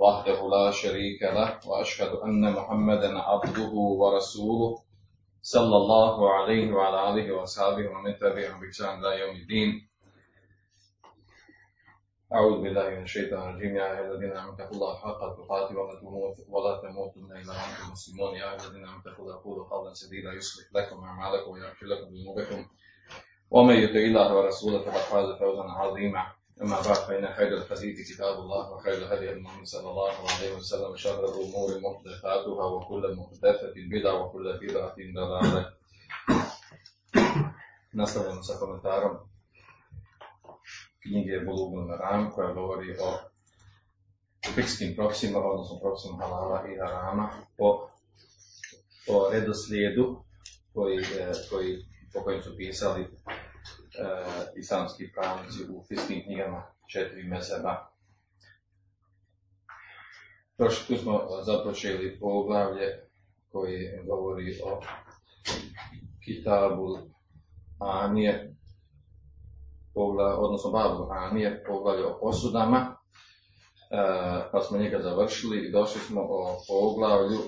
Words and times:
وحده 0.00 0.48
لا 0.48 0.70
شريك 0.70 1.22
له 1.22 1.60
وأشهد 1.66 2.12
أن 2.24 2.52
محمدا 2.52 3.18
عبده 3.18 3.72
ورسوله. 4.00 4.82
صلى 5.42 5.76
الله 5.76 6.30
عليه 6.34 6.72
وعلى 6.72 6.98
آله 7.10 7.32
وصحبه 7.36 7.88
ومن 7.90 8.18
تبعهم 8.18 8.60
بإحسان 8.60 9.04
إلى 9.04 9.20
يوم 9.20 9.36
الدين. 9.36 9.70
أعوذ 12.32 12.62
بالله 12.62 12.88
من 12.88 13.02
الشيطان 13.02 13.48
الرجيم. 13.50 13.76
يا 13.76 13.86
أيها 13.92 14.12
الذين 14.12 14.32
آمنوا 14.36 14.54
اتقوا 14.54 14.76
الله 14.76 14.92
حق 14.96 15.20
تقاته 15.36 15.74
ولا 15.78 15.94
تموت- 16.00 16.44
ولا 16.48 16.72
تموتن 16.82 17.28
إلا 17.36 17.52
وأنتم 17.52 17.92
مسلمون. 17.92 18.34
يا 18.34 18.52
أيها 18.52 18.64
الذين 18.64 18.84
آمنوا 18.84 19.00
اتقوا 19.00 19.24
الله 19.24 19.42
قولوا 19.44 19.68
قولا 19.68 19.92
سديدا 19.94 20.32
يصلح 20.32 20.66
لكم 20.74 21.04
أعمالكم 21.04 21.50
ويغفر 21.50 21.86
لكم 21.86 22.08
ذنوبكم. 22.14 22.60
ومن 23.50 23.76
يطع 23.76 24.00
الله 24.10 24.36
ورسوله 24.36 24.78
فقد 24.78 25.04
فاز 25.10 25.28
فوزا 25.38 25.62
عظيما. 25.62 26.39
أما 26.61 26.75
بعد 26.81 26.95
فإن 26.95 27.33
خير 27.33 27.57
الحديث 27.57 28.11
كتاب 28.11 28.39
الله 28.39 28.71
وخير 28.71 28.93
الهدي 28.93 29.31
هدي 29.31 29.39
محمد 29.39 29.65
صلى 29.65 29.89
الله 29.89 30.11
عليه 30.11 30.55
وسلم 30.55 30.91
وشر 30.91 31.25
الأمور 31.25 31.79
محدثاتها 31.79 32.65
وكل 32.65 33.15
محدثة 33.15 33.73
بدعة 33.75 34.21
وكل 34.21 34.59
بدعة 34.61 34.95
ضلالة 34.95 35.71
Nastavljamo 37.95 38.43
sa 38.43 38.59
komentarom 38.59 39.17
knjige 40.99 41.39
Bulugul 41.45 41.85
Maram 41.87 42.31
koja 42.31 42.53
govori 42.53 42.97
o 42.99 43.17
fikskim 44.55 44.95
propisima, 44.95 45.39
odnosno 45.39 45.79
propisima 45.79 46.17
halala 46.17 46.67
i 46.67 46.77
harama 46.79 47.29
po, 47.57 47.89
po 49.07 49.29
redoslijedu 49.31 50.23
koji, 50.73 50.97
e, 50.97 51.31
koji, 51.49 51.77
po 52.13 52.21
kojim 52.21 52.41
su 52.41 52.57
pisali 52.57 53.01
e, 53.01 53.07
islamski 54.56 55.12
pravnici 55.12 55.58
u 55.72 55.84
fikskim 55.88 56.22
knjigama 56.24 56.62
četiri 56.92 57.22
mezeba. 57.22 57.90
Prošli 60.56 60.86
tu 60.96 61.02
smo 61.02 61.28
započeli 61.42 62.18
poglavlje 62.20 63.10
koji 63.52 63.88
govori 64.06 64.60
o 64.64 64.80
Kitabul 66.24 66.98
Anije, 67.78 68.56
poglavlje, 69.94 70.36
odnosno 70.38 70.70
babu 70.70 71.06
Anije, 71.10 71.64
poglavlje 71.66 72.06
o 72.06 72.18
posudama, 72.20 72.78
e, 72.78 72.94
pa 74.52 74.60
smo 74.60 74.78
njega 74.78 75.02
završili 75.02 75.58
i 75.58 75.72
došli 75.72 76.00
smo 76.00 76.20
o 76.20 76.56
poglavlju, 76.68 77.38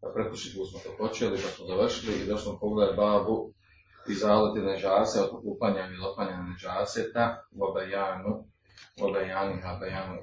pa 0.00 0.08
pretpošli 0.14 0.50
smo 0.50 0.78
to 0.84 0.90
počeli, 0.98 1.36
pa 1.42 1.48
smo 1.48 1.66
završili 1.66 2.20
i 2.20 2.26
došli 2.26 2.42
smo 2.42 2.52
o 2.52 2.58
poglavlju 2.58 2.96
babu 2.96 3.53
i 4.08 4.14
zaleti 4.14 4.60
nežase, 4.60 5.20
od 5.20 5.40
uklanjanja 5.44 5.92
ili 5.94 6.06
otklanjanja 6.06 6.42
nežaseta, 6.42 7.44
u 7.52 7.64
obajanu, 7.64 8.44
u 9.00 9.04
obajani, 9.04 9.62
obajanu, 9.76 10.18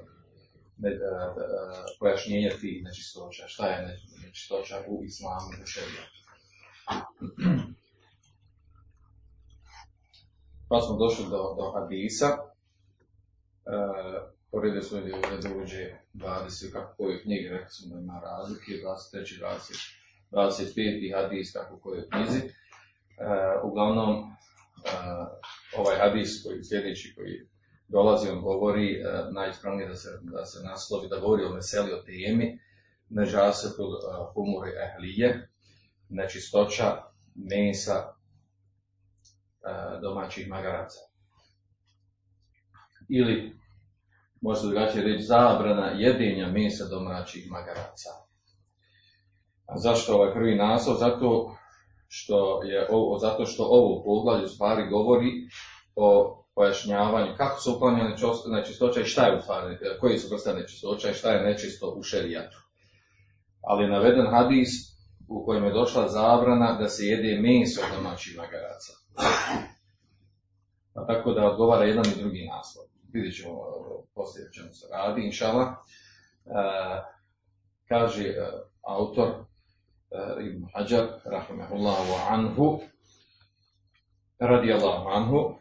ne, 0.78 0.90
e, 0.90 0.94
e, 0.94 0.98
pojašnjenje 1.98 2.50
tih 2.60 2.84
nečistoća, 2.84 3.48
šta 3.48 3.66
je 3.66 3.86
ne- 3.86 3.98
nečistoća 4.26 4.76
u 4.88 5.04
islamu 5.04 5.48
i 5.58 5.62
u 5.62 5.66
šerijatu. 5.66 6.18
Pa 10.68 10.80
smo 10.80 10.96
došli 10.96 11.24
do, 11.24 11.54
do 11.58 11.72
hadisa. 11.74 12.28
E, 13.66 13.72
Poredio 14.52 14.82
smo 14.82 15.00
da 15.00 15.16
ovdje 15.16 15.62
uđe 15.62 15.96
20, 16.14 16.72
kako 16.72 16.96
koju 16.96 17.20
knjigi, 17.22 17.48
rekli 17.48 17.70
smo 17.70 17.94
da 17.94 18.00
ima 18.00 18.20
razlike, 18.20 18.72
23. 18.72 19.40
20, 20.30 20.74
25. 20.76 21.22
hadis, 21.22 21.52
kako 21.52 21.74
u 21.74 21.80
kojoj 21.80 22.08
knjizi. 22.08 22.40
E, 23.18 23.24
uglavnom, 23.62 24.10
e, 24.14 24.28
ovaj 25.78 25.96
hadis 25.98 26.42
koji 26.44 26.64
sljedeći 26.64 27.14
koji 27.16 27.48
dolazi, 27.88 28.28
on 28.28 28.40
govori, 28.40 29.00
e, 29.00 29.02
najispravnije 29.30 29.88
da 29.88 29.94
se, 29.94 30.08
da 30.22 30.44
se 30.44 30.64
naslovi, 30.64 31.08
da 31.08 31.20
govori 31.20 31.44
o 31.44 31.52
veseli, 31.52 31.92
o 31.92 32.02
temi, 32.02 32.58
nežasetul 33.12 33.88
uh, 33.88 34.32
humuri 34.34 34.70
ehlije, 34.84 35.48
nečistoća 36.08 37.02
mesa 37.34 37.98
e, 38.02 38.08
domaćih 40.02 40.48
magaraca. 40.48 41.00
Ili, 43.08 43.56
možda 44.40 44.68
drugačije 44.68 45.04
reći, 45.04 45.24
zabrana 45.24 45.86
jedenja 45.86 46.48
mesa 46.48 46.84
domaćih 46.84 47.50
magaraca. 47.50 48.10
A 49.66 49.78
zašto 49.78 50.14
ovaj 50.14 50.34
prvi 50.34 50.56
naslov? 50.56 50.96
Zato 50.96 51.56
što 52.14 52.62
je 52.62 52.88
ovo, 52.90 53.18
zato 53.18 53.46
što 53.46 53.62
ovo 53.64 54.02
poglavlje 54.04 54.48
stvari 54.48 54.88
govori 54.90 55.30
o 55.96 56.38
pojašnjavanju 56.54 57.34
kako 57.36 57.60
se 57.60 57.70
uklanja 57.70 58.04
nečos- 58.04 58.46
nečistoća 58.46 59.00
i 59.00 59.04
šta 59.04 59.26
je 59.26 59.36
u 59.38 59.40
stvari, 59.40 59.78
koji 60.00 60.18
su 60.18 60.34
vrste 60.34 60.54
nečistoća 60.54 61.10
i 61.10 61.14
šta 61.14 61.30
je 61.30 61.42
nečisto 61.42 61.94
u 61.96 62.02
šerijatu. 62.02 62.56
Ali 63.62 63.84
je 63.84 63.90
naveden 63.90 64.26
hadis 64.26 64.68
u 65.28 65.44
kojem 65.44 65.64
je 65.64 65.72
došla 65.72 66.08
zabrana 66.08 66.78
da 66.80 66.88
se 66.88 67.04
jede 67.04 67.40
meso 67.40 67.80
domaćih 67.96 68.36
magaraca. 68.36 68.92
Pa 70.94 71.06
tako 71.06 71.32
da 71.32 71.50
odgovara 71.50 71.84
jedan 71.84 72.04
i 72.06 72.20
drugi 72.20 72.48
naslov. 72.56 72.84
Vidjet 73.12 73.36
ćemo 73.36 73.52
e, 73.52 73.62
poslije 74.14 74.50
čemu 74.52 74.72
se 74.72 74.86
radi, 74.92 75.22
inšala. 75.26 75.64
E, 75.64 75.74
kaže 77.88 78.28
e, 78.28 78.50
آه، 80.14 80.32
ابن 80.32 80.66
حجر 80.74 81.18
رحمه 81.26 81.72
الله 81.72 82.20
عنه 82.20 82.80
رضي 84.42 84.74
الله 84.74 85.10
عنه 85.14 85.58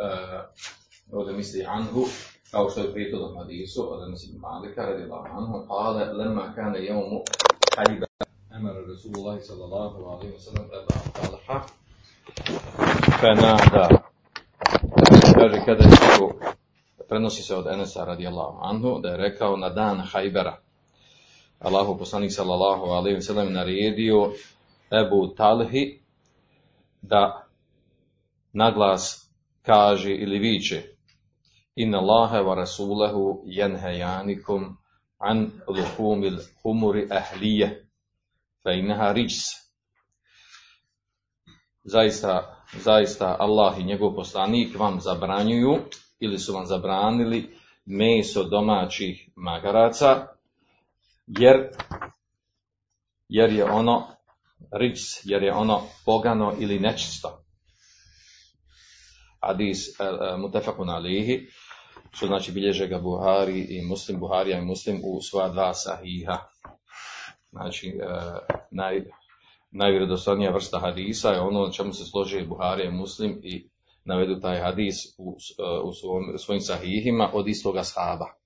آه، 0.00 0.50
وده 1.10 1.32
مثلي 1.32 1.66
عنه 1.66 2.06
أو 2.54 2.68
سيد 2.68 3.14
الحديث 3.14 3.78
مالك 4.40 4.78
رضي 4.78 5.02
الله 5.04 5.28
عنه 5.28 5.66
قال 5.68 6.18
لما 6.18 6.52
كان 6.56 6.74
يوم 6.74 7.24
حيبة 7.76 8.06
أمر 8.54 8.90
رسول 8.90 9.14
الله 9.14 9.40
صلى 9.40 9.64
الله 9.64 10.16
عليه 10.16 10.34
وسلم 10.34 10.68
أبا 10.72 10.96
طلحة 11.28 11.66
فنادى. 13.20 13.98
Kaže, 15.38 15.64
kada 15.66 15.84
je 15.84 15.96
prenosi 17.08 17.42
se 17.42 17.56
od 17.56 17.66
Enesa 17.66 18.04
الله 18.04 18.58
anhu, 18.62 19.00
da 19.00 19.08
je 19.08 19.16
rekao 19.16 19.56
na 19.56 19.68
dan 19.68 20.00
Hajbera, 20.12 20.56
Allahu 21.60 21.98
poslanik 21.98 22.32
sallallahu 22.32 22.84
alaihi 22.84 23.14
wa 23.16 23.22
sallam 23.22 23.52
naredio 23.52 24.32
Ebu 24.90 25.34
Talhi 25.34 26.00
da 27.02 27.46
naglas 28.52 29.30
kaže 29.62 30.10
ili 30.14 30.38
viče 30.38 30.82
Inna 31.76 31.98
Allahe 31.98 32.38
wa 32.42 32.54
rasulahu 32.54 33.42
jenhejanikum 33.46 34.76
an 35.18 35.50
luhumil 35.68 36.38
humuri 36.62 37.08
ahlije 37.10 37.86
fa 38.62 38.72
innaha 38.72 39.12
rijs. 39.12 39.38
Zaista, 41.84 42.64
zaista 42.84 43.36
Allah 43.38 43.78
i 43.78 43.84
njegov 43.84 44.14
poslanik 44.14 44.78
vam 44.78 45.00
zabranjuju 45.00 45.78
ili 46.20 46.38
su 46.38 46.52
vam 46.52 46.66
zabranili 46.66 47.50
meso 47.86 48.44
domaćih 48.44 49.30
magaraca 49.36 50.37
jer, 51.28 51.68
jer 53.28 53.52
je 53.52 53.64
ono 53.64 54.06
rič, 54.72 55.00
jer 55.24 55.42
je 55.42 55.54
ono 55.54 55.82
pogano 56.04 56.54
ili 56.58 56.78
nečisto. 56.78 57.44
Hadis 59.40 59.78
uh, 59.88 60.40
mutafakun 60.40 60.90
alihi, 60.90 61.48
što 62.10 62.26
znači 62.26 62.52
bilježe 62.52 62.86
ga 62.86 62.98
Buhari 62.98 63.66
i 63.68 63.82
Muslim, 63.82 64.20
Buharija 64.20 64.58
i 64.58 64.64
Muslim 64.64 65.00
u 65.04 65.20
svoja 65.20 65.48
dva 65.48 65.74
sahiha. 65.74 66.38
Znači, 67.50 67.98
uh, 68.02 68.56
naj, 68.70 69.04
najvjerodostojnija 69.70 70.50
vrsta 70.50 70.78
hadisa 70.78 71.30
je 71.30 71.40
ono 71.40 71.66
na 71.66 71.72
čemu 71.72 71.92
se 71.92 72.04
složi 72.04 72.46
Buharija 72.46 72.88
i 72.88 72.96
Muslim 72.96 73.40
i 73.42 73.68
navedu 74.04 74.40
taj 74.40 74.60
hadis 74.60 74.94
u, 75.18 75.36
u 75.84 75.92
svom, 75.92 76.38
svojim 76.38 76.60
sahihima 76.60 77.30
od 77.34 77.48
istoga 77.48 77.84
shaba. 77.84 78.37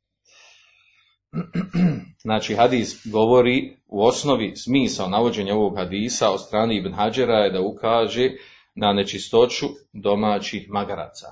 Znači, 2.23 2.55
hadis 2.55 3.07
govori 3.07 3.77
u 3.87 4.05
osnovi 4.05 4.57
smisao 4.57 5.09
navođenja 5.09 5.55
ovog 5.55 5.77
hadisa 5.77 6.31
od 6.31 6.41
strane 6.41 6.77
Ibn 6.77 6.93
Hađera 6.93 7.39
je 7.39 7.51
da 7.51 7.61
ukaže 7.61 8.31
na 8.75 8.93
nečistoću 8.93 9.67
domaćih 9.93 10.71
magaraca. 10.71 11.27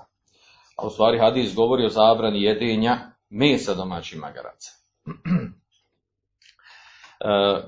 A 0.77 0.87
u 0.87 0.91
stvari 0.91 1.19
hadis 1.19 1.55
govori 1.55 1.85
o 1.85 1.89
zabrani 1.89 2.43
jedenja 2.43 2.99
mesa 3.31 3.75
domaćih 3.75 4.19
magaraca. 4.19 4.71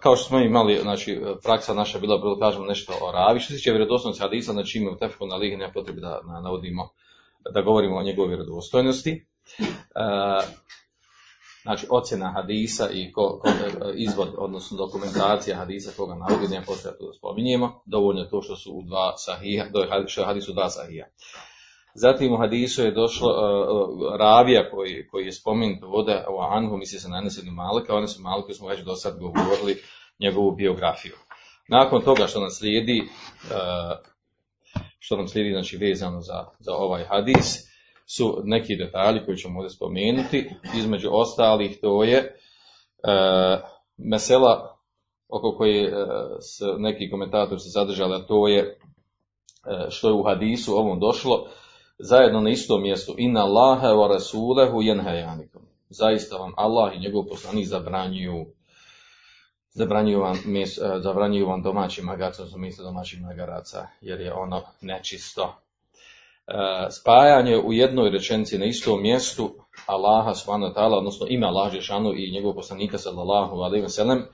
kao 0.02 0.17
što 0.17 0.29
smo 0.29 0.38
imali, 0.38 0.79
znači, 0.82 1.20
praksa 1.43 1.75
naša 1.75 1.99
bila, 1.99 2.19
bilo 2.19 2.38
kažemo 2.38 2.64
nešto 2.64 2.93
o 3.02 3.12
ravi, 3.12 3.40
što 3.40 3.52
se 3.52 3.56
tiče 3.56 3.70
vjerodostojnosti 3.70 4.23
hadisa, 4.23 4.52
znači 4.52 4.79
imamo 4.79 4.96
tefku 4.96 5.26
na 5.26 5.37
lihi, 5.37 5.56
ne 5.56 5.73
potrebi 5.73 6.00
da 6.00 6.20
navodimo, 6.43 6.88
da 7.55 7.62
govorimo 7.62 7.96
o 7.96 8.02
njegovoj 8.02 8.29
vjerodostojnosti. 8.29 9.26
Znači, 11.62 11.87
ocjena 11.91 12.32
hadisa 12.32 12.88
i 12.93 13.12
ko, 13.12 13.41
ko, 13.43 13.49
izvod, 13.94 14.35
odnosno 14.38 14.76
dokumentacija 14.76 15.56
hadisa 15.56 15.91
koga 15.97 16.14
navodi, 16.14 16.49
nema 16.49 16.64
potrebe 16.67 16.97
da 17.00 17.12
spominjemo, 17.12 17.82
dovoljno 17.87 18.20
je 18.23 18.31
to 18.31 18.43
što 18.43 18.56
su 18.56 18.73
u 18.73 18.82
dva 18.82 19.17
sahija, 19.17 19.67
što 20.06 20.20
je 20.20 20.26
hadis 20.26 20.49
u 20.49 20.53
dva 20.53 20.70
sahija. 20.70 21.06
Zatim 21.94 22.32
u 22.32 22.37
hadisu 22.37 22.82
je 22.82 22.91
došlo 22.91 23.29
uh, 23.29 24.17
ravija 24.19 24.70
koji, 24.70 25.09
koji 25.11 25.26
je 25.26 25.32
spomenut 25.32 25.82
vode 25.82 26.25
u 26.31 26.41
Anhu, 26.41 26.76
misli 26.76 26.99
se 26.99 27.09
na 27.09 27.23
Malika, 27.53 27.93
Enes 27.97 28.15
ibn 28.17 28.25
Malika 28.25 28.55
smo 28.55 28.69
već 28.69 28.81
do 28.81 28.94
sad 28.94 29.19
govorili 29.19 29.82
njegovu 30.20 30.53
biografiju. 30.53 31.15
Nakon 31.69 32.03
toga 32.03 32.26
što 32.26 32.41
nam 32.41 32.50
slijedi, 32.50 33.00
uh, 33.00 33.50
što 34.99 35.17
nam 35.17 35.29
slijedi 35.29 35.53
znači 35.53 35.76
vezano 35.76 36.20
za, 36.20 36.44
za 36.58 36.73
ovaj 36.75 37.05
hadis, 37.05 37.71
su 38.17 38.41
neki 38.44 38.76
detalji 38.76 39.20
koji 39.25 39.37
ćemo 39.37 39.59
ovdje 39.59 39.70
spomenuti. 39.70 40.50
Između 40.79 41.09
ostalih 41.12 41.79
to 41.81 42.05
je 42.05 42.19
uh, 42.19 43.69
mesela 43.97 44.79
oko 45.29 45.56
koje 45.56 45.88
uh, 45.88 46.00
neki 46.79 47.11
komentatori 47.11 47.61
se 47.61 47.69
zadržali, 47.69 48.14
a 48.14 48.26
to 48.26 48.49
je 48.49 48.79
što 49.88 50.09
je 50.09 50.14
u 50.14 50.23
hadisu 50.23 50.76
ovom 50.76 51.00
došlo, 51.00 51.47
zajedno 51.99 52.41
na 52.41 52.50
istom 52.50 52.82
mjestu 52.82 53.14
inna 53.19 53.41
Allahe 53.41 53.87
wa 53.87 54.09
rasulehu 54.09 54.82
jenhajanikom. 54.82 55.62
Zaista 55.88 56.37
vam 56.37 56.53
Allah 56.56 56.97
i 56.97 57.00
njegov 57.00 57.25
poslanik 57.31 57.67
zabranjuju 57.67 58.47
zabranjuju 59.75 60.20
vam, 60.20 60.38
mes, 60.44 60.79
e, 60.79 61.00
zabranjuju 61.03 61.47
vam 61.47 61.62
domaći 61.62 62.03
magarca, 62.03 62.43
u 62.55 62.58
misle 62.58 62.85
domaćih 62.85 63.23
magaraca, 63.23 63.87
jer 64.00 64.20
je 64.20 64.35
ono 64.35 64.62
nečisto. 64.81 65.62
E, 66.49 66.91
spajanje 66.91 67.59
u 67.59 67.73
jednoj 67.73 68.11
rečenici 68.11 68.59
na 68.59 68.65
istom 68.65 69.03
mjestu 69.03 69.50
Allaha 69.87 70.35
subhanahu 70.35 70.75
ta'ala, 70.75 70.97
odnosno 70.99 71.27
ime 71.29 71.47
Allah 71.47 71.73
Žešanu 71.73 72.12
i 72.17 72.31
njegov 72.33 72.55
poslanika 72.55 72.99
sallallahu 72.99 73.56
alaihi 73.56 73.85
wa 73.85 73.89
sallam, 73.89 74.19
e, 74.19 74.27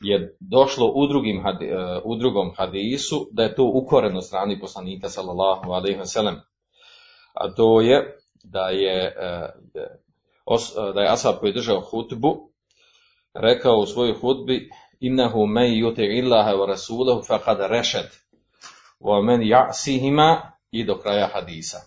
je 0.00 0.36
došlo 0.40 0.92
u, 0.94 1.06
drugim, 1.06 1.46
e, 1.46 1.52
u 2.04 2.16
drugom 2.16 2.52
hadisu 2.56 3.28
da 3.32 3.42
je 3.42 3.54
to 3.54 3.70
ukoreno 3.74 4.20
strani 4.20 4.60
poslanika 4.60 5.08
sallallahu 5.08 5.72
alejhi 5.72 5.98
ve 5.98 6.06
sellem. 6.06 6.36
A 7.34 7.54
to 7.54 7.80
je 7.80 8.16
da 8.44 8.68
je 8.68 9.14
da 10.94 11.00
je 11.00 11.08
ashab 11.08 11.34
koji 11.40 11.52
držao 11.52 11.80
hutbu 11.80 12.50
rekao 13.34 13.76
u 13.76 13.86
svojoj 13.86 14.14
hutbi 14.20 14.70
innahu 15.00 15.46
men 15.46 15.70
yuti 15.72 16.18
illaha 16.18 16.52
wa 16.52 16.66
rasulahu 16.66 17.22
faqad 17.22 17.58
rashad 17.58 18.06
wa 19.00 19.22
men 19.22 19.40
ya'sihima 19.40 20.40
i 20.70 20.84
do 20.84 20.98
kraja 20.98 21.28
hadisa. 21.32 21.78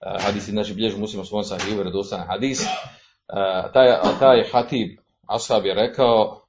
E, 0.00 0.22
hadis 0.22 0.48
znači 0.48 0.74
bilježi 0.74 0.98
muslima 0.98 1.24
svoj 1.24 1.44
sahih 1.44 1.74
vjerodostojan 1.74 2.26
hadis. 2.26 2.64
Taj 3.72 4.18
taj 4.20 4.44
hatib 4.52 4.98
ashab 5.26 5.66
je 5.66 5.74
rekao 5.74 6.40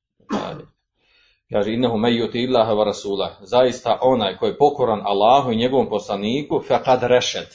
Kaže, 1.52 1.74
innehu 1.74 1.98
mejuti 1.98 2.44
illaha 2.44 2.74
wa 2.74 2.84
rasula. 2.84 3.38
Zaista 3.42 3.98
onaj 4.02 4.38
koji 4.38 4.50
je 4.50 4.58
pokoran 4.58 5.02
Allahu 5.04 5.52
i 5.52 5.56
njegovom 5.56 5.90
poslaniku, 5.90 6.62
faqad 6.68 7.00
rešed. 7.02 7.48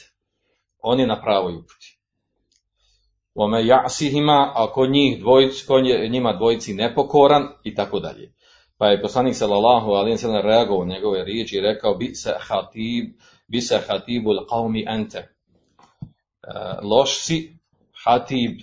On 0.79 0.99
je 0.99 1.07
na 1.07 1.21
pravoj 1.21 1.53
uputi. 1.53 1.99
Ome 3.35 3.65
jasihima, 3.65 4.51
a 4.55 4.71
kod 4.71 4.89
njih 4.89 5.19
dvojic, 5.19 5.65
njima 6.09 6.33
dvojici 6.33 6.73
nepokoran 6.73 7.47
i 7.63 7.75
tako 7.75 7.99
dalje. 7.99 8.33
Pa 8.77 8.87
je 8.87 9.01
poslanik 9.01 9.35
sallallahu 9.35 9.91
alaihi 9.91 10.17
sallam 10.17 10.45
reagovao 10.45 10.85
njegove 10.85 11.23
riječi 11.23 11.57
i 11.57 11.61
rekao 11.61 11.93
bi 11.93 12.15
se 12.15 12.33
hatib, 12.39 13.05
bi 13.47 13.61
se 13.61 13.79
hatibul 13.87 14.37
qavmi 14.49 14.85
ente. 14.87 15.17
E, 15.17 15.27
loš 16.81 17.19
si 17.19 17.57
hatib 18.03 18.59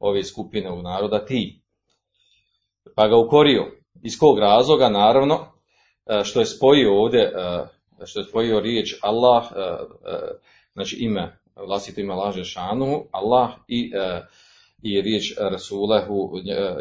ove 0.00 0.24
skupine 0.24 0.70
u 0.70 0.82
naroda 0.82 1.24
ti 1.24 1.62
pa 2.94 3.08
ga 3.08 3.16
ukorio. 3.16 3.72
Iz 4.02 4.18
kog 4.18 4.38
razloga, 4.38 4.88
naravno, 4.88 5.52
e, 6.06 6.24
što 6.24 6.40
je 6.40 6.46
spojio 6.46 7.02
ovdje, 7.02 7.22
e, 7.22 7.66
što 8.06 8.20
je 8.20 8.24
spojio 8.24 8.60
riječ 8.60 8.94
Allah, 9.02 9.44
znači 10.74 10.96
ime, 11.00 11.38
vlastito 11.56 12.00
ime 12.00 12.14
laže 12.14 12.44
šanu, 12.44 13.04
Allah 13.10 13.50
i, 13.68 13.92
i 14.92 15.02
riječ 15.02 15.34
Rasulehu, 15.40 16.30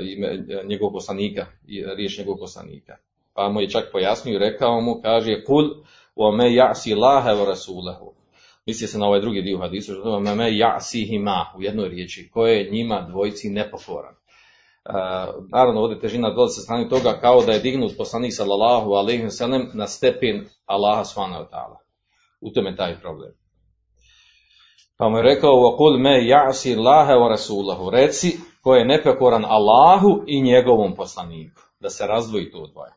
ime 0.01 0.45
njegovog 0.69 0.93
poslanika, 0.93 1.45
i 1.67 1.83
riječ 1.97 2.17
njegovog 2.17 2.39
poslanika. 2.39 2.97
Pa 3.33 3.49
mu 3.49 3.61
je 3.61 3.69
čak 3.69 3.83
pojasnio 3.91 4.35
i 4.35 4.39
rekao 4.39 4.81
mu, 4.81 5.01
kaže, 5.01 5.43
kul, 5.43 5.69
wa 6.15 6.35
me 6.37 6.45
ja'si 6.45 6.95
lahe 6.95 7.29
wa 7.29 7.45
rasulehu. 7.45 8.13
Misli 8.65 8.87
se 8.87 8.97
na 8.97 9.05
ovaj 9.05 9.21
drugi 9.21 9.41
dio 9.41 9.57
hadisu, 9.57 9.93
što 9.93 10.19
me 10.19 10.35
me 10.35 10.51
ja'si 10.51 11.07
hima, 11.07 11.53
u 11.57 11.61
jednoj 11.61 11.89
riječi, 11.89 12.29
koje 12.33 12.57
je 12.57 12.71
njima 12.71 13.07
dvojci 13.09 13.49
nepokoran 13.49 14.15
naravno 15.49 15.81
ovdje 15.81 15.99
težina 15.99 16.29
dolazi 16.29 16.55
sa 16.55 16.61
strane 16.61 16.89
toga 16.89 17.19
kao 17.21 17.41
da 17.45 17.51
je 17.51 17.59
dignut 17.59 17.97
poslanik 17.97 18.33
sallallahu 18.33 18.91
sellem 19.29 19.69
na 19.73 19.87
stepen 19.87 20.45
Allaha 20.65 21.03
subhanahu. 21.03 21.45
U 22.41 22.51
tome 22.51 22.75
taj 22.75 22.99
problem. 22.99 23.31
Pa 24.97 25.09
mu 25.09 25.17
je 25.17 25.23
rekao 25.23 25.51
me 25.99 26.21
ya'si 26.21 26.77
Allaha 26.77 27.13
wa 27.13 27.29
rasulahu. 27.29 27.89
Reci 27.89 28.37
ko 28.61 28.75
je 28.75 28.85
nepokoran 28.85 29.45
Allahu 29.45 30.23
i 30.27 30.41
njegovom 30.41 30.95
poslaniku. 30.95 31.61
Da 31.79 31.89
se 31.89 32.07
razdvoji 32.07 32.51
to 32.51 32.67
dvoje. 32.67 32.91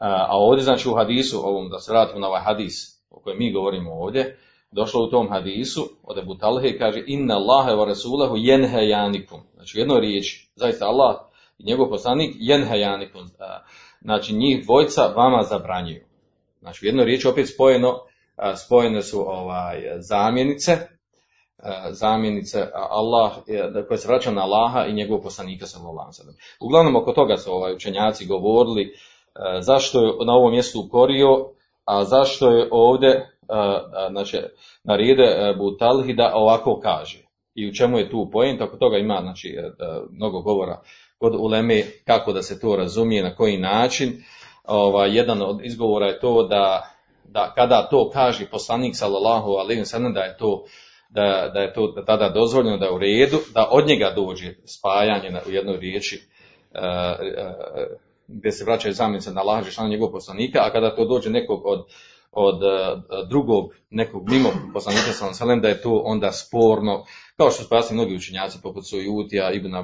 A 0.00 0.38
ovdje 0.38 0.64
znači 0.64 0.88
u 0.88 0.94
hadisu, 0.94 1.40
ovom 1.44 1.68
da 1.68 1.78
se 1.78 1.92
vratimo 1.92 2.20
na 2.20 2.28
ovaj 2.28 2.42
hadis 2.42 3.00
o 3.10 3.20
kojem 3.20 3.38
mi 3.38 3.52
govorimo 3.52 3.92
ovdje, 3.92 4.38
došlo 4.70 5.04
u 5.04 5.10
tom 5.10 5.28
hadisu 5.28 5.88
od 6.02 6.18
Ebu 6.18 6.34
Talhe 6.34 6.78
kaže 6.78 7.02
inna 7.06 7.34
Allahe 7.34 7.72
wa 7.72 7.86
rasulahu 7.86 8.34
jenhejanikum. 8.36 9.40
Znači 9.54 9.78
u 9.78 9.80
jednoj 9.80 10.00
riječi, 10.00 10.50
zaista 10.54 10.86
Allah 10.86 11.16
i 11.58 11.64
njegov 11.64 11.88
poslanik 11.88 12.36
jenhejanikum. 12.38 13.28
Znači 14.00 14.34
njih 14.34 14.64
dvojca 14.64 15.02
vama 15.16 15.42
zabranjuju. 15.42 16.04
Znači 16.60 16.84
u 16.84 16.86
jednoj 16.86 17.04
riječi 17.04 17.28
opet 17.28 17.48
spojeno, 17.54 18.00
spojene 18.56 19.02
su 19.02 19.20
ovaj 19.20 19.82
zamjenice, 19.98 20.78
zamjenice 21.90 22.66
Allah, 22.90 23.32
koje 23.88 23.98
se 23.98 24.08
vraća 24.08 24.30
na 24.30 24.42
Allaha 24.42 24.86
i 24.86 24.92
njegov 24.92 25.22
poslanika 25.22 25.66
sallallahu 25.66 26.10
Uglavnom 26.60 26.96
oko 26.96 27.12
toga 27.12 27.36
su 27.36 27.52
ovaj 27.52 27.74
učenjaci 27.74 28.26
govorili 28.26 28.94
zašto 29.60 30.00
je 30.00 30.12
na 30.26 30.32
ovom 30.32 30.52
mjestu 30.52 30.80
ukorio, 30.86 31.46
a 31.84 32.04
zašto 32.04 32.50
je 32.50 32.68
ovdje 32.70 33.30
znači, 34.10 34.38
narede 34.84 35.54
Butalhi 35.58 36.14
da 36.14 36.32
ovako 36.34 36.80
kaže. 36.82 37.18
I 37.54 37.68
u 37.68 37.72
čemu 37.72 37.98
je 37.98 38.10
tu 38.10 38.28
pojent, 38.32 38.60
oko 38.60 38.76
toga 38.76 38.98
ima 38.98 39.18
znači, 39.22 39.48
e, 39.48 39.70
mnogo 40.10 40.40
govora 40.40 40.80
kod 41.18 41.34
uleme 41.38 41.82
kako 42.04 42.32
da 42.32 42.42
se 42.42 42.60
to 42.60 42.76
razumije, 42.76 43.22
na 43.22 43.34
koji 43.34 43.58
način. 43.58 44.22
Ovaj, 44.64 45.16
jedan 45.16 45.42
od 45.42 45.60
izgovora 45.64 46.06
je 46.06 46.20
to 46.20 46.42
da, 46.42 46.90
da 47.24 47.52
kada 47.54 47.88
to 47.90 48.10
kaže 48.10 48.46
poslanik 48.50 48.96
sallallahu 48.96 49.50
alejhi 49.50 49.82
ve 49.82 50.12
da 50.12 50.20
je 50.20 50.36
to 50.36 50.64
da, 51.10 51.50
da 51.54 51.60
je 51.60 51.72
to 51.72 51.86
tada 52.06 52.28
dozvoljeno 52.28 52.76
da 52.76 52.86
je 52.86 52.92
u 52.92 52.98
redu, 52.98 53.38
da 53.54 53.68
od 53.70 53.86
njega 53.86 54.12
dođe 54.16 54.54
spajanje 54.64 55.30
na, 55.30 55.40
u 55.48 55.50
jednoj 55.50 55.76
riječi 55.76 56.20
uh, 56.70 56.80
uh, 56.80 57.96
gdje 58.28 58.52
se 58.52 58.64
vraćaju 58.64 58.94
zamjenice 58.94 59.32
na 59.32 59.42
laži 59.42 59.70
šana 59.70 59.88
njegovog 59.88 60.12
poslanika, 60.12 60.58
a 60.62 60.72
kada 60.72 60.96
to 60.96 61.04
dođe 61.04 61.30
nekog 61.30 61.66
od 61.66 61.86
od 62.32 62.62
e, 62.62 62.96
drugog 63.28 63.74
nekog 63.90 64.30
mimo 64.30 64.48
poslanika 64.74 65.12
sa 65.12 65.32
salem 65.32 65.60
da 65.60 65.68
je 65.68 65.82
to 65.82 66.02
onda 66.04 66.32
sporno, 66.32 67.04
kao 67.40 67.50
što 67.50 67.82
su 67.82 67.94
mnogi 67.94 68.14
učenjaci 68.14 68.58
poput 68.62 68.84
Sojutija, 68.90 69.52
Ibn, 69.52 69.74
e, 69.74 69.80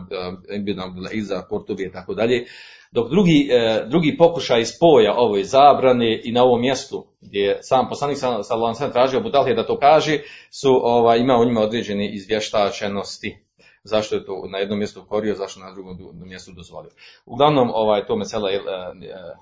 Ibn 0.57 0.81
Abdulaziza, 0.81 1.43
Kortubije 1.49 1.89
i 1.89 1.93
tako 1.93 2.15
dalje, 2.15 2.45
dok 2.93 3.11
drugi, 3.11 3.49
e, 3.51 3.85
drugi 3.89 4.17
pokušaj 4.17 4.65
spoja 4.65 5.15
ovoj 5.17 5.45
zabrane 5.45 6.21
i 6.25 6.33
na 6.33 6.43
ovom 6.45 6.61
mjestu 6.61 7.07
gdje 7.21 7.41
je 7.41 7.59
sam 7.63 7.89
poslanik 7.89 8.19
sallallahu 8.19 8.77
alejhi 8.79 8.93
tražio 8.93 9.21
Budalije 9.21 9.55
da 9.55 9.67
to 9.67 9.79
kaže, 9.79 10.19
su 10.51 10.81
ovaj 10.83 11.19
ima 11.19 11.37
u 11.37 11.45
njima 11.45 11.61
određene 11.61 12.15
izvještačenosti 12.15 13.47
zašto 13.85 14.15
je 14.15 14.25
to 14.25 14.45
na 14.53 14.59
jednom 14.59 14.79
mjestu 14.79 15.05
korio, 15.09 15.35
zašto 15.35 15.61
na 15.61 15.73
drugom 15.73 15.99
mjestu 16.15 16.53
dozvolio. 16.53 16.91
Uglavnom, 17.27 17.71
ovaj, 17.75 18.07
to 18.07 18.17
mesela 18.17 18.49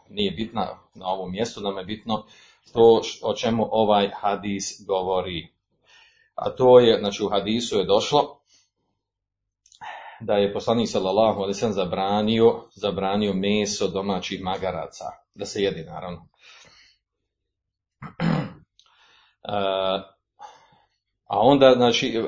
nije 0.09 0.31
bitna 0.31 0.79
na 0.95 1.07
ovom 1.07 1.33
mjestu, 1.33 1.61
nam 1.61 1.79
je 1.79 1.85
bitno 1.85 2.25
to 2.73 3.01
o 3.23 3.35
čemu 3.35 3.69
ovaj 3.71 4.11
hadis 4.21 4.85
govori. 4.87 5.54
A 6.35 6.51
to 6.51 6.81
je, 6.81 6.99
znači 6.99 7.25
u 7.25 7.29
hadisu 7.29 7.79
je 7.79 7.85
došlo 7.85 8.41
da 10.21 10.35
je 10.35 10.53
poslanik 10.53 10.89
sallallahu 10.89 11.43
alejhi 11.43 11.67
ve 11.67 11.73
zabranio, 11.73 12.63
zabranio 12.75 13.33
meso 13.33 13.89
domaćih 13.89 14.43
magaraca, 14.43 15.05
da 15.35 15.45
se 15.47 15.63
jedi 15.63 15.85
naravno. 15.85 16.29
E, 19.49 19.57
a 21.27 21.39
onda, 21.39 21.75
znači, 21.77 22.23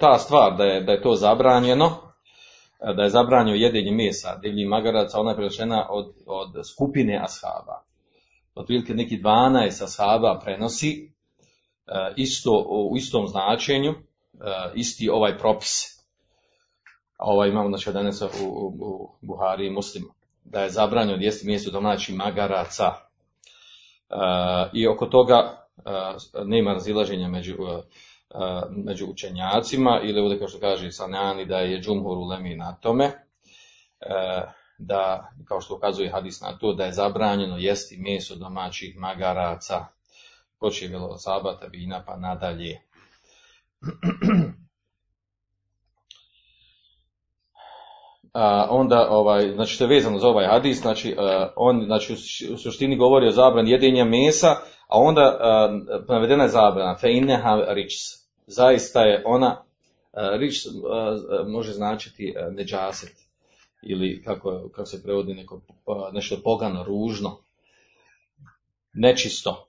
ta 0.00 0.18
stvar 0.18 0.56
da 0.56 0.64
je, 0.64 0.80
da 0.80 0.92
je 0.92 1.02
to 1.02 1.14
zabranjeno, 1.14 2.12
da 2.96 3.02
je 3.02 3.10
zabranio 3.10 3.54
jedenje 3.54 3.92
mesa 3.92 4.36
divljih 4.42 4.68
magaraca, 4.68 5.20
ona 5.20 5.30
je 5.30 5.36
prenošena 5.36 5.86
od, 5.90 6.14
od 6.26 6.52
skupine 6.72 7.20
ashaba. 7.24 7.84
Otprilike 8.54 8.94
neki 8.94 9.20
12 9.22 9.84
ashaba 9.84 10.40
prenosi 10.44 10.90
e, 10.90 11.11
isto, 12.16 12.66
u 12.68 12.96
istom 12.96 13.28
značenju, 13.28 13.90
e, 13.90 13.96
isti 14.74 15.08
ovaj 15.08 15.38
propis. 15.38 16.02
A 17.18 17.24
ovaj 17.24 17.48
imamo 17.48 17.68
znači 17.68 17.92
danas 17.92 18.22
u, 18.22 18.26
u, 18.44 18.66
u 18.80 19.10
Buhari 19.20 19.66
i 19.66 19.70
Muslimu. 19.70 20.08
Da 20.44 20.62
je 20.62 20.70
zabranjeno 20.70 21.22
jesti 21.22 21.46
meso 21.46 21.70
domaćih 21.70 22.16
magaraca. 22.16 22.84
E, 22.84 24.14
I 24.72 24.86
oko 24.86 25.06
toga 25.06 25.58
nema 26.44 26.72
razilaženja 26.72 27.28
među, 27.28 27.56
među 28.70 29.06
učenjacima 29.06 30.00
ili 30.02 30.20
ovdje 30.20 30.38
kao 30.38 30.48
što 30.48 30.60
kaže 30.60 30.92
Sanani 30.92 31.46
da 31.46 31.58
je 31.58 31.80
džumhur 31.80 32.18
ulemi 32.18 32.56
na 32.56 32.76
tome 32.80 33.12
da, 34.78 35.32
kao 35.44 35.60
što 35.60 35.74
ukazuje 35.74 36.10
hadis 36.10 36.40
na 36.40 36.58
to, 36.58 36.72
da 36.72 36.84
je 36.84 36.92
zabranjeno 36.92 37.56
jesti 37.58 37.96
meso 37.96 38.34
domaćih 38.34 38.98
magaraca, 38.98 39.86
počevilo 40.62 41.18
sabata, 41.18 41.66
vina 41.66 42.02
pa 42.06 42.16
nadalje. 42.16 42.80
A, 48.32 48.66
onda, 48.70 49.08
ovaj, 49.10 49.52
znači 49.54 49.74
što 49.74 49.84
je 49.84 49.88
vezano 49.88 50.18
za 50.18 50.28
ovaj 50.28 50.46
hadis, 50.46 50.80
znači, 50.80 51.16
on 51.56 51.82
znači, 51.86 52.12
u 52.52 52.56
suštini 52.56 52.96
govori 52.96 53.28
o 53.28 53.32
zabrani 53.32 53.70
jedenja 53.70 54.04
mesa, 54.04 54.56
a 54.88 54.98
onda 54.98 55.38
navedena 56.08 56.42
je 56.42 56.48
zabrana, 56.48 56.96
fe 56.96 57.12
inneha 57.12 57.64
rič, 57.68 57.92
zaista 58.46 59.02
je 59.02 59.22
ona, 59.26 59.64
rič 60.38 60.66
može 61.46 61.72
značiti 61.72 62.34
neđaset, 62.50 63.22
ili 63.82 64.22
kako, 64.22 64.68
kako 64.74 64.86
se 64.86 65.02
prevodi 65.02 65.34
neko, 65.34 65.60
nešto 66.12 66.36
pogano, 66.44 66.84
ružno, 66.84 67.38
nečisto. 68.92 69.68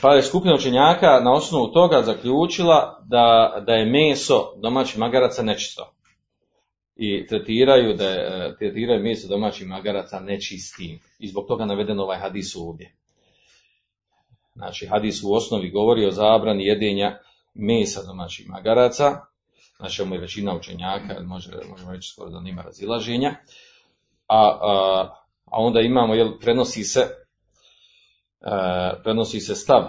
Pa 0.00 0.14
je 0.14 0.22
skupina 0.22 0.54
učenjaka 0.54 1.20
na 1.20 1.32
osnovu 1.32 1.68
toga 1.68 2.02
zaključila 2.02 3.02
da, 3.06 3.56
da 3.66 3.72
je 3.72 3.86
meso 3.86 4.52
domaćih 4.56 4.98
magaraca 4.98 5.42
nečisto. 5.42 5.92
I 6.96 7.26
tretiraju, 7.26 7.94
da 7.94 8.08
je, 8.08 8.56
tretiraju 8.58 9.02
meso 9.02 9.28
domaćih 9.28 9.66
magaraca 9.66 10.20
nečistim. 10.20 11.00
I 11.18 11.28
zbog 11.28 11.44
toga 11.48 11.64
navedeno 11.64 12.02
ovaj 12.02 12.18
hadis 12.18 12.56
ovdje. 12.56 12.94
Znači, 14.54 14.86
hadis 14.86 15.22
u 15.22 15.34
osnovi 15.34 15.70
govori 15.70 16.06
o 16.06 16.10
zabrani 16.10 16.66
jedenja 16.66 17.18
mesa 17.54 18.02
domaćih 18.02 18.48
magaraca, 18.48 19.20
znači 19.76 20.02
ovo 20.02 20.14
je 20.14 20.20
većina 20.20 20.56
učenjaka, 20.56 21.22
može, 21.22 21.50
možemo 21.70 21.92
reći 21.92 22.12
skoro 22.12 22.30
da 22.30 22.40
nema 22.40 22.62
razilaženja, 22.62 23.34
a, 24.28 24.58
a, 24.62 25.08
a 25.44 25.60
onda 25.60 25.80
imamo, 25.80 26.14
jel, 26.14 26.38
prenosi 26.40 26.84
se, 26.84 27.00
e, 27.00 27.25
prenosi 29.02 29.40
se 29.40 29.54
stav, 29.54 29.82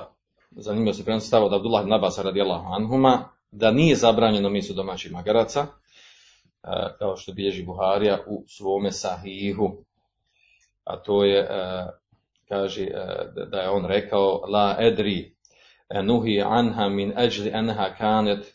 zanimljivo 0.52 0.94
se 0.94 1.06
prenosi 1.06 1.28
stav 1.28 1.44
od 1.44 1.54
Abdullah 1.54 1.84
ibn 1.84 1.94
Abbas 1.94 2.20
radijallahu 2.20 2.74
anhuma, 2.74 3.30
da 3.52 3.72
nije 3.72 3.96
zabranjeno 3.96 4.50
meso 4.50 4.74
domaćih 4.74 5.12
magaraca, 5.12 5.60
e, 5.62 5.68
kao 7.00 7.18
što 7.18 7.34
bilježi 7.34 7.64
Buharija 7.64 8.20
u 8.28 8.44
svome 8.48 8.92
sahihu, 8.92 9.78
a 10.84 10.98
to 10.98 11.24
je, 11.24 11.40
e, 11.40 11.88
kaže, 12.50 12.84
e, 12.84 13.48
da 13.52 13.58
je 13.58 13.70
on 13.70 13.86
rekao, 13.86 14.42
la 14.48 14.76
edri 14.80 15.36
nuhi 16.04 16.42
anha 16.42 16.90
min 16.90 17.14
ajli 17.16 17.52
anha 17.54 17.96
kanet 17.98 18.54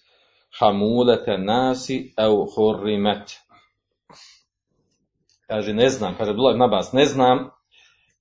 hamulete 0.58 1.38
nasi 1.38 2.14
au 2.16 2.46
hurrimet. 2.56 3.32
Kaže, 5.46 5.72
ne 5.74 5.88
znam, 5.88 6.14
kaže 6.18 6.30
Abdullah 6.30 6.54
ibn 6.54 6.62
Abbas, 6.62 6.92
ne 6.92 7.04
znam 7.06 7.50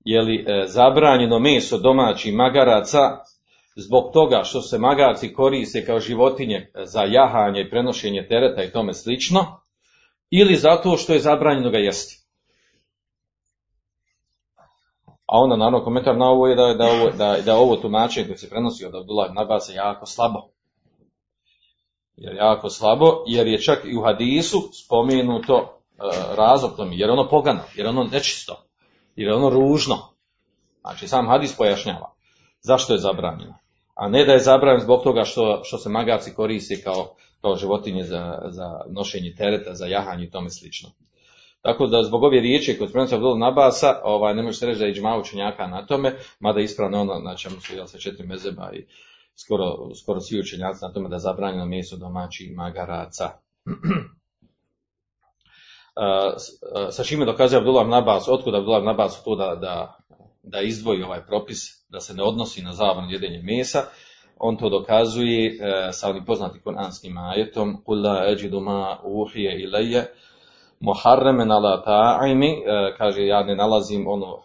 je 0.06 0.22
li 0.22 0.46
e, 0.48 0.64
zabranjeno 0.68 1.40
meso 1.40 1.78
domaćih 1.78 2.34
magaraca 2.34 3.00
zbog 3.76 4.14
toga 4.14 4.44
što 4.44 4.62
se 4.62 4.78
magarci 4.78 5.34
koriste 5.34 5.86
kao 5.86 6.00
životinje 6.00 6.72
za 6.84 7.02
jahanje 7.02 7.62
i 7.62 7.70
prenošenje 7.70 8.26
tereta 8.30 8.64
i 8.64 8.72
tome 8.72 8.94
slično, 8.94 9.62
ili 10.30 10.56
zato 10.56 10.98
što 10.98 11.14
je 11.14 11.20
zabranjeno 11.20 11.70
ga 11.70 11.78
jesti. 11.78 12.22
A 15.26 15.38
onda 15.40 15.56
naravno 15.56 15.84
komentar 15.84 16.18
na 16.18 16.26
ovo 16.26 16.48
je 16.48 16.56
da, 16.56 16.74
da, 16.74 16.86
ovo, 16.86 17.10
da, 17.10 17.38
da 17.46 17.56
ovo 17.56 17.76
tumačenje 17.76 18.28
koje 18.28 18.38
se 18.38 18.50
prenosi 18.50 18.86
od 18.86 18.96
Abdullah 18.96 19.30
ibn 19.30 19.40
Abbas 19.40 19.70
je 19.70 19.76
jako 19.76 20.06
slabo 20.06 20.52
je 22.22 22.36
jako 22.36 22.70
slabo, 22.70 23.24
jer 23.28 23.48
je 23.48 23.62
čak 23.62 23.80
i 23.86 23.98
u 23.98 24.02
hadisu 24.02 24.58
spomenuto 24.74 25.58
e, 25.58 26.04
razlog 26.36 26.76
tome, 26.78 26.96
jer 26.96 27.10
je 27.10 27.14
ono 27.14 27.30
pogano, 27.30 27.60
jer 27.76 27.86
je 27.86 27.90
ono 27.90 28.04
nečisto, 28.04 28.64
jer 29.16 29.28
je 29.28 29.36
ono 29.36 29.50
ružno. 29.50 29.98
Znači 30.82 31.08
sam 31.08 31.28
hadis 31.28 31.58
pojašnjava 31.58 32.12
zašto 32.62 32.94
je 32.94 33.00
zabranjeno. 33.00 33.54
A 33.96 34.10
ne 34.10 34.26
da 34.26 34.32
je 34.32 34.40
zabranjeno 34.40 34.84
zbog 34.84 35.04
toga 35.04 35.24
što, 35.24 35.62
što 35.64 35.78
se 35.78 35.90
magarci 35.90 36.34
koriste 36.34 36.82
kao, 36.84 37.16
kao 37.42 37.56
životinje 37.56 38.04
za, 38.04 38.40
za 38.50 38.80
nošenje 38.90 39.34
tereta, 39.38 39.76
za 39.76 39.86
jahanje 39.86 40.26
i 40.26 40.30
tome 40.30 40.50
slično. 40.50 40.90
Tako 41.62 41.88
da 41.88 42.04
zbog 42.04 42.24
ove 42.24 42.40
riječi 42.40 42.78
kod 42.78 42.92
prenosa 42.92 43.16
Abdul 43.16 43.38
Nabasa, 43.38 44.02
ovaj, 44.04 44.36
ne 44.36 44.44
može 44.44 44.58
se 44.58 44.66
reći 44.66 44.80
da 44.80 44.86
je 44.86 44.92
iđma 44.92 45.18
učenjaka 45.18 45.68
na 45.68 45.86
tome, 45.86 46.16
mada 46.40 46.60
je 46.60 46.64
ispravno 46.64 47.02
ono 47.02 47.20
na 47.20 47.36
čemu 47.36 47.60
su 47.60 47.76
jel, 47.76 47.86
se 47.86 48.00
četiri 48.00 48.28
mezeba 48.28 48.72
i 48.74 48.86
skoro, 49.36 49.96
skoro 50.02 50.20
svi 50.20 50.40
učenjaci 50.40 50.80
na 50.82 50.94
tome 50.94 51.10
da 51.10 51.16
je 51.16 51.20
zabranjeno 51.20 51.66
meso 51.66 51.98
domaćih 51.98 52.56
magaraca. 52.56 53.30
sa 56.91 57.05
čime 57.05 57.25
dokazuje 57.25 57.59
Abdullah 57.59 57.89
Nabas, 57.89 58.29
otkud 58.29 58.55
Abdullah 58.55 58.85
Nabas 58.85 59.25
to 59.25 59.37
da, 59.37 59.55
da, 59.55 59.97
da 60.43 60.61
izdvoji 60.61 61.03
ovaj 61.03 61.27
propis, 61.27 61.59
da 61.89 62.01
se 62.01 62.15
ne 62.15 62.23
odnosi 62.23 62.63
na 62.63 62.73
zabranu 62.73 63.11
jedenje 63.11 63.43
mesa, 63.43 63.83
on 64.39 64.57
to 64.57 64.69
dokazuje 64.69 65.47
e, 65.47 65.93
sa 65.93 66.11
onim 66.11 66.25
poznatim 66.25 66.61
kuranskim 66.63 67.19
ajetom 67.19 67.83
قُلْ 67.87 68.03
لَا 68.03 68.33
أَجِدُ 68.33 68.55
مَا 68.55 69.01
أُوحِيَ 69.05 69.49
إِلَيَّ 69.65 70.05
مُحَرَّمًا 70.81 71.45
عَلَى 71.45 71.83
طَاعِمِ 71.87 72.43
kaže 72.99 73.27
ja 73.27 73.43
ne 73.43 73.57
nalazim 73.57 74.09
ono, 74.09 74.43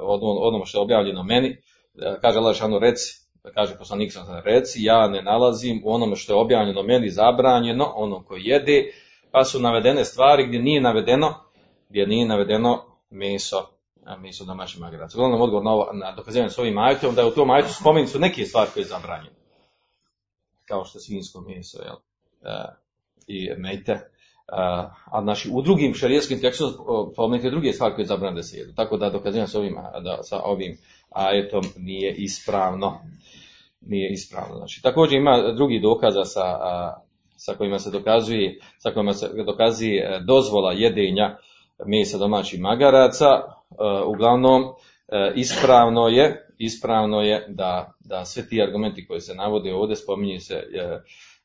ono, 0.00 0.30
ono 0.40 0.64
što 0.64 0.78
je 0.78 0.82
objavljeno 0.82 1.22
meni, 1.22 1.48
e, 1.48 1.56
kaže 2.20 2.38
Allah 2.38 2.56
šanu 2.56 2.78
reci, 2.78 3.22
kaže 3.54 3.78
poslanik 3.78 4.12
sam 4.12 4.26
reci, 4.44 4.82
ja 4.82 5.08
ne 5.08 5.22
nalazim 5.22 5.82
u 5.84 5.92
onome 5.92 6.16
što 6.16 6.32
je 6.32 6.40
objavljeno 6.40 6.82
meni 6.82 7.08
zabranjeno, 7.08 7.92
ono 7.96 8.24
koji 8.24 8.42
jede, 8.44 8.92
pa 9.31 9.43
su 9.43 9.59
navedene 9.59 10.05
stvari 10.05 10.47
gdje 10.47 10.59
nije 10.59 10.81
navedeno, 10.81 11.33
gdje 11.89 12.07
nije 12.07 12.27
navedeno 12.27 12.83
meso, 13.09 13.67
meso 14.19 14.45
domaćeg 14.45 14.81
magaraca. 14.81 15.17
Uglavnom 15.17 15.41
odgovor 15.41 15.63
na, 15.65 15.71
ovo, 15.71 15.89
na 15.93 16.15
dokazivanje 16.15 16.49
s 16.49 16.59
ovim 16.59 16.77
ajetom, 16.77 17.15
da 17.15 17.21
je 17.21 17.27
u 17.27 17.31
tom 17.31 17.49
ajetu 17.49 17.73
spomenuti 17.73 18.11
su 18.11 18.19
neke 18.19 18.45
stvari 18.45 18.69
koje 18.73 18.81
je 18.81 18.87
zabranjeno. 18.87 19.35
Kao 20.65 20.85
što 20.85 20.97
je 20.97 21.01
svinsko 21.01 21.41
meso, 21.41 21.77
jel? 21.81 21.95
E, 22.43 22.65
i 23.27 23.49
mejte. 23.57 23.91
E, 23.91 24.01
a 25.05 25.21
znači 25.21 25.49
u 25.53 25.61
drugim 25.61 25.93
šarijetskim 25.93 26.41
tekstima 26.41 26.69
spomenuti 27.13 27.49
druge 27.49 27.73
stvari 27.73 27.95
koje 27.95 28.03
je 28.03 28.07
zabranjeno 28.07 28.35
da 28.35 28.43
se 28.43 28.57
jedu. 28.57 28.73
Tako 28.73 28.97
da 28.97 29.09
dokazivanje 29.09 29.47
s 29.47 29.55
ovim, 29.55 29.75
da, 30.03 30.23
sa 30.23 30.41
ovim 30.43 30.77
ajetom 31.09 31.63
nije 31.77 32.15
ispravno 32.17 32.99
nije 33.81 34.11
ispravno. 34.11 34.55
Znači, 34.57 34.81
također 34.81 35.17
ima 35.17 35.53
drugi 35.55 35.79
dokaza 35.79 36.25
sa, 36.25 36.41
sa 37.37 37.53
kojima 37.53 37.79
se 37.79 37.91
dokazuje, 37.91 38.59
sa 38.77 38.91
kojima 38.91 39.13
se 39.13 39.29
dokazuje 39.45 40.03
e, 40.03 40.19
dozvola 40.27 40.71
jedenja 40.71 41.37
mesa 41.85 42.17
domaćih 42.17 42.59
magaraca. 42.59 43.25
E, 43.25 43.43
uglavnom, 44.05 44.63
e, 44.63 45.33
ispravno 45.35 46.07
je, 46.07 46.47
ispravno 46.57 47.21
je 47.21 47.45
da, 47.49 47.93
da 47.99 48.25
sve 48.25 48.47
ti 48.47 48.61
argumenti 48.61 49.07
koji 49.07 49.21
se 49.21 49.35
navode 49.35 49.73
ovdje, 49.73 49.95
spominje 49.95 50.39
se, 50.39 50.63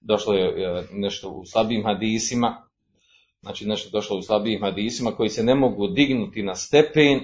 došlo 0.00 0.34
je 0.34 0.84
nešto 0.92 1.30
u 1.30 1.44
slabim 1.44 1.84
hadisima, 1.84 2.66
znači 3.40 3.66
nešto 3.66 3.90
došlo 3.90 4.18
u 4.18 4.22
slabijim 4.22 4.62
hadisima 4.62 5.10
koji 5.10 5.28
se 5.28 5.42
ne 5.42 5.54
mogu 5.54 5.88
dignuti 5.88 6.42
na 6.42 6.54
stepen, 6.54 7.20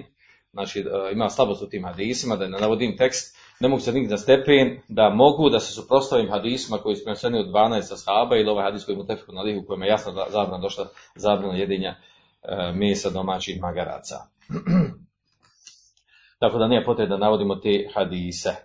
znači 0.52 0.84
ima 1.12 1.30
slabost 1.30 1.62
u 1.62 1.68
tim 1.68 1.84
hadisima, 1.84 2.36
da 2.36 2.48
ne 2.48 2.58
navodim 2.58 2.96
tekst, 2.96 3.37
ne 3.60 3.68
mogu 3.68 3.80
se 3.80 3.92
nigdje 3.92 4.10
na 4.10 4.18
stepen 4.18 4.80
da 4.88 5.10
mogu 5.10 5.50
da 5.50 5.60
se 5.60 5.72
suprostavim 5.72 6.30
hadisma 6.30 6.78
koji 6.78 6.96
su 6.96 7.04
preneseni 7.04 7.38
od 7.38 7.46
12 7.46 7.82
sahaba 7.82 8.36
ili 8.36 8.50
ovaj 8.50 8.64
hadis 8.64 8.84
koji 8.84 8.98
mu 8.98 9.06
tefku 9.06 9.32
na 9.32 9.42
lihu 9.42 9.66
kojem 9.66 9.82
je 9.82 9.88
jasno 9.88 10.12
zabrana 10.12 10.58
došla 10.58 10.86
zabrana 11.14 11.54
jedenja 11.54 11.94
e, 12.42 12.72
mesa 12.72 13.10
domaćih 13.10 13.60
magaraca. 13.60 14.16
Tako 16.40 16.58
da 16.58 16.68
nije 16.68 16.84
potrebe 16.84 17.08
da 17.08 17.16
navodimo 17.16 17.56
te 17.56 17.88
hadise. 17.94 18.48
E, 18.48 18.58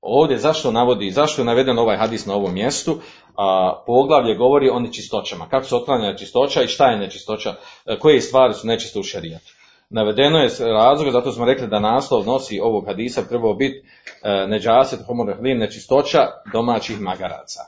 ovdje 0.00 0.38
zašto 0.38 0.72
navodi, 0.72 1.10
zašto 1.10 1.42
je 1.42 1.46
naveden 1.46 1.78
ovaj 1.78 1.96
hadis 1.96 2.26
na 2.26 2.34
ovom 2.34 2.54
mjestu, 2.54 2.98
a 3.36 3.82
poglavlje 3.86 4.34
govori 4.34 4.70
o 4.70 4.80
nečistoćama, 4.80 5.48
kako 5.48 5.66
se 5.66 5.76
otklanja 5.76 6.10
nečistoća 6.12 6.62
i 6.62 6.68
šta 6.68 6.86
je 6.86 6.98
nečistoća, 6.98 7.54
e, 7.86 7.98
koje 7.98 8.20
stvari 8.20 8.54
su 8.54 8.66
nečiste 8.66 8.98
u 8.98 9.02
šarijatu. 9.02 9.55
Navedeno 9.90 10.38
je 10.38 10.50
razlog, 10.60 11.12
zato 11.12 11.32
smo 11.32 11.44
rekli 11.44 11.66
da 11.66 11.80
naslov 11.80 12.26
nosi 12.26 12.60
ovog 12.60 12.86
hadisa 12.86 13.28
trebao 13.28 13.54
biti 13.54 13.82
e, 14.22 14.46
neđaset 14.46 15.06
homorehlin, 15.06 15.58
nečistoća 15.58 16.26
domaćih 16.52 17.00
magaraca. 17.00 17.60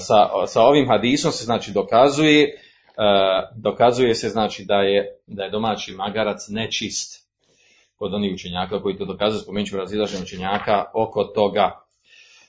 sa, 0.00 0.46
sa 0.46 0.62
ovim 0.62 0.88
hadisom 0.88 1.32
se 1.32 1.44
znači 1.44 1.72
dokazuje, 1.72 2.42
e, 2.44 2.52
dokazuje 3.56 4.14
se 4.14 4.28
znači 4.28 4.64
da 4.64 4.74
je, 4.74 5.18
da 5.26 5.44
je 5.44 5.50
domaći 5.50 5.92
magarac 5.92 6.48
nečist 6.48 7.30
kod 7.96 8.14
onih 8.14 8.34
učenjaka 8.34 8.82
koji 8.82 8.96
to 8.96 9.04
dokazuju, 9.04 9.40
spomenut 9.40 9.68
ću 9.68 9.76
razilaženje 9.76 10.22
učenjaka 10.22 10.84
oko 10.94 11.24
toga 11.24 11.84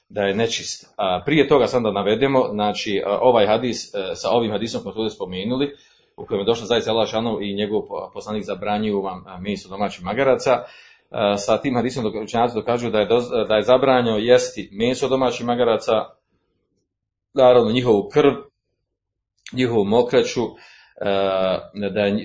da 0.09 0.21
je 0.21 0.35
nečist. 0.35 0.93
A 0.97 1.21
prije 1.25 1.47
toga 1.47 1.67
sam 1.67 1.83
da 1.83 1.91
navedemo, 1.91 2.47
znači 2.51 3.01
ovaj 3.05 3.47
hadis, 3.47 3.95
e, 3.95 4.15
sa 4.15 4.29
ovim 4.29 4.51
hadisom 4.51 4.81
smo 4.81 4.91
ovdje 4.91 5.09
spomenuli, 5.09 5.75
u 6.21 6.25
kojem 6.25 6.41
je 6.41 6.45
došlo 6.45 6.65
zaista 6.65 6.91
Allah 6.91 7.09
i 7.41 7.53
njegov 7.53 7.81
poslanik 8.13 8.43
zabranjuju 8.43 9.01
vam 9.01 9.23
meso 9.41 9.69
domaćih 9.69 10.03
magaraca. 10.03 10.63
Sa 11.37 11.57
tim 11.57 11.75
hadisom 11.75 12.05
učenjaci 12.23 12.55
dokažu 12.55 12.89
da 12.89 12.99
je, 12.99 13.07
da 13.47 13.55
je 13.55 13.63
zabranjeno 13.63 14.17
jesti 14.17 14.69
meso 14.71 15.07
domaćih 15.07 15.45
magaraca, 15.45 15.91
naravno 17.33 17.71
njihovu 17.71 18.09
krv, 18.13 18.31
njihovu 19.53 19.85
mokraću, 19.85 20.41
da 21.73 22.01
je 22.01 22.23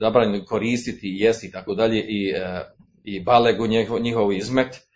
zabranjeno 0.00 0.44
koristiti, 0.44 1.16
jesti 1.20 1.46
i 1.46 1.50
tako 1.50 1.74
dalje 1.74 1.98
i, 1.98 2.34
i 3.04 3.24
balegu 3.24 3.66
njihovu 4.00 4.32
izmet. 4.32 4.86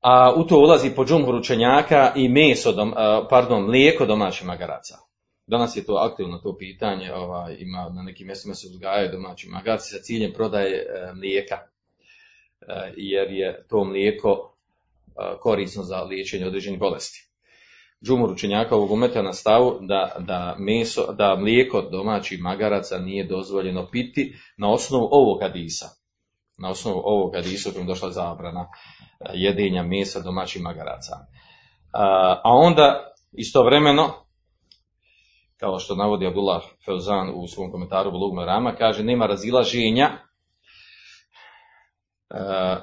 A 0.00 0.34
u 0.36 0.44
to 0.44 0.58
ulazi 0.58 0.90
po 0.90 1.04
džumhur 1.04 1.34
učenjaka 1.34 2.12
i 2.16 2.28
meso, 2.28 2.92
pardon, 3.30 3.62
mlijeko 3.62 4.06
domaćih 4.06 4.46
magaraca. 4.46 5.06
Danas 5.46 5.76
je 5.76 5.84
to 5.84 5.92
aktivno 5.92 6.38
to 6.38 6.56
pitanje, 6.58 7.12
ovaj, 7.14 7.56
ima 7.58 7.88
na 7.94 8.02
nekim 8.02 8.26
mjestima 8.26 8.54
se 8.54 8.66
uzgajaju 8.66 9.12
domaći 9.12 9.48
magarci 9.48 9.90
sa 9.90 10.02
ciljem 10.02 10.32
prodaje 10.32 10.76
e, 10.76 11.12
mlijeka, 11.14 11.54
e, 11.54 12.92
jer 12.96 13.30
je 13.30 13.66
to 13.68 13.84
mlijeko 13.84 14.54
e, 15.06 15.38
korisno 15.40 15.82
za 15.82 16.02
liječenje 16.02 16.46
određenih 16.46 16.80
bolesti. 16.80 17.28
Džumur 18.04 18.30
učenjaka 18.30 18.76
ovog 18.76 18.90
umeta 18.90 19.22
na 19.22 19.32
stavu 19.32 19.78
da, 19.80 20.16
da, 20.18 20.56
meso, 20.58 21.12
da 21.12 21.36
mlijeko 21.36 21.82
domaćih 21.82 22.40
magaraca 22.40 22.98
nije 22.98 23.24
dozvoljeno 23.24 23.88
piti 23.90 24.34
na 24.56 24.72
osnovu 24.72 25.08
ovog 25.10 25.42
hadisa. 25.42 25.86
Na 26.58 26.70
osnovu 26.70 27.02
ovog 27.04 27.34
hadisa 27.34 27.70
u 27.80 27.84
došla 27.84 28.10
zabrana 28.10 28.68
jedenja 29.34 29.82
mesa 29.82 30.20
domaćih 30.20 30.62
magaraca. 30.62 31.16
A 32.42 32.50
onda 32.52 33.12
istovremeno 33.32 34.25
kao 35.60 35.78
što 35.78 35.94
navodi 35.94 36.26
Abdullah 36.26 36.62
Feuzan 36.84 37.30
u 37.34 37.46
svom 37.48 37.70
komentaru 37.70 38.10
Bulugma 38.10 38.44
Rama, 38.44 38.74
kaže 38.74 39.04
nema 39.04 39.26
razilaženja 39.26 40.10
e, 42.30 42.76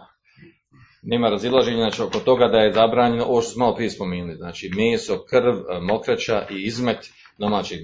nema 1.04 1.30
razilaženja 1.30 1.78
znači, 1.78 2.02
oko 2.02 2.20
toga 2.20 2.48
da 2.48 2.58
je 2.58 2.74
zabranjeno 2.74 3.26
ovo 3.26 3.42
što 3.42 3.52
smo 3.52 3.66
malo 3.66 3.76
prije 3.76 3.90
spomenuli, 3.90 4.36
znači 4.36 4.72
meso, 4.76 5.26
krv, 5.30 5.56
e, 5.56 5.80
mokraća 5.82 6.48
i 6.50 6.62
izmet 6.66 6.98
domaćih 7.38 7.80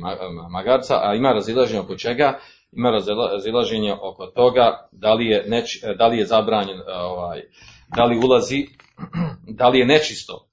magarca, 0.51 0.99
a 1.03 1.15
ima 1.15 1.33
razilaženje 1.33 1.79
oko 1.79 1.95
čega? 1.95 2.39
Ima 2.71 2.91
razilaženje 3.31 3.93
oko 3.93 4.25
toga 4.25 4.87
da 4.91 5.13
li 5.13 5.25
je, 5.25 5.45
neč, 5.47 5.83
da 5.97 6.07
li 6.07 6.17
je 6.17 6.25
zabranjen, 6.25 6.77
e, 6.77 6.83
ovaj, 6.93 7.41
da 7.95 8.03
li 8.03 8.19
ulazi, 8.25 8.67
da 9.59 9.69
li 9.69 9.79
je 9.79 9.85
nečisto, 9.85 10.47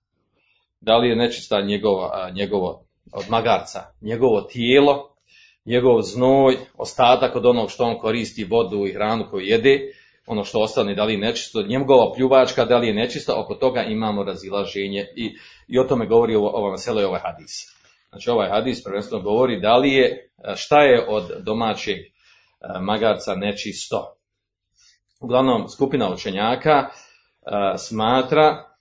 da 0.81 0.97
li 0.97 1.09
je 1.09 1.16
nečista 1.16 1.61
njegova, 1.61 2.31
njegovo 2.35 2.86
od 3.12 3.25
magarca, 3.28 3.80
njegovo 4.00 4.40
tijelo, 4.40 5.16
njegov 5.64 6.02
znoj, 6.02 6.56
ostatak 6.78 7.36
od 7.36 7.46
onog 7.46 7.70
što 7.70 7.84
on 7.84 7.98
koristi, 7.98 8.44
vodu 8.44 8.86
i 8.86 8.92
hranu 8.92 9.25
koju 9.30 9.46
jede, 9.46 9.80
ono 10.26 10.44
što 10.44 10.60
ostane, 10.60 10.94
da 10.94 11.04
li 11.04 11.12
je 11.12 11.18
nečisto, 11.18 11.62
njegova 11.62 12.12
pljuvačka, 12.14 12.64
da 12.64 12.76
li 12.76 12.86
je 12.86 12.94
nečisto, 12.94 13.40
oko 13.40 13.54
toga 13.54 13.82
imamo 13.82 14.25
razilaženje 14.25 15.06
i, 15.16 15.36
i 15.68 15.78
o 15.78 15.84
tome 15.84 16.06
govori 16.06 16.34
ovo, 16.34 16.50
ovo 16.50 16.76
i 17.00 17.04
ovaj 17.04 17.20
hadis. 17.20 17.76
Znači 18.08 18.30
ovaj 18.30 18.50
hadis 18.50 18.84
prvenstveno 18.84 19.25
govori 19.25 19.60
da 19.60 19.76
li 19.76 19.92
je, 19.92 20.30
šta 20.56 20.82
je 20.82 21.06
od 21.08 21.30
domaćeg 21.42 21.96
e, 21.96 22.06
magarca 22.80 23.34
nečisto. 23.34 24.16
Uglavnom, 25.20 25.68
skupina 25.68 26.12
učenjaka 26.12 26.70
e, 26.70 26.88
smatra 27.78 28.75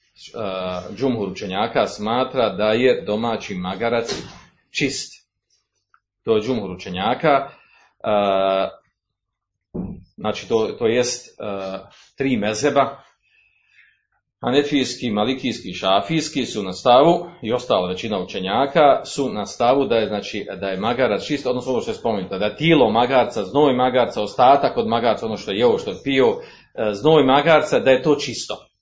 džumhur 0.96 1.30
učenjaka 1.30 1.88
smatra 1.88 2.50
da 2.50 2.72
je 2.72 3.02
domaći 3.02 3.56
magarac 3.56 4.24
čist. 4.72 5.28
To 6.24 6.36
je 6.36 6.42
džumhur 6.42 6.72
učenjaka. 6.72 7.50
Znači 10.18 10.48
to, 10.48 10.68
to 10.80 10.88
jest 10.88 11.40
tri 12.18 12.38
mezeba. 12.38 13.02
Hanefijski, 14.42 15.10
malikijski 15.10 15.74
šafijski 15.74 16.46
su 16.46 16.64
na 16.64 16.74
stavu 16.74 17.30
i 17.42 17.54
ostala 17.54 17.88
većina 17.88 18.20
učenjaka 18.20 19.06
su 19.06 19.30
na 19.34 19.46
stavu 19.46 19.86
da 19.86 19.96
je, 19.96 20.08
znači, 20.08 20.48
da 20.60 20.68
je 20.68 20.78
magarac 20.78 21.26
čist, 21.26 21.46
odnosno 21.46 21.72
ovo 21.72 21.82
što 21.82 21.92
je 21.92 21.96
spomenuto, 21.96 22.38
da 22.38 22.46
je 22.46 22.56
tijelo 22.56 22.92
magarca, 22.92 23.44
znoj 23.44 23.74
magarca, 23.74 24.22
ostatak 24.22 24.78
od 24.78 24.88
magarca, 24.88 25.26
ono 25.26 25.38
što 25.38 25.52
je 25.52 25.58
jeo, 25.58 25.78
što 25.78 25.92
je 25.92 25.98
pio, 26.04 26.36
znoj 26.92 27.24
magarca, 27.24 27.80
da 27.80 27.92
je 27.92 28.04
to 28.04 28.16
čisto. 28.16 28.75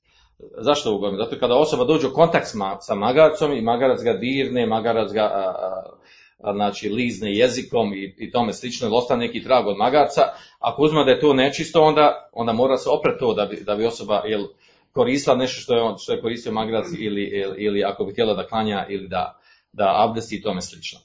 Zašto 0.58 0.96
uglavnom? 0.96 1.20
Zato 1.24 1.40
kada 1.40 1.56
osoba 1.56 1.84
dođe 1.84 2.08
u 2.08 2.14
kontakt 2.14 2.48
sa 2.80 2.96
magarcom 2.96 3.54
i 3.54 3.62
magarac 3.62 4.04
ga 4.04 4.14
dirne, 4.14 4.66
magarac 4.66 5.12
ga 5.12 5.22
a, 5.24 6.54
znači 6.54 6.90
lizne 6.90 7.34
jezikom 7.34 7.94
i, 7.94 8.16
i 8.18 8.32
tome 8.32 8.54
slično, 8.54 8.88
ili 8.88 8.96
ostane 8.98 9.26
neki 9.26 9.44
trag 9.44 9.68
od 9.68 9.78
magarca, 9.78 10.22
ako 10.60 10.82
uzme 10.82 11.06
da 11.06 11.12
je 11.12 11.20
to 11.20 11.34
nečisto, 11.34 11.82
onda, 11.82 12.30
onda 12.34 12.54
mora 12.54 12.78
se 12.78 12.90
opret 12.90 13.20
to 13.20 13.34
da 13.34 13.46
bi, 13.46 13.64
da 13.66 13.76
bi 13.76 13.86
osoba 13.86 14.22
jel, 14.26 14.44
koristila 14.92 15.36
nešto 15.36 15.62
što 15.62 15.74
je, 15.74 15.96
što 16.00 16.14
je 16.14 16.22
koristio 16.22 16.52
magarac 16.52 16.88
ili, 17.00 17.32
ili, 17.58 17.84
ako 17.84 18.06
bi 18.06 18.12
htjela 18.12 18.34
da 18.34 18.48
klanja 18.48 18.86
ili 18.90 19.08
da, 19.08 19.40
da 19.72 20.06
abdesti 20.08 20.36
i 20.36 20.42
tome 20.42 20.62
slično. 20.62 21.00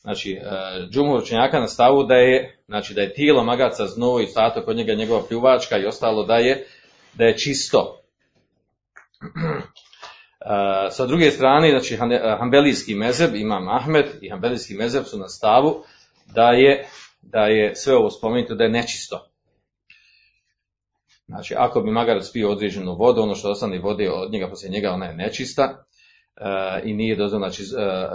Znači, 0.00 0.32
e, 0.32 0.40
džumhur 0.90 1.22
učenjaka 1.22 1.60
na 1.60 1.68
stavu 1.68 2.04
da 2.04 2.14
je, 2.14 2.58
znači, 2.66 2.94
da 2.94 3.00
je 3.00 3.14
tijelo 3.14 3.44
magarca 3.44 3.86
znoj, 3.86 4.26
stato 4.26 4.62
kod 4.62 4.76
njega 4.76 4.94
njegova 4.94 5.22
pljuvačka 5.28 5.78
i 5.78 5.86
ostalo 5.86 6.24
da 6.24 6.34
je, 6.34 6.66
da 7.14 7.24
je 7.24 7.38
čisto, 7.38 7.99
sa 10.96 11.06
druge 11.06 11.30
strane, 11.30 11.70
znači 11.70 11.96
Hambelijski 12.38 12.94
mezeb, 12.94 13.34
imam 13.34 13.68
Ahmed 13.68 14.06
i 14.20 14.30
Hambelijski 14.30 14.74
mezeb 14.74 15.04
su 15.04 15.18
na 15.18 15.28
stavu 15.28 15.84
da 16.34 16.50
je, 16.50 16.88
da 17.22 17.40
je 17.40 17.76
sve 17.76 17.96
ovo 17.96 18.10
spomenuto 18.10 18.54
da 18.54 18.64
je 18.64 18.70
nečisto. 18.70 19.26
Znači, 21.26 21.54
ako 21.58 21.80
bi 21.80 21.90
magarac 21.90 22.32
pio 22.32 22.50
određenu 22.50 22.94
vodu, 22.94 23.22
ono 23.22 23.34
što 23.34 23.50
ostane 23.50 23.78
vode 23.78 24.10
od 24.10 24.32
njega, 24.32 24.48
poslije 24.48 24.70
njega, 24.70 24.90
ona 24.90 25.06
je 25.06 25.16
nečista 25.16 25.84
i 26.84 26.94
nije 26.94 27.16
dozvoljeno, 27.16 27.48
znači 27.48 27.62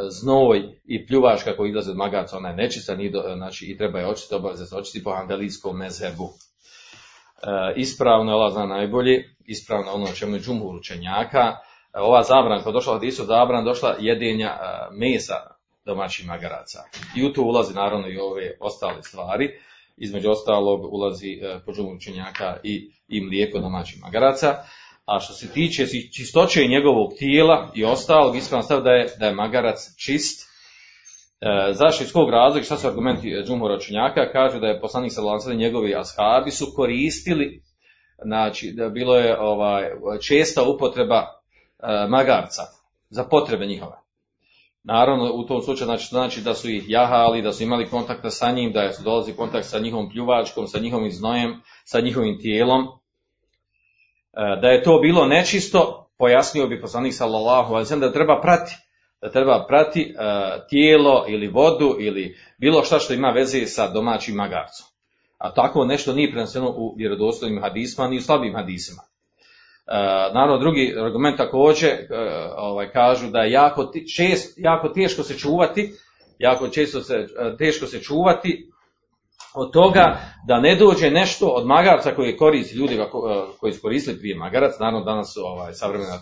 znoj 0.10 0.62
i 0.86 1.08
pljuvaš 1.08 1.44
kako 1.44 1.66
izlaze 1.66 1.92
od 1.92 1.98
magarca, 1.98 2.38
ona 2.38 2.50
je 2.50 2.56
nečista, 2.56 2.96
nije 2.96 3.12
znači 3.36 3.66
i 3.66 3.78
treba 3.78 4.00
je 4.00 4.08
očistiti, 4.08 4.36
obaveze 4.36 4.66
se 4.66 4.76
očistiti 4.76 5.04
po 5.04 5.16
hambelijskom 5.16 5.78
mezebu. 5.78 6.30
Ispravno, 7.76 8.32
Allah 8.32 8.54
zna 8.54 8.66
najbolje, 8.66 9.36
ispravno 9.46 9.92
ono 9.92 10.08
čemu 10.08 10.36
je 10.36 10.42
džumhur 10.42 10.76
učenjaka. 10.76 11.58
E, 11.94 12.00
ova 12.00 12.24
zabrana, 12.24 12.64
kada 12.64 12.72
došla 12.72 12.94
hadisu 12.94 13.26
zabrana, 13.26 13.64
došla 13.64 13.96
jedenja 14.00 14.48
e, 14.48 14.58
mesa 14.92 15.56
domaćih 15.86 16.28
magaraca. 16.28 16.84
I 17.16 17.26
u 17.26 17.34
to 17.34 17.42
ulazi 17.42 17.74
naravno 17.74 18.08
i 18.08 18.18
ove 18.18 18.58
ostale 18.60 19.04
stvari. 19.04 19.50
Između 19.98 20.30
ostalog 20.30 20.94
ulazi 20.94 21.32
e, 21.32 21.60
po 21.66 21.74
džumhur 21.74 21.96
učenjaka 21.96 22.58
i, 22.64 22.92
i 23.08 23.22
mlijeko 23.22 23.60
domaćih 23.60 24.02
magaraca. 24.02 24.56
A 25.06 25.20
što 25.20 25.34
se 25.34 25.52
tiče 25.52 25.86
čistoće 26.18 26.68
njegovog 26.68 27.14
tijela 27.18 27.72
i 27.76 27.86
ostalog, 27.86 28.36
ispravno 28.36 28.64
stav 28.64 28.82
da 28.82 28.92
je, 28.92 29.08
da 29.20 29.26
je 29.26 29.34
magarac 29.34 29.96
čist. 29.98 30.55
E, 31.42 31.74
zašto 31.74 32.04
iz 32.04 32.14
kog 32.14 32.30
razloga, 32.30 32.66
šta 32.66 32.78
su 32.78 32.88
argumenti 32.88 33.44
džumhura 33.48 33.76
učenjaka, 33.76 34.32
kaže 34.32 34.60
da 34.60 34.68
je 34.68 34.82
poslanik 34.82 35.12
sa 35.12 35.54
njegovi 35.54 35.96
ashabi 35.96 36.52
su 36.52 36.66
koristili 36.76 37.62
znači 38.24 38.72
da 38.72 38.90
bilo 38.90 39.16
je 39.16 39.40
ovaj, 39.40 39.90
česta 40.28 40.64
upotreba 40.64 41.22
e, 41.22 42.08
magarca 42.10 42.62
za 43.10 43.24
potrebe 43.24 43.66
njihove. 43.66 43.96
Naravno, 44.84 45.32
u 45.34 45.46
tom 45.46 45.62
slučaju 45.62 45.86
znači, 45.86 46.08
znači 46.08 46.42
da 46.42 46.54
su 46.54 46.70
ih 46.70 46.84
jahali, 46.88 47.42
da 47.42 47.54
su 47.54 47.64
imali 47.64 47.90
kontakta 47.90 48.30
sa 48.30 48.52
njim, 48.52 48.72
da 48.72 48.94
su 48.94 49.04
dolazi 49.04 49.34
kontakt 49.34 49.66
sa 49.66 49.80
njihovom 49.80 50.10
pljuvačkom, 50.10 50.68
sa 50.68 50.80
njihovim 50.80 51.12
znojem, 51.12 51.62
sa 51.84 52.00
njihovim 52.00 52.40
tijelom. 52.42 52.82
E, 52.82 52.88
da 54.62 54.68
je 54.68 54.84
to 54.84 55.00
bilo 55.02 55.26
nečisto, 55.26 56.10
pojasnio 56.18 56.68
bi 56.68 56.82
poslanik 56.82 57.14
sallallahu 57.14 57.74
alejhi 57.74 58.00
da 58.00 58.12
treba 58.12 58.42
prati 58.42 58.76
da 59.22 59.30
treba 59.30 59.66
prati 59.68 60.02
e, 60.02 60.16
tijelo 60.70 61.26
ili 61.28 61.48
vodu 61.48 61.96
ili 62.00 62.38
bilo 62.58 62.84
šta 62.84 63.00
što 63.00 63.14
ima 63.14 63.30
veze 63.30 63.66
sa 63.66 63.88
domaćim 63.88 64.36
magarcom. 64.36 64.88
A 65.38 65.54
tako 65.54 65.86
nešto 65.86 66.14
nije 66.14 66.32
preneseno 66.32 66.70
u 66.70 66.96
vjerodostojnim 66.98 67.62
hadisma, 67.62 68.08
ni 68.08 68.18
u 68.18 68.22
slabim 68.22 68.56
hadisima. 68.56 69.02
E, 69.02 69.94
naravno, 70.34 70.58
drugi 70.58 70.96
argument 71.06 71.38
također 71.38 71.90
e, 71.90 72.06
ovaj, 72.58 72.92
kažu 72.92 73.28
da 73.28 73.40
je 73.40 73.52
jako, 73.52 73.92
čest, 74.16 74.54
jako 74.58 74.90
teško 74.90 75.24
se 75.24 75.38
čuvati, 75.38 75.94
jako 76.40 76.68
često 76.68 77.02
se, 77.02 77.28
teško 77.58 77.86
se 77.86 78.02
čuvati 78.02 78.72
od 79.56 79.74
toga 79.74 80.20
da 80.48 80.60
ne 80.60 80.76
dođe 80.76 81.12
nešto 81.12 81.48
od 81.48 81.66
magarca 81.66 82.16
koji 82.16 82.38
koristi 82.38 82.76
ljudi 82.76 83.00
koji 83.60 83.74
su 83.74 83.82
koristili 83.82 84.20
prije 84.20 84.36
magarac, 84.36 84.80
naravno 84.80 85.06
danas 85.06 85.38
ovaj, 85.38 85.74
savremena 85.74 86.20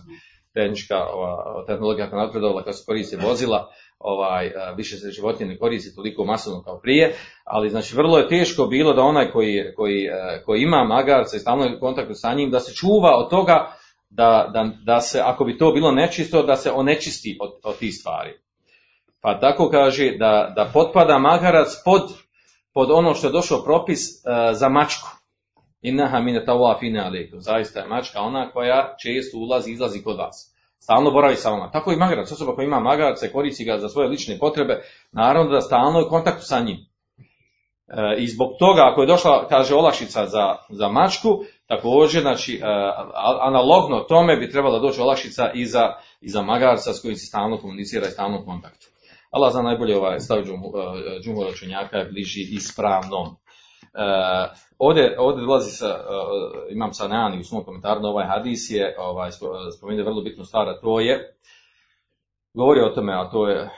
tehnička 0.54 0.98
ova, 1.14 1.64
tehnologija 1.68 2.06
kako 2.06 2.18
napredovala, 2.18 2.64
kad 2.64 2.78
se 2.78 2.84
koriste 2.86 3.18
vozila, 3.18 3.70
ovaj, 4.00 4.52
više 4.78 4.98
se 4.98 5.12
životinje 5.12 5.50
ne 5.50 5.58
koristi 5.58 5.96
toliko 5.96 6.26
masovno 6.26 6.64
kao 6.64 6.80
prije, 6.80 7.16
ali 7.44 7.70
znači 7.70 7.96
vrlo 7.96 8.18
je 8.18 8.28
teško 8.28 8.66
bilo 8.66 8.94
da 8.94 9.02
onaj 9.02 9.32
koji, 9.32 9.74
koji, 9.76 10.10
a, 10.10 10.44
koji 10.46 10.62
ima 10.62 10.84
magarca 10.84 11.38
i 11.38 11.40
stalno 11.40 11.66
je 11.66 11.78
u 11.78 11.80
kontaktu 11.80 12.14
sa 12.14 12.34
njim, 12.34 12.52
da 12.52 12.60
se 12.60 12.74
čuva 12.74 13.18
od 13.18 13.30
toga 13.30 13.76
da, 14.10 14.50
da, 14.54 14.70
da 14.84 15.02
se, 15.02 15.22
ako 15.24 15.46
bi 15.46 15.58
to 15.58 15.72
bilo 15.72 15.92
nečisto, 15.92 16.44
da 16.44 16.56
se 16.56 16.72
onečisti 16.72 17.38
od, 17.42 17.52
od 17.64 17.78
tih 17.78 17.94
stvari. 17.94 18.40
Pa 19.22 19.40
tako 19.40 19.70
kaže 19.70 20.12
da, 20.12 20.54
da 20.56 20.70
potpada 20.74 21.18
magarac 21.18 21.68
pod, 21.86 22.02
pod 22.74 22.92
ono 22.92 23.14
što 23.14 23.28
je 23.28 23.32
došao 23.32 23.64
propis 23.64 24.00
uh, 24.00 24.58
za 24.58 24.70
mačku. 24.70 25.08
Innaha 25.84 26.20
mine 26.20 26.46
tawaf 26.46 26.80
fina 26.80 27.06
alaikum. 27.06 27.42
Zaista 27.42 27.80
je 27.80 27.88
mačka 27.88 28.22
ona 28.22 28.52
koja 28.52 28.96
često 29.04 29.38
ulazi 29.38 29.70
i 29.70 29.74
izlazi 29.74 30.04
kod 30.04 30.18
vas. 30.18 30.54
Stalno 30.80 31.12
boravi 31.12 31.36
sa 31.36 31.50
vama. 31.50 31.72
Tako 31.72 31.92
i 31.92 31.96
magarac. 31.96 32.32
Osoba 32.32 32.56
koja 32.56 32.66
ima 32.66 32.80
magarac, 32.80 33.20
koristi 33.34 33.66
ga 33.66 33.78
za 33.78 33.90
svoje 33.90 34.10
lične 34.10 34.38
potrebe, 34.40 34.82
naravno 35.12 35.52
da 35.52 35.62
stalno 35.62 36.00
je 36.00 36.06
u 36.06 36.10
kontaktu 36.10 36.42
sa 36.46 36.60
njim. 36.60 36.78
E, 37.88 38.16
I 38.18 38.28
zbog 38.28 38.50
toga, 38.60 38.82
ako 38.92 39.02
je 39.02 39.08
došla, 39.08 39.48
kaže, 39.48 39.76
olakšica 39.76 40.26
za, 40.26 40.56
za 40.70 40.88
mačku, 40.88 41.30
također, 41.68 42.22
znači, 42.22 42.56
e, 42.56 42.62
analogno 43.42 44.00
tome 44.00 44.38
bi 44.38 44.52
trebala 44.52 44.80
doći 44.80 45.02
olakšica 45.02 45.52
i 45.54 45.66
za, 45.66 45.94
i 46.22 46.30
za 46.30 46.42
magarca 46.42 46.94
s 46.94 47.02
kojim 47.02 47.16
se 47.16 47.26
stalno 47.26 47.58
komunicira 47.58 48.08
i 48.08 48.12
stalno 48.12 48.40
u 48.42 48.46
kontaktu. 48.46 48.86
Allah 49.32 49.52
zna 49.52 49.62
najbolje 49.62 49.98
ovaj 49.98 50.20
stav 50.20 50.38
džumhura 51.24 51.50
učenjaka 51.50 51.98
je 51.98 52.10
bliži 52.12 52.42
ispravnom. 52.52 53.36
Uh, 53.94 54.58
ovdje, 54.78 55.16
ovdje 55.20 55.46
dolazi 55.46 55.72
sa, 55.72 55.88
uh, 55.88 56.74
imam 56.74 56.94
sa 56.94 57.08
Neani 57.08 57.40
u 57.40 57.44
svom 57.44 57.64
komentaru 57.64 58.02
na 58.02 58.10
ovaj 58.10 58.28
hadis 58.28 58.70
je 58.70 58.96
ovaj, 59.00 59.32
spomenuo 59.78 60.06
vrlo 60.06 60.22
bitnu 60.22 60.46
stvar, 60.46 60.70
a 60.70 60.80
to 60.82 61.00
je, 61.00 61.36
govori 62.54 62.82
o 62.82 62.90
tome, 62.90 63.14
a 63.14 63.30
to 63.32 63.48
je, 63.48 63.70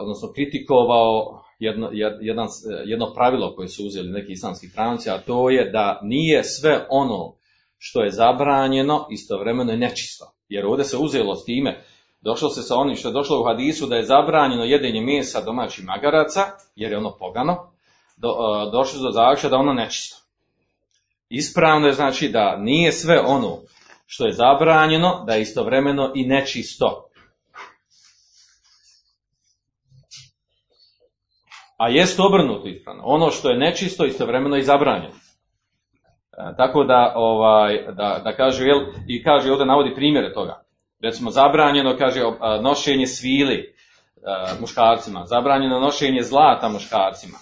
odnosno 0.00 0.32
kritikovao 0.34 1.40
jedno, 1.58 1.88
jedan, 2.20 2.48
jedno 2.84 3.12
pravilo 3.14 3.54
koje 3.56 3.68
su 3.68 3.86
uzeli 3.86 4.10
neki 4.10 4.32
islamski 4.32 4.66
pravnici, 4.74 5.10
a 5.10 5.18
to 5.18 5.50
je 5.50 5.70
da 5.70 6.00
nije 6.02 6.44
sve 6.44 6.86
ono 6.90 7.34
što 7.78 8.02
je 8.02 8.10
zabranjeno 8.10 9.06
istovremeno 9.10 9.72
je 9.72 9.78
nečisto. 9.78 10.24
Jer 10.48 10.66
ovdje 10.66 10.84
se 10.84 10.96
uzelo 10.96 11.34
s 11.34 11.44
time, 11.44 11.84
došlo 12.20 12.48
se 12.48 12.62
sa 12.62 12.76
onim 12.76 12.96
što 12.96 13.08
je 13.08 13.12
došlo 13.12 13.40
u 13.40 13.44
hadisu 13.44 13.86
da 13.86 13.96
je 13.96 14.04
zabranjeno 14.04 14.64
jedenje 14.64 15.00
mesa 15.00 15.40
domaćih 15.40 15.84
magaraca, 15.84 16.40
jer 16.76 16.92
je 16.92 16.98
ono 16.98 17.16
pogano, 17.18 17.73
do, 18.16 18.28
uh, 18.28 18.72
došlo 18.72 19.02
do 19.02 19.10
zaključka 19.10 19.48
da 19.48 19.56
ono 19.56 19.72
nečisto. 19.72 20.16
Ispravno 21.28 21.86
je 21.86 21.92
znači 21.92 22.28
da 22.28 22.56
nije 22.56 22.92
sve 22.92 23.20
ono 23.20 23.58
što 24.06 24.26
je 24.26 24.32
zabranjeno, 24.32 25.24
da 25.26 25.34
je 25.34 25.42
istovremeno 25.42 26.12
i 26.14 26.26
nečisto. 26.26 27.08
A 31.76 31.88
jest 31.88 32.20
obrnuto 32.20 32.68
ispravno. 32.68 33.02
Ono 33.04 33.30
što 33.30 33.50
je 33.50 33.58
nečisto, 33.58 34.04
istovremeno 34.04 34.56
i 34.56 34.62
zabranjeno. 34.62 35.14
E, 35.14 36.56
tako 36.56 36.84
da, 36.84 37.12
ovaj, 37.16 37.84
da, 37.92 38.20
da 38.24 38.36
kaže, 38.36 38.64
jel, 38.64 38.80
i 39.08 39.22
kaže, 39.22 39.50
ovdje 39.50 39.66
navodi 39.66 39.94
primjere 39.94 40.32
toga. 40.32 40.62
Recimo, 41.02 41.30
zabranjeno, 41.30 41.96
kaže, 41.98 42.20
nošenje 42.62 43.06
svili 43.06 43.54
e, 43.56 43.74
muškarcima, 44.60 45.26
zabranjeno 45.26 45.80
nošenje 45.80 46.22
zlata 46.22 46.68
muškarcima. 46.68 47.38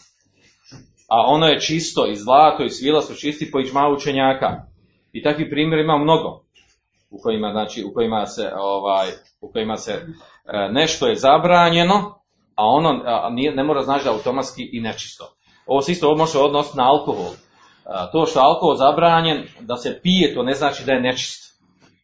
A 1.14 1.16
ono 1.26 1.46
je 1.46 1.60
čisto 1.60 2.06
i 2.06 2.16
zlato 2.16 2.64
i 2.64 2.70
svila 2.70 3.02
su 3.02 3.14
čisti 3.14 3.50
po 3.50 3.60
iđma 3.60 3.88
učenjaka. 3.96 4.62
I 5.12 5.22
takvi 5.22 5.50
primjeri 5.50 5.82
ima 5.82 5.98
mnogo. 5.98 6.42
U 7.10 7.18
kojima, 7.22 7.50
znači, 7.52 7.84
u 7.84 7.94
kojima 7.94 8.26
se, 8.26 8.50
ovaj, 8.56 9.08
u 9.40 9.52
kojima 9.52 9.76
se 9.76 9.92
e, 9.92 10.02
nešto 10.72 11.06
je 11.06 11.16
zabranjeno, 11.16 11.94
a 12.54 12.64
ono 12.64 13.02
a, 13.04 13.30
nije, 13.30 13.54
ne 13.54 13.64
mora 13.64 13.82
znači 13.82 14.04
da 14.04 14.12
automatski 14.12 14.70
i 14.72 14.80
nečisto. 14.80 15.24
Ovo 15.66 15.82
se 15.82 15.92
isto 15.92 16.16
može 16.16 16.38
odnositi 16.38 16.78
na 16.78 16.88
alkohol. 16.90 17.32
A, 17.84 18.10
to 18.10 18.26
što 18.26 18.40
je 18.40 18.44
alkohol 18.44 18.76
zabranjen, 18.76 19.42
da 19.60 19.76
se 19.76 20.00
pije, 20.02 20.34
to 20.34 20.42
ne 20.42 20.54
znači 20.54 20.84
da 20.84 20.92
je 20.92 21.00
nečist. 21.00 21.62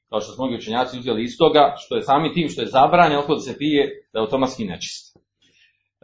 Kao 0.09 0.21
što 0.21 0.33
su 0.33 0.43
mnogi 0.43 0.57
učenjaci 0.57 0.99
uzeli 0.99 1.25
iz 1.25 1.39
toga, 1.39 1.75
što 1.79 1.97
je 1.97 2.03
sami 2.03 2.33
tim 2.33 2.49
što 2.49 2.61
je 2.61 2.67
zabranjen 2.67 3.17
alkohol 3.17 3.37
da 3.37 3.43
se 3.43 3.59
pije, 3.59 4.07
da 4.13 4.19
je 4.19 4.23
automatski 4.23 4.65
nečist. 4.65 5.19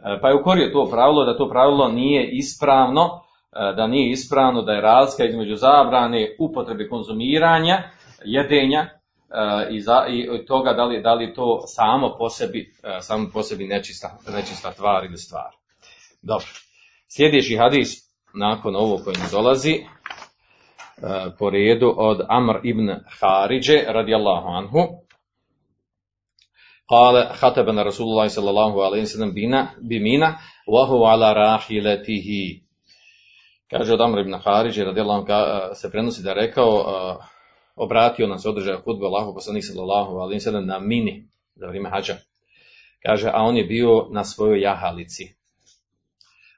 E, 0.05 0.19
pa 0.21 0.29
je 0.29 0.35
ukorio 0.35 0.69
to 0.69 0.87
pravilo, 0.91 1.25
da 1.25 1.37
to 1.37 1.49
pravilo 1.49 1.87
nije 1.87 2.29
ispravno, 2.31 3.21
e, 3.51 3.73
da 3.75 3.87
nije 3.87 4.11
ispravno, 4.11 4.61
da 4.61 4.71
je 4.71 4.81
razlika 4.81 5.29
između 5.29 5.55
zabrane 5.55 6.35
upotrebe 6.39 6.87
konzumiranja, 6.87 7.83
jedenja 8.25 8.89
i, 9.69 9.81
za, 9.81 10.05
i 10.09 10.45
toga 10.45 10.73
da 10.73 10.85
li, 10.85 11.01
da 11.01 11.13
li 11.13 11.33
to 11.33 11.61
samo 11.67 12.15
po 12.17 12.29
sebi, 12.29 12.73
samo 13.01 13.29
po 13.33 13.43
sebi 13.43 13.67
nečista, 13.67 14.17
nečista 14.35 14.71
tvar 14.71 15.05
ili 15.05 15.17
stvar. 15.17 15.51
Dobro. 16.21 16.45
Sljedeći 17.07 17.57
hadis 17.57 17.89
nakon 18.33 18.75
ovo 18.75 18.97
koji 19.03 19.15
nam 19.17 19.27
dolazi 19.31 19.83
po 21.39 21.49
redu 21.49 21.93
od 21.97 22.21
Amr 22.27 22.55
ibn 22.63 22.95
Haridže 23.19 23.83
radijallahu 23.87 24.47
anhu 24.47 25.04
قال 26.90 27.28
خطبنا 27.34 27.82
رسول 27.82 28.06
الله 28.06 28.26
صلى 28.28 28.50
الله 28.50 28.84
عليه 28.86 29.02
وسلم 29.02 29.30
بنا 29.30 29.74
بمينا 29.78 30.38
وهو 30.68 31.06
على 31.06 31.32
راحلته 31.32 32.60
kaže 33.70 33.94
od 33.94 34.00
Amr 34.00 34.20
ibn 34.20 34.34
Haridže 34.34 34.84
radijallahu 34.84 35.32
anhu 35.32 35.74
se 35.74 35.90
prenosi 35.90 36.22
da 36.22 36.30
je 36.30 36.34
rekao 36.34 36.84
obratio 37.76 38.26
nam 38.26 38.38
se 38.38 38.48
održaja 38.48 38.80
hudbe 38.84 39.06
Allahu 39.06 39.34
poslanik 39.34 39.64
sallallahu 39.64 40.16
alejhi 40.16 40.36
ve 40.36 40.40
sellem 40.40 40.66
na 40.66 40.78
mini 40.78 41.28
za 41.54 41.66
vrijeme 41.66 41.90
hadža. 41.90 42.16
Kaže, 43.06 43.28
a 43.28 43.42
on 43.42 43.56
je 43.56 43.64
bio 43.64 44.08
na 44.12 44.24
svojoj 44.24 44.60
jahalici. 44.60 45.36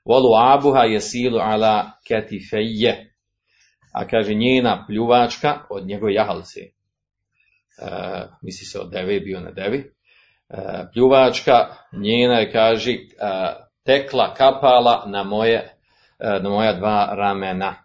Volu 0.04 0.34
abuha 0.34 0.84
jesilu 0.84 1.38
ala 1.38 1.90
ketifeje. 2.08 3.14
A 3.94 4.06
kaže, 4.06 4.34
njena 4.34 4.84
pljuvačka 4.86 5.66
od 5.70 5.86
njegove 5.86 6.14
jahalice. 6.14 6.60
E, 6.60 6.70
misli 8.42 8.66
se 8.66 8.80
od 8.80 8.90
deve, 8.90 9.20
bio 9.20 9.40
na 9.40 9.50
devi. 9.50 9.92
E, 10.49 10.85
pljuvačka 10.93 11.75
njena 11.91 12.39
je, 12.39 12.51
kaže, 12.51 12.91
e, 12.91 12.97
tekla, 13.85 14.33
kapala 14.33 15.03
na 15.07 15.23
moje, 15.23 15.75
e, 16.19 16.39
na 16.41 16.49
moja 16.49 16.73
dva 16.73 17.13
ramena. 17.17 17.75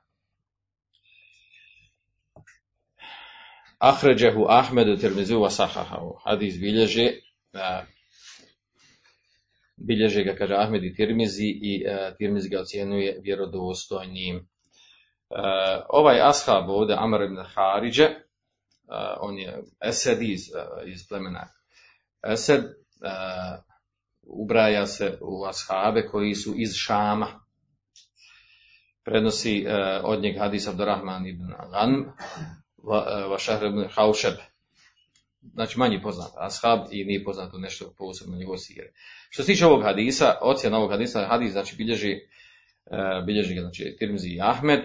Ahređehu 3.79 4.46
Ahmedu 4.48 4.96
Tirmizu 4.96 5.38
wa 5.38 5.51
sahahahu. 5.51 6.18
Hadis 6.25 6.61
bilježe, 6.61 7.11
bilježe 9.77 10.22
ga, 10.22 10.35
kaže 10.35 10.55
Ahmed 10.55 10.85
i 10.85 10.94
Tirmizi 10.94 11.48
i 11.62 11.85
Tirmizi 12.18 12.48
ga 12.48 12.61
ocjenuje 12.61 13.20
vjerodostojnim. 13.22 14.48
Ovaj 15.88 16.20
ashab 16.20 16.68
ovdje, 16.68 16.96
Amr 16.98 17.22
ibn 17.22 17.42
Haridže, 17.55 18.09
on 19.20 19.38
je 19.38 19.62
Esed 19.81 20.22
iz, 20.22 20.40
iz 20.87 21.09
plemena 21.09 21.48
Esed, 22.22 22.64
uh, 22.64 22.70
ubraja 24.22 24.87
se 24.87 25.18
u 25.20 25.44
ashabe 25.44 26.06
koji 26.06 26.35
su 26.35 26.54
iz 26.56 26.74
Šama. 26.74 27.40
Prenosi 29.04 29.66
uh, 29.66 29.72
od 30.04 30.22
njeg 30.22 30.38
hadis 30.38 30.68
Abdurrahman 30.68 31.26
ibn 31.26 31.46
Ghanm, 31.70 32.02
Vašahr 33.30 33.64
ibn 33.66 33.85
Haušeb. 33.90 34.35
Znači 35.52 35.78
manje 35.78 36.00
poznat 36.02 36.30
ashab 36.37 36.78
i 36.90 37.04
nije 37.04 37.24
poznato 37.24 37.58
nešto 37.58 37.94
posebno 37.98 38.37
njegov 38.37 38.56
sire. 38.56 38.92
Što 39.30 39.42
se 39.42 39.52
tiče 39.52 39.66
ovog 39.66 39.82
hadisa, 39.82 40.35
ocjena 40.40 40.78
ovog 40.78 40.90
hadisa, 40.90 41.26
hadis 41.30 41.52
znači 41.52 41.76
bilježi, 41.76 42.16
bilježi 43.26 43.61
znači 43.61 43.96
Tirmizi 43.98 44.28
i 44.28 44.40
Ahmed. 44.40 44.80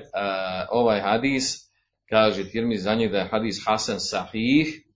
Ovaj 0.69 1.01
hadis 1.01 1.71
kaže 2.09 2.49
Tirmizi 2.49 2.81
za 2.81 2.95
njeg 2.95 3.11
da 3.11 3.17
je 3.17 3.27
hadis 3.27 3.63
Hasan 3.65 3.99
Sahih, 3.99 4.86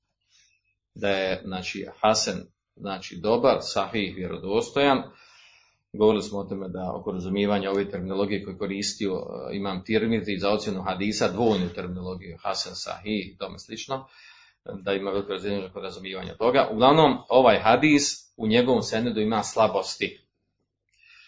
da 0.96 1.10
je 1.10 1.42
znači 1.46 1.88
Hasan 2.02 2.44
znači 2.76 3.20
dobar, 3.24 3.58
Sahih 3.62 4.16
vjerodostojan, 4.16 5.04
Govorili 5.94 6.24
smo 6.24 6.40
o 6.40 6.44
tome 6.44 6.68
da 6.70 6.94
oko 6.96 7.12
razumijevanja 7.12 7.72
ove 7.72 7.90
terminologije 7.90 8.44
koje 8.44 8.58
koristio 8.58 9.14
uh, 9.14 9.26
imam 9.54 9.84
Tirmizi 9.84 10.38
za 10.38 10.50
ocjenu 10.50 10.82
hadisa, 10.82 11.28
dvojnu 11.28 11.70
terminologiju, 11.76 12.38
Hasan 12.44 12.76
Sahih 12.76 13.28
i 13.28 13.38
tome 13.38 13.60
slično, 13.60 14.08
da 14.82 14.94
ima 14.94 15.12
veliko 15.12 15.80
razumijevanje 15.80 16.34
toga. 16.38 16.70
Uglavnom, 16.72 17.18
ovaj 17.30 17.60
hadis 17.60 18.04
u 18.38 18.48
njegovom 18.48 18.82
senedu 18.82 19.22
ima 19.22 19.44
slabosti. 19.44 20.26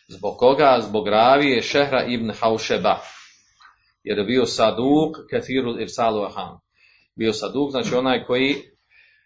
Zbog 0.08 0.38
koga? 0.38 0.80
Zbog 0.82 1.08
ravije 1.08 1.62
Šehra 1.62 2.06
ibn 2.06 2.32
Haušeba. 2.40 2.98
Jer 4.04 4.18
je 4.18 4.24
bio 4.24 4.46
saduk 4.46 5.16
kathirul 5.30 5.82
irsalu 5.82 6.24
aham. 6.24 6.60
Bio 7.16 7.34
saduk, 7.34 7.72
znači 7.72 7.96
onaj 7.96 8.26
koji 8.26 8.56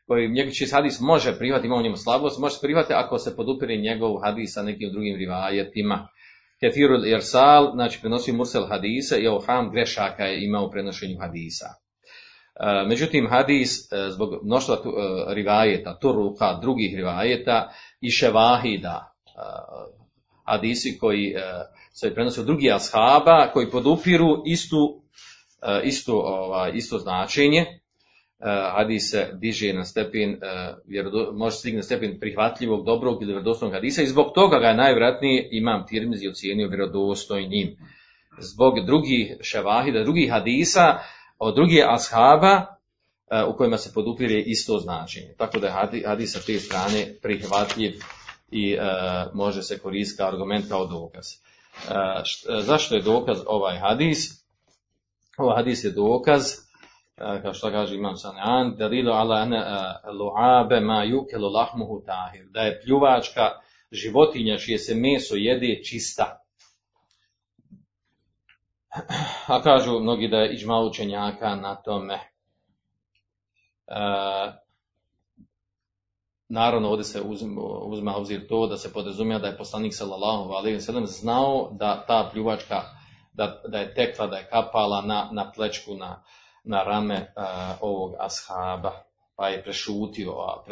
koji 0.08 0.30
njegov 0.30 0.54
čist 0.54 0.74
hadis 0.74 1.00
može 1.00 1.38
prihvatiti, 1.38 1.68
ima 1.68 1.76
u 1.76 1.82
njemu 1.82 1.96
slabost, 1.96 2.40
može 2.40 2.56
prihvatiti 2.62 2.94
ako 2.94 3.18
se 3.18 3.36
podupire 3.36 3.78
njegov 3.78 4.18
hadis 4.24 4.54
sa 4.54 4.64
nekim 4.64 4.92
drugim 4.92 5.16
rivajetima. 5.16 6.08
Kefirul 6.60 7.06
irsal, 7.06 7.72
znači 7.74 8.00
prenosi 8.02 8.32
mursel 8.32 8.68
hadisa 8.68 9.18
i 9.18 9.28
oham 9.28 9.72
grešaka 9.72 10.24
je 10.24 10.46
imao 10.46 10.66
u 10.66 10.72
prenošenju 10.72 11.18
hadisa. 11.20 11.66
Međutim, 12.88 13.28
hadis 13.30 13.92
e, 13.92 14.10
zbog 14.10 14.30
mnoštva 14.44 14.76
e, 14.76 14.80
rivajeta, 15.34 16.00
turuka, 16.00 16.60
drugih 16.62 16.96
rivajeta 16.96 17.70
i 18.02 18.12
ševahida, 18.12 19.14
e, 19.26 19.30
hadisi 20.46 20.98
koji 21.00 21.28
e, 21.28 21.42
se 21.94 22.14
prenose 22.14 22.40
od 22.42 22.46
drugih 22.46 22.74
ashaba, 22.74 23.52
koji 23.54 23.70
podupiru 23.70 24.44
istu, 24.46 25.02
e, 25.62 25.82
istu, 25.84 26.14
ovaj, 26.14 26.72
isto 26.74 26.98
značenje, 26.98 27.66
e, 28.40 28.44
hadis 28.72 29.12
se 29.12 29.30
diže 29.34 29.74
na 29.74 29.86
stepen, 29.86 30.30
e, 30.34 30.38
vjerodo- 30.86 31.32
može 31.34 31.56
stigne 31.56 31.78
na 31.78 31.84
stepen 31.84 32.20
prihvatljivog, 32.20 32.86
dobrog 32.86 33.22
ili 33.22 33.32
vjerodostojnog 33.32 33.74
hadisa 33.74 34.02
i 34.02 34.08
zbog 34.08 34.32
toga 34.36 34.60
ga 34.60 34.68
je 34.68 34.76
najvjerojatnije 34.76 35.50
imam 35.52 35.86
Tirmizi 35.88 36.28
ocijenio 36.28 36.68
vjerodostojnim. 36.68 37.78
Zbog 38.40 38.86
drugih 38.86 39.38
ševahida, 39.42 40.04
drugih 40.04 40.32
hadisa, 40.32 40.98
od 41.40 41.56
drugih 41.56 41.84
ashaba 41.88 42.66
e, 43.32 43.44
u 43.44 43.58
kojima 43.58 43.78
se 43.78 43.94
podupire 43.94 44.40
isto 44.40 44.78
značenje. 44.78 45.34
Tako 45.38 45.60
da 45.60 45.68
je 45.68 45.74
hadi- 45.74 46.04
hadis 46.06 46.34
sa 46.34 46.40
te 46.40 46.60
strane 46.60 47.14
prihvatljiv 47.22 47.92
i 48.52 48.78
može 49.34 49.64
se 49.64 49.80
koristiti 49.80 50.18
kao 50.18 50.28
argument 50.28 50.70
kao 50.70 50.86
dokaz. 50.88 51.26
Št- 52.22 52.62
zašto 52.62 52.96
je 52.96 53.02
dokaz 53.02 53.38
ovaj 53.48 53.78
hadis? 53.80 54.44
Ovaj 55.38 55.56
hadis 55.56 55.84
je 55.84 55.92
dokaz, 55.92 56.44
kao 57.18 57.54
što 57.54 57.72
kaže 57.72 57.96
imam 57.96 58.18
Sanan, 58.18 58.76
dalilu 58.78 59.12
ala 59.12 59.36
ane 59.36 59.64
lu'abe 60.06 60.80
ma 60.80 61.06
yukelu 61.06 61.54
lahmuhu 61.54 62.04
tahir, 62.06 62.46
da 62.50 62.62
je 62.62 62.82
pljuvačka 62.82 63.52
životinja 63.92 64.58
čije 64.58 64.78
se 64.80 64.96
meso 64.96 65.36
jede 65.36 65.84
čista. 65.84 66.44
A 69.48 69.62
kažu 69.62 70.00
mnogi 70.00 70.28
da 70.28 70.38
je 70.38 70.54
iđma 70.54 70.80
učenjaka 70.80 71.56
na 71.56 71.76
tome. 71.76 72.14
E, 72.14 72.24
naravno, 76.50 76.90
ovdje 76.90 77.04
se 77.04 77.22
uzma 77.86 78.16
u 78.16 78.20
obzir 78.20 78.48
to 78.48 78.68
da 78.68 78.78
se 78.78 78.94
podrazumija 78.94 79.40
da 79.40 79.48
je 79.48 79.58
poslanik 79.58 79.96
sallallahu 79.96 80.52
alejhi 80.52 80.76
ve 80.76 81.06
znao 81.06 81.70
da 81.72 82.06
ta 82.08 82.30
pljuvačka 82.34 82.82
da, 83.34 83.62
da 83.68 83.78
je 83.78 83.94
tekla, 83.94 84.28
da 84.28 84.38
je 84.38 84.48
kapala 84.50 85.02
na, 85.02 85.30
na 85.32 85.52
plečku, 85.52 85.96
na, 85.96 86.24
na 86.64 86.84
rame 86.84 87.16
e, 87.16 87.28
ovog 87.82 88.14
ashaba, 88.20 89.04
pa 89.36 89.50
je 89.50 89.64
prešutio, 89.64 90.32
a 90.32 90.64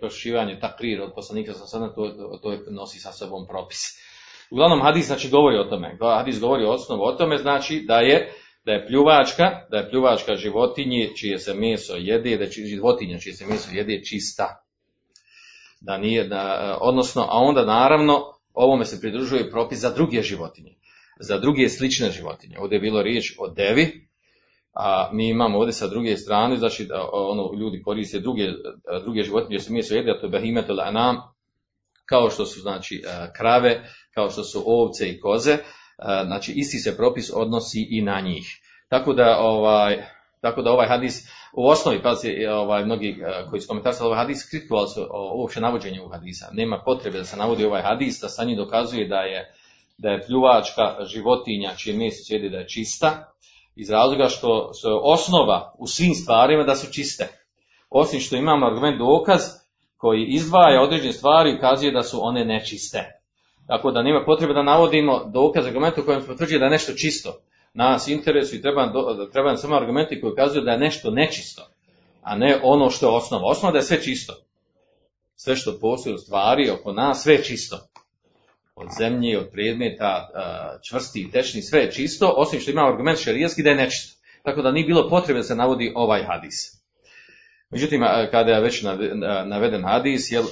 prešućivanje 0.00 0.58
takrir 0.60 1.02
od 1.02 1.12
poslanika 1.14 1.52
ve 1.52 1.66
sellem, 1.66 1.90
to, 1.94 2.10
to, 2.42 2.58
nosi 2.70 2.98
sa 2.98 3.12
sobom 3.12 3.46
propis. 3.46 3.78
Uglavnom 4.50 4.82
hadis 4.82 5.06
znači 5.06 5.30
govori 5.30 5.58
o 5.58 5.64
tome. 5.64 5.98
Hadis 6.00 6.40
govori 6.40 6.64
o 6.64 6.70
osnovu 6.70 7.02
o 7.02 7.12
tome 7.12 7.38
znači 7.38 7.84
da 7.88 7.96
je 7.96 8.32
da 8.64 8.72
je 8.72 8.86
pljuvačka, 8.86 9.44
da 9.70 9.76
je 9.76 9.90
pljuvačka 9.90 10.34
životinje 10.34 11.10
čije 11.16 11.38
se 11.38 11.54
meso 11.54 11.94
jede, 11.94 12.36
da 12.36 12.44
je 12.44 12.50
životinja 12.50 13.18
čije 13.18 13.34
se 13.34 13.46
meso 13.46 13.68
jede 13.72 14.04
čista. 14.04 14.64
Da 15.80 15.98
nije, 15.98 16.24
da, 16.24 16.78
odnosno, 16.80 17.22
a 17.22 17.38
onda 17.38 17.64
naravno 17.64 18.34
ovome 18.54 18.84
se 18.84 19.00
pridružuje 19.00 19.50
propis 19.50 19.78
za 19.78 19.90
druge 19.90 20.22
životinje, 20.22 20.74
za 21.20 21.38
druge 21.38 21.68
slične 21.68 22.10
životinje. 22.10 22.58
Ovdje 22.58 22.76
je 22.76 22.80
bilo 22.80 23.02
riječ 23.02 23.34
o 23.38 23.48
devi, 23.48 24.08
a 24.74 25.10
mi 25.12 25.28
imamo 25.28 25.58
ovdje 25.58 25.72
sa 25.72 25.86
druge 25.86 26.16
strane, 26.16 26.56
znači 26.56 26.84
da 26.84 27.08
ono, 27.12 27.50
ljudi 27.60 27.82
koriste 27.82 28.20
druge, 28.20 28.42
druge 29.04 29.22
životinje 29.22 29.50
čije 29.50 29.60
se 29.60 29.72
meso 29.72 29.94
jede, 29.94 30.10
a 30.10 30.20
to 30.20 30.26
je 30.26 30.30
behimetul 30.30 30.80
anam, 30.80 31.16
kao 32.06 32.30
što 32.30 32.46
su 32.46 32.60
znači 32.60 33.02
e, 33.06 33.32
krave, 33.36 33.84
kao 34.14 34.30
što 34.30 34.44
su 34.44 34.62
ovce 34.66 35.08
i 35.08 35.20
koze, 35.20 35.52
e, 35.52 35.60
znači 36.26 36.52
isti 36.52 36.78
se 36.78 36.96
propis 36.96 37.30
odnosi 37.34 37.88
i 37.90 38.02
na 38.02 38.20
njih. 38.20 38.46
Tako 38.88 39.12
da 39.12 39.38
ovaj 39.40 40.04
tako 40.40 40.62
da 40.62 40.70
ovaj 40.70 40.88
hadis 40.88 41.28
u 41.56 41.68
osnovi 41.68 42.02
pazi 42.02 42.46
ovaj 42.46 42.84
mnogi 42.84 43.08
e, 43.08 43.50
koji 43.50 43.60
su 43.60 43.68
komentarisali 43.68 44.06
ovaj 44.06 44.18
hadis 44.18 44.50
kritikovali 44.50 44.88
su 44.88 45.00
uopće 45.34 45.60
navođenje 45.60 46.00
ovog 46.00 46.12
hadisa. 46.12 46.48
Nema 46.52 46.82
potrebe 46.84 47.18
da 47.18 47.24
se 47.24 47.36
navodi 47.36 47.64
ovaj 47.64 47.82
hadis, 47.82 48.20
da 48.20 48.28
sa 48.28 48.44
njim 48.44 48.56
dokazuje 48.56 49.08
da 49.08 49.20
je 49.20 49.54
da 49.98 50.10
je 50.10 50.26
pljuvačka 50.26 51.04
životinja 51.06 51.74
čije 51.76 51.96
meso 51.96 52.24
sjedi 52.26 52.50
da 52.50 52.58
je 52.58 52.68
čista, 52.68 53.33
iz 53.76 53.90
razloga 53.90 54.28
što 54.28 54.74
su 54.74 55.00
osnova 55.02 55.74
u 55.78 55.86
svim 55.86 56.14
stvarima 56.14 56.64
da 56.64 56.76
su 56.76 56.92
čiste. 56.92 57.28
Osim 57.90 58.20
što 58.20 58.36
imamo 58.36 58.66
argument 58.66 58.98
dokaz 58.98 59.40
koji 59.96 60.26
izdvaja 60.26 60.82
određene 60.82 61.12
stvari 61.12 61.50
i 61.50 61.56
ukazuje 61.56 61.92
da 61.92 62.02
su 62.02 62.18
one 62.22 62.44
nečiste. 62.44 63.20
Tako 63.66 63.90
da 63.90 64.02
nema 64.02 64.24
potrebe 64.26 64.54
da 64.54 64.62
navodimo 64.62 65.30
dokaz 65.32 65.66
argumenta 65.66 66.00
u 66.00 66.04
kojem 66.04 66.20
se 66.20 66.26
potvrđuje 66.26 66.58
da 66.58 66.64
je 66.64 66.70
nešto 66.70 66.92
čisto. 66.92 67.40
Nas 67.74 68.08
interesu 68.08 68.56
i 68.56 68.62
treba, 68.62 68.92
treba 69.32 69.48
nam 69.48 69.56
samo 69.56 69.76
argumenti 69.76 70.20
koji 70.20 70.32
ukazuju 70.32 70.64
da 70.64 70.70
je 70.70 70.78
nešto 70.78 71.10
nečisto, 71.10 71.62
a 72.22 72.36
ne 72.36 72.60
ono 72.62 72.90
što 72.90 73.06
je 73.06 73.16
osnova. 73.16 73.50
Osnova 73.50 73.72
da 73.72 73.78
je 73.78 73.82
sve 73.82 74.02
čisto. 74.02 74.34
Sve 75.36 75.56
što 75.56 75.78
postoji 75.80 76.14
u 76.14 76.18
stvari 76.18 76.70
oko 76.70 76.92
nas, 76.92 77.22
sve 77.22 77.34
je 77.34 77.42
čisto. 77.42 77.78
Od 78.74 78.88
zemlje, 78.98 79.38
od 79.38 79.48
predmeta, 79.52 80.30
a, 80.34 80.78
čvrsti 80.88 81.20
i 81.20 81.30
tečni, 81.30 81.62
sve 81.62 81.80
je 81.80 81.90
čisto, 81.90 82.34
osim 82.36 82.60
što 82.60 82.70
ima 82.70 82.88
argument 82.88 83.18
šerijski 83.18 83.62
da 83.62 83.70
je 83.70 83.76
nečisto. 83.76 84.20
Tako 84.42 84.62
da 84.62 84.72
nije 84.72 84.86
bilo 84.86 85.08
potrebe 85.08 85.38
da 85.38 85.44
se 85.44 85.54
navodi 85.54 85.92
ovaj 85.94 86.22
hadis. 86.24 86.84
Međutim, 87.70 88.02
kada 88.30 88.52
je 88.52 88.60
već 88.60 88.82
naveden 89.46 89.84
hadis, 89.84 90.32
jel, 90.32 90.44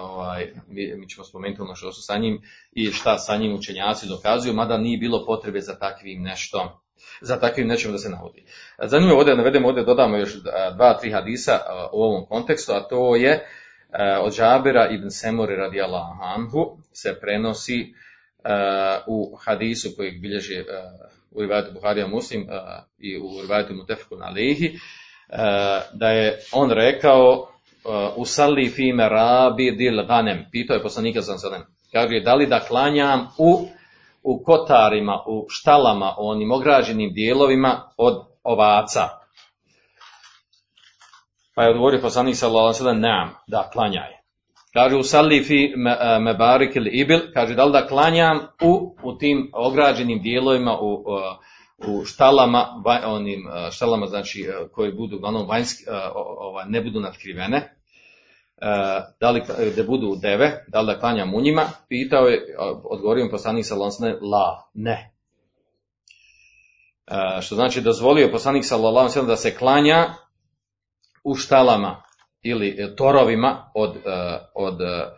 ovaj, 0.00 0.52
mi, 0.68 1.08
ćemo 1.08 1.24
spomenuti 1.24 1.62
ono 1.62 1.74
što 1.74 1.92
su 1.92 2.02
sa 2.02 2.18
njim 2.18 2.42
i 2.72 2.90
šta 2.90 3.18
sa 3.18 3.36
njim 3.36 3.54
učenjaci 3.54 4.08
dokazuju, 4.08 4.54
mada 4.54 4.78
nije 4.78 4.98
bilo 4.98 5.26
potrebe 5.26 5.60
za 5.60 5.78
takvim 5.78 6.22
nešto, 6.22 6.82
za 7.20 7.40
takvim 7.40 7.66
nečim 7.66 7.92
da 7.92 7.98
se 7.98 8.10
navodi. 8.10 8.44
Zanimljivo 8.82 9.18
ovdje, 9.18 9.36
navedemo 9.36 9.68
ovdje, 9.68 9.84
dodamo 9.84 10.16
još 10.16 10.34
dva, 10.76 10.98
tri 11.00 11.12
hadisa 11.12 11.58
u 11.92 12.02
ovom 12.02 12.26
kontekstu, 12.26 12.72
a 12.72 12.88
to 12.88 13.16
je 13.16 13.46
od 14.20 14.36
Džabira 14.36 14.88
ibn 14.90 15.10
Semuri 15.10 15.56
radijallahu 15.56 16.22
anhu 16.22 16.78
se 17.02 17.20
prenosi 17.20 17.94
a, 18.44 19.00
u 19.06 19.36
hadisu 19.44 19.88
kojeg 19.96 20.20
bilježi 20.20 20.58
a, 20.58 20.64
u 21.30 21.40
rivajetu 21.40 21.72
Buharija 21.72 22.06
Muslim 22.06 22.46
a, 22.50 22.82
i 22.98 23.16
u 23.18 23.40
rivajetu 23.42 23.74
Mutefkun 23.74 24.22
Alehi, 24.22 24.78
E, 25.28 25.36
da 25.92 26.08
je 26.08 26.38
on 26.52 26.70
rekao 26.70 27.48
u 28.16 28.24
salli 28.24 28.68
fi 28.68 28.92
merabi 28.92 29.70
dil 29.70 30.06
ganem, 30.06 30.46
pitao 30.52 30.74
je 30.74 30.82
poslanika 30.82 31.22
sam 31.22 31.38
sadem, 31.38 31.62
kaže 31.92 32.20
da 32.20 32.34
li 32.34 32.46
da 32.46 32.60
klanjam 32.60 33.28
u, 33.38 33.68
u 34.22 34.42
kotarima, 34.44 35.22
u 35.26 35.46
štalama, 35.48 36.14
u 36.18 36.28
onim 36.28 36.52
ograđenim 36.52 37.12
dijelovima 37.12 37.82
od 37.96 38.24
ovaca. 38.42 39.08
Pa 41.54 41.62
je 41.62 41.70
odgovorio 41.70 42.00
poslanik 42.00 42.36
sallallahu 42.36 42.64
alejhi 42.64 42.74
ve 42.74 42.78
sellem, 42.78 43.00
"Naam, 43.00 43.34
da 43.46 43.70
klanjaj." 43.72 44.17
Kaže 44.72 44.96
u 44.96 45.02
salli 45.02 45.42
fi 45.42 45.72
me- 45.76 45.96
e, 46.00 46.18
mebarik 46.18 46.76
ili 46.76 46.90
ibil, 46.90 47.20
kaže 47.34 47.54
da 47.54 47.64
li 47.64 47.72
da 47.72 47.86
klanjam 47.86 48.38
u, 48.62 48.96
u 49.02 49.18
tim 49.18 49.50
ograđenim 49.54 50.22
dijelovima 50.22 50.78
u, 50.80 50.94
e, 50.94 51.88
u 51.88 52.04
štalama, 52.04 52.66
onim 53.06 53.48
e, 53.48 53.70
štalama 53.70 54.06
znači 54.06 54.40
e, 54.40 54.68
koji 54.72 54.92
budu 54.92 55.16
uglavnom 55.16 55.48
vanjski, 55.48 55.84
ovaj, 56.38 56.64
ne 56.68 56.80
budu 56.80 57.00
natkrivene, 57.00 57.74
da 59.20 59.30
li 59.30 59.42
da 59.76 59.82
budu 59.82 60.16
deve, 60.16 60.64
da 60.68 60.80
li 60.80 60.86
da 60.86 61.00
klanjam 61.00 61.34
u 61.34 61.40
njima, 61.40 61.62
pitao 61.88 62.26
je, 62.26 62.56
odgovorio 62.84 63.24
mi 63.24 63.30
poslanik 63.30 63.66
sellem, 63.66 64.16
la, 64.22 64.70
ne. 64.74 65.12
Što 67.40 67.54
znači 67.54 67.80
dozvolio 67.80 68.30
poslanik 68.32 68.64
sellem 68.64 69.26
da 69.26 69.36
se 69.36 69.56
klanja 69.56 70.06
u 71.24 71.34
štalama 71.34 72.02
ili 72.42 72.76
e, 72.78 72.96
torovima 72.96 73.70
od, 73.74 73.96
e, 73.96 74.38
od 74.54 74.80
e, 74.80 75.10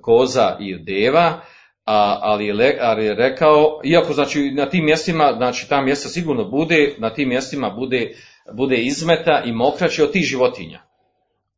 koza 0.00 0.56
i 0.60 0.78
deva, 0.78 1.40
ali, 1.84 2.46
je, 2.46 3.14
rekao, 3.14 3.80
iako 3.84 4.12
znači 4.12 4.50
na 4.50 4.68
tim 4.68 4.84
mjestima, 4.84 5.32
znači 5.36 5.68
ta 5.68 5.80
mjesta 5.80 6.08
sigurno 6.08 6.44
bude, 6.44 6.94
na 6.98 7.14
tim 7.14 7.28
mjestima 7.28 7.70
bude, 7.70 8.10
bude 8.52 8.76
izmeta 8.76 9.42
i 9.44 9.52
mokraće 9.52 10.04
od 10.04 10.12
tih 10.12 10.24
životinja. 10.24 10.80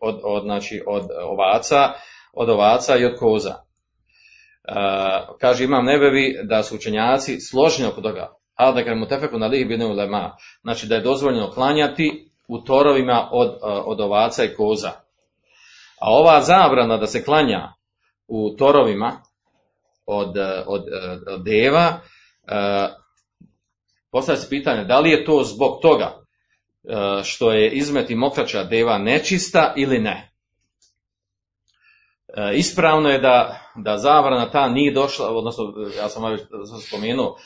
Od, 0.00 0.20
od, 0.24 0.42
znači, 0.42 0.82
od 0.86 1.02
ovaca, 1.24 1.92
od 2.32 2.50
ovaca 2.50 2.96
i 2.96 3.04
od 3.04 3.18
koza. 3.18 3.54
Kaže 5.40 5.64
imam 5.64 5.84
nebevi 5.84 6.36
da 6.42 6.62
su 6.62 6.74
učenjaci 6.74 7.40
složni 7.40 7.86
oko 7.86 8.00
toga. 8.00 8.34
Ali 8.54 8.74
da 8.74 8.84
kažemo 8.84 9.06
tefeku 9.06 9.38
na 9.38 9.46
lih 9.46 9.68
bidne 9.68 9.86
ulema. 9.86 10.36
Znači 10.62 10.86
da 10.86 10.94
je 10.94 11.00
dozvoljeno 11.00 11.50
klanjati 11.50 12.29
u 12.50 12.58
torovima 12.58 13.28
od, 13.32 13.48
e, 13.48 13.66
od 13.66 14.00
ovaca 14.00 14.44
i 14.44 14.54
koza. 14.54 14.90
A 16.00 16.10
ova 16.10 16.40
zabrana 16.40 16.96
da 16.96 17.06
se 17.06 17.24
klanja 17.24 17.72
u 18.28 18.50
torovima 18.58 19.22
od, 20.06 20.36
e, 20.36 20.64
od, 20.66 20.84
e, 20.88 21.32
od 21.32 21.44
deva, 21.44 22.00
postavlja 24.10 24.40
se 24.40 24.48
pitanje 24.48 24.84
da 24.84 25.00
li 25.00 25.10
je 25.10 25.24
to 25.24 25.42
zbog 25.44 25.78
toga 25.82 26.20
što 27.24 27.52
je 27.52 27.70
izmet 27.70 28.10
i 28.10 28.14
mokraća 28.14 28.64
deva 28.64 28.98
nečista 28.98 29.74
ili 29.76 29.98
ne. 29.98 30.32
Ispravno 32.54 33.08
je 33.08 33.18
da, 33.18 33.60
da 33.76 33.98
zabrana 33.98 34.50
ta 34.50 34.68
nije 34.68 34.92
došla, 34.92 35.28
odnosno 35.28 35.64
ja 35.96 36.08
sam 36.08 36.30
već 36.30 36.40
spomenuo 36.88 37.36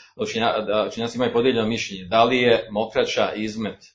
da 0.67 0.87
učenjaci 0.89 1.19
imaju 1.19 1.33
podijeljeno 1.33 1.69
mišljenje, 1.69 2.05
da 2.05 2.25
li 2.25 2.39
je 2.39 2.69
mokraća 2.71 3.33
izmet 3.33 3.94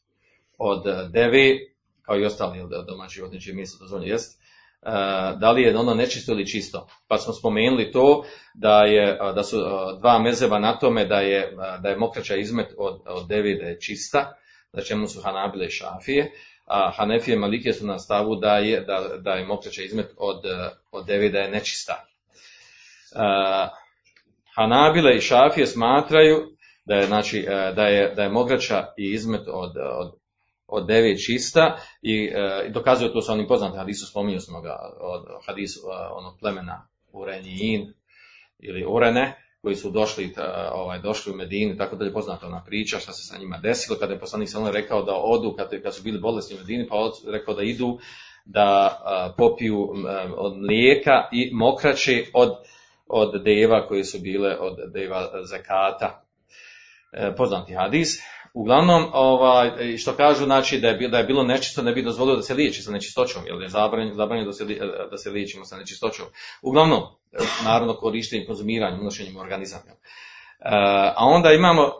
od 0.59 1.11
devi, 1.11 1.73
kao 2.01 2.17
i 2.17 2.25
ostali 2.25 2.59
domaći 2.87 3.15
životinje 3.15 3.41
čije 3.41 3.55
meso 3.55 3.77
dozvoljeno 3.79 4.13
jest, 4.13 4.41
e, 4.41 4.89
da 5.37 5.51
li 5.51 5.61
je 5.61 5.77
ono 5.77 5.93
nečisto 5.93 6.31
ili 6.31 6.47
čisto. 6.47 6.87
Pa 7.07 7.17
smo 7.17 7.33
spomenuli 7.33 7.91
to 7.91 8.25
da, 8.53 8.83
je, 8.83 9.17
da 9.35 9.43
su 9.43 9.57
e, 9.57 9.99
dva 9.99 10.19
mezeba 10.19 10.59
na 10.59 10.79
tome 10.79 11.05
da 11.05 11.19
je, 11.19 11.57
da 11.79 11.89
je 11.89 11.97
mokraća 11.97 12.35
izmet 12.35 12.67
od, 12.77 13.01
od 13.05 13.27
devi 13.27 13.57
da 13.57 13.65
je 13.65 13.79
čista, 13.81 14.33
da 14.73 14.81
čemu 14.81 15.07
su 15.07 15.21
Hanabile 15.21 15.65
i 15.65 15.71
Šafije, 15.71 16.31
a 16.65 16.91
Hanefije 16.95 17.35
i 17.35 17.39
Malike 17.39 17.73
su 17.73 17.85
na 17.85 17.99
stavu 17.99 18.35
da 18.35 18.57
je, 18.57 18.81
da, 18.81 19.09
da 19.17 19.31
je 19.31 19.45
mokraća 19.45 19.81
izmet 19.81 20.07
od, 20.17 20.41
od 20.91 21.05
devi 21.05 21.29
da 21.29 21.39
je 21.39 21.51
nečista. 21.51 22.05
E, 23.15 23.19
Hanabile 24.55 25.15
i 25.15 25.21
Šafije 25.21 25.67
smatraju 25.67 26.37
da 26.85 26.95
je, 26.95 27.05
znači, 27.05 27.39
e, 27.39 27.73
da 27.75 27.87
je, 27.87 28.13
da 28.15 28.23
je 28.23 28.29
mograča 28.29 28.93
i 28.97 29.11
izmet 29.11 29.47
od, 29.47 29.73
od, 29.77 30.18
od 30.69 30.87
devet 30.87 31.25
čista 31.25 31.77
i, 32.01 32.31
e, 32.33 32.69
dokazuje 32.69 33.13
to 33.13 33.21
sa 33.21 33.33
onim 33.33 33.47
poznatim 33.47 33.79
hadisu, 33.79 34.05
spominju 34.05 34.39
smo 34.39 34.61
ga 34.61 34.75
od 34.99 35.25
hadisu 35.45 35.79
onog 36.11 36.39
plemena 36.39 36.87
Urenijin 37.13 37.93
ili 38.59 38.85
Urene, 38.87 39.35
koji 39.61 39.75
su 39.75 39.91
došli, 39.91 40.33
ovaj, 40.73 40.99
došli 40.99 41.33
u 41.33 41.35
Medinu, 41.35 41.77
tako 41.77 41.95
da 41.95 42.05
je 42.05 42.13
poznata 42.13 42.47
ona 42.47 42.63
priča 42.65 42.99
šta 42.99 43.13
se 43.13 43.27
sa 43.27 43.37
njima 43.37 43.57
desilo, 43.57 43.97
kada 43.99 44.13
je 44.13 44.19
poslanik 44.19 44.49
Salman 44.49 44.73
rekao 44.73 45.03
da 45.03 45.15
odu, 45.15 45.55
kad, 45.57 45.83
kad 45.83 45.95
su 45.95 46.03
bili 46.03 46.19
bolesni 46.19 46.55
u 46.55 46.59
Medini, 46.59 46.87
pa 46.87 46.95
od, 46.95 47.11
rekao 47.27 47.53
da 47.53 47.63
idu 47.63 47.99
da 48.45 48.99
a, 49.05 49.33
popiju 49.37 49.89
od 50.37 50.57
mlijeka 50.57 51.29
i 51.31 51.51
mokraće 51.53 52.25
od, 52.33 52.49
od 53.07 53.43
deva 53.43 53.87
koji 53.87 54.03
su 54.03 54.19
bile 54.19 54.57
od 54.59 54.77
deva 54.93 55.29
zakata. 55.43 56.25
E, 57.11 57.35
poznati 57.35 57.73
hadis. 57.73 58.21
Uglavnom, 58.53 59.05
ovaj, 59.13 59.97
što 59.97 60.13
kažu, 60.13 60.45
znači 60.45 60.79
da 60.79 60.87
je, 60.87 61.07
da 61.07 61.17
je 61.17 61.23
bilo 61.23 61.43
nečisto, 61.43 61.81
ne 61.81 61.93
bi 61.93 62.03
dozvolio 62.03 62.35
da 62.35 62.41
se 62.41 62.53
liječi 62.53 62.81
sa 62.81 62.91
nečistoćom, 62.91 63.41
jer 63.45 63.61
je 63.61 63.69
zabranjeno, 63.69 64.45
da, 64.45 64.53
se, 64.53 64.65
da 65.11 65.17
se 65.17 65.29
liječimo 65.29 65.65
sa 65.65 65.77
nečistoćom. 65.77 66.25
Uglavnom, 66.61 67.01
naravno 67.63 67.93
korištenjem, 67.93 68.47
konzumiranjem, 68.47 68.99
unošenjem 68.99 69.37
organizama. 69.37 69.83
E, 69.91 69.95
a 71.15 71.25
onda 71.25 71.51
imamo, 71.51 71.91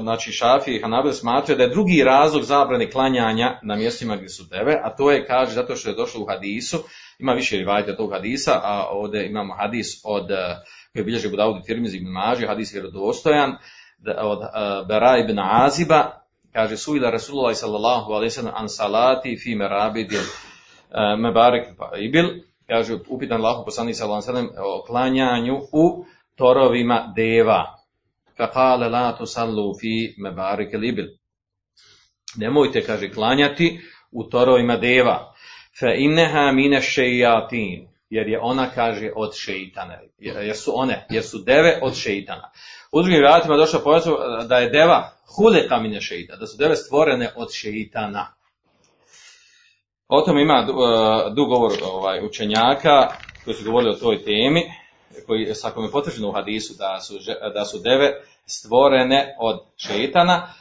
znači 0.00 0.32
Šafi 0.32 0.76
i 0.76 0.80
Hanabel 0.82 1.12
smatraju 1.12 1.58
da 1.58 1.62
je 1.62 1.70
drugi 1.70 2.04
razlog 2.04 2.42
zabrane 2.42 2.90
klanjanja 2.90 3.60
na 3.62 3.76
mjestima 3.76 4.16
gdje 4.16 4.28
su 4.28 4.44
deve, 4.44 4.80
a 4.82 4.96
to 4.96 5.10
je, 5.10 5.26
kaže, 5.26 5.52
zato 5.52 5.76
što 5.76 5.88
je 5.88 5.94
došlo 5.94 6.22
u 6.22 6.26
hadisu, 6.26 6.78
ima 7.18 7.32
više 7.32 7.56
rivajte 7.56 7.96
tog 7.96 8.12
hadisa, 8.12 8.60
a 8.64 8.88
ovdje 8.90 9.26
imamo 9.26 9.54
hadis 9.54 9.86
od, 10.04 10.28
koji 10.92 11.04
bilježi 11.04 11.28
Budaudi 11.28 11.66
Tirmizi 11.66 11.96
ibn 11.96 12.08
Maži, 12.08 12.46
hadis 12.46 12.74
je 12.74 12.80
vjerodostojan, 12.80 13.56
od 14.06 14.38
uh, 14.38 14.86
Bera 14.88 15.18
ibn 15.18 15.38
Aziba, 15.38 16.24
kaže 16.52 16.76
suila 16.76 17.10
Rasulullah 17.10 17.54
sallallahu 17.54 18.12
alaihi 18.12 18.30
sallam 18.30 18.54
an 18.56 18.68
salati 18.68 19.36
fi 19.36 19.54
merabidil 19.54 20.20
uh, 20.20 21.18
mebarek 21.18 21.76
ibil, 22.00 22.44
kaže 22.68 22.98
upitan 23.08 23.40
Allah 23.40 23.64
poslanik 23.64 23.94
sallallahu 23.94 24.22
alaihi 24.22 24.32
sallam 24.32 24.50
o 24.58 24.82
klanjanju 24.86 25.56
u 25.72 26.04
torovima 26.36 27.12
deva. 27.16 27.76
Fakale 28.36 28.88
la 28.88 29.12
tusallu 29.18 29.74
fi 29.80 30.14
mebarek 30.18 30.74
ibil. 30.74 31.06
Nemojte, 32.36 32.82
kaže, 32.86 33.10
klanjati 33.10 33.80
u 34.12 34.24
torovima 34.24 34.76
deva. 34.76 35.34
Fa 35.80 35.94
inneha 35.94 36.52
mine 36.52 36.80
šejatin 36.80 37.89
jer 38.10 38.28
je 38.28 38.40
ona, 38.42 38.70
kaže, 38.74 39.10
od 39.16 39.34
šeitana. 39.34 39.98
Jer 40.18 40.56
su 40.56 40.72
one, 40.74 41.06
jer 41.10 41.22
su 41.24 41.38
deve 41.38 41.78
od 41.82 41.94
šeitana. 41.94 42.50
U 42.92 43.02
drugim 43.02 43.20
vratima 43.20 43.56
došlo 43.56 43.80
pojasno 43.84 44.16
da 44.48 44.58
je 44.58 44.70
deva 44.70 45.12
hude 45.36 45.68
kamine 45.68 46.00
šeita, 46.00 46.36
da 46.36 46.46
su 46.46 46.56
deve 46.58 46.76
stvorene 46.76 47.32
od 47.36 47.52
šeitana. 47.52 48.26
O 50.08 50.20
tom 50.20 50.38
ima 50.38 50.66
dug 51.36 51.48
govor 51.48 51.72
ovaj, 51.84 52.26
učenjaka 52.26 53.08
koji 53.44 53.54
su 53.54 53.64
govorili 53.64 53.92
o 53.92 53.98
toj 53.98 54.24
temi, 54.24 54.62
koji 55.26 55.54
svakome 55.54 55.86
je 55.86 55.92
potvrđeno 55.92 56.28
u 56.28 56.32
hadisu 56.32 56.74
da 56.78 57.00
su, 57.00 57.14
da 57.54 57.64
su 57.64 57.78
deve 57.78 58.12
stvorene 58.46 59.36
od 59.38 59.60
šeitana, 59.76 60.52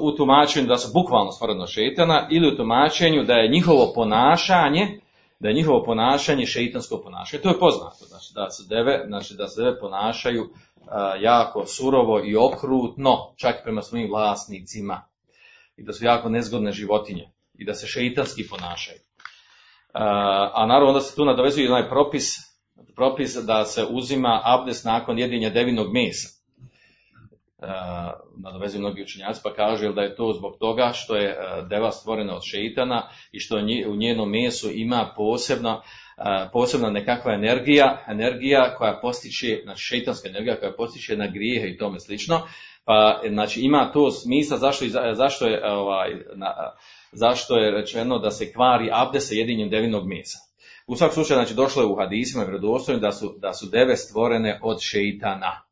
u 0.00 0.12
tumačenju 0.12 0.66
da 0.66 0.76
su 0.76 0.90
bukvalno 0.92 1.32
stvorene 1.32 1.62
od 1.62 1.68
šeitana 1.68 2.28
ili 2.30 2.48
u 2.48 2.56
tumačenju 2.56 3.24
da 3.24 3.34
je 3.34 3.48
njihovo 3.48 3.92
ponašanje 3.94 5.00
da 5.40 5.48
je 5.48 5.54
njihovo 5.54 5.84
ponašanje 5.84 6.46
šeitansko 6.46 7.00
ponašanje. 7.04 7.42
To 7.42 7.48
je 7.48 7.58
poznato, 7.58 8.04
znači 8.04 8.32
da 8.34 8.50
se 8.50 8.64
deve, 8.68 9.04
znači 9.06 9.34
da 9.34 9.48
se 9.48 9.62
deve 9.62 9.80
ponašaju 9.80 10.50
jako 11.20 11.66
surovo 11.66 12.20
i 12.24 12.36
okrutno, 12.36 13.34
čak 13.36 13.54
prema 13.62 13.82
svojim 13.82 14.08
vlasnicima. 14.10 15.02
I 15.76 15.84
da 15.84 15.92
su 15.92 16.04
jako 16.04 16.28
nezgodne 16.28 16.72
životinje. 16.72 17.30
I 17.54 17.64
da 17.64 17.74
se 17.74 17.86
šeitanski 17.86 18.48
ponašaju. 18.48 18.98
A 19.92 20.66
naravno 20.66 20.88
onda 20.88 21.00
se 21.00 21.16
tu 21.16 21.24
nadovezuje 21.24 21.72
onaj 21.72 21.88
propis, 21.88 22.36
propis 22.96 23.34
da 23.34 23.64
se 23.64 23.86
uzima 23.90 24.40
abdes 24.44 24.84
nakon 24.84 25.18
jedinja 25.18 25.50
devinog 25.50 25.92
mesa. 25.92 26.39
Nadovezuju 28.36 28.80
mnogi 28.80 29.02
učenjaci 29.02 29.40
pa 29.44 29.54
kažu 29.54 29.92
da 29.92 30.02
je 30.02 30.14
to 30.14 30.32
zbog 30.38 30.56
toga 30.60 30.90
što 30.94 31.16
je 31.16 31.36
deva 31.68 31.90
stvorena 31.90 32.36
od 32.36 32.42
šeitana 32.44 33.08
i 33.32 33.40
što 33.40 33.56
u 33.88 33.96
njenom 33.96 34.30
mesu 34.30 34.70
ima 34.72 35.12
posebna, 35.16 35.82
posebna 36.52 36.90
nekakva 36.90 37.34
energija, 37.34 38.04
energija 38.08 38.74
koja 38.78 38.98
postiče, 39.02 39.60
znači 39.64 39.82
šeitanska 39.82 40.28
energija 40.28 40.60
koja 40.60 40.72
postiče 40.72 41.16
na 41.16 41.26
grijehe 41.26 41.68
i 41.68 41.78
tome 41.78 42.00
slično, 42.00 42.40
pa 42.84 43.20
znači 43.28 43.60
ima 43.60 43.90
to 43.92 44.10
smisla 44.10 44.58
zašto, 44.58 44.84
zašto, 45.12 45.46
je, 45.46 45.72
ovaj, 45.72 46.10
na, 46.34 46.54
zašto 47.12 47.56
je 47.56 47.70
rečeno 47.70 48.18
da 48.18 48.30
se 48.30 48.52
kvari 48.52 48.88
abde 48.92 49.20
sa 49.20 49.34
jedinjem 49.34 49.70
devinog 49.70 50.06
mesa. 50.06 50.38
U 50.86 50.96
svakom 50.96 51.14
slučaju, 51.14 51.38
znači, 51.38 51.54
došlo 51.54 51.82
je 51.82 51.88
u 51.88 51.96
hadisima 51.96 52.44
vjerodostojno 52.44 53.00
da 53.00 53.12
su, 53.12 53.34
da 53.38 53.52
su 53.52 53.66
deve 53.66 53.96
stvorene 53.96 54.60
od 54.62 54.78
šeitana 54.80 55.69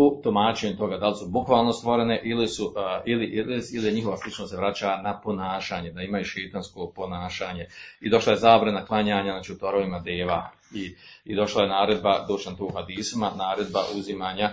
u 0.00 0.20
tumačenju 0.22 0.76
toga 0.76 0.98
da 0.98 1.08
li 1.08 1.16
su 1.16 1.28
bukvalno 1.28 1.72
stvorene 1.72 2.20
ili 2.24 2.48
su 2.48 2.74
ili, 3.06 3.24
ili, 3.24 3.62
ili 3.72 3.92
njihova 3.92 4.16
sličnost 4.16 4.50
se 4.50 4.56
vraća 4.56 4.96
na 5.02 5.20
ponašanje, 5.20 5.90
da 5.90 6.02
imaju 6.02 6.24
šeitansko 6.24 6.92
ponašanje. 6.96 7.66
I 8.00 8.10
došla 8.10 8.32
je 8.32 8.38
zabrana 8.38 8.84
klanjanja 8.84 9.32
znači 9.32 9.52
u 9.52 9.58
torovima 9.58 10.00
deva 10.00 10.50
i, 10.74 10.94
i 11.24 11.34
došla 11.34 11.62
je 11.62 11.68
naredba, 11.68 12.24
došla 12.28 12.56
tu 12.56 12.64
u 12.64 12.72
hadisima, 12.74 13.32
naredba 13.36 13.80
uzimanja 13.94 14.50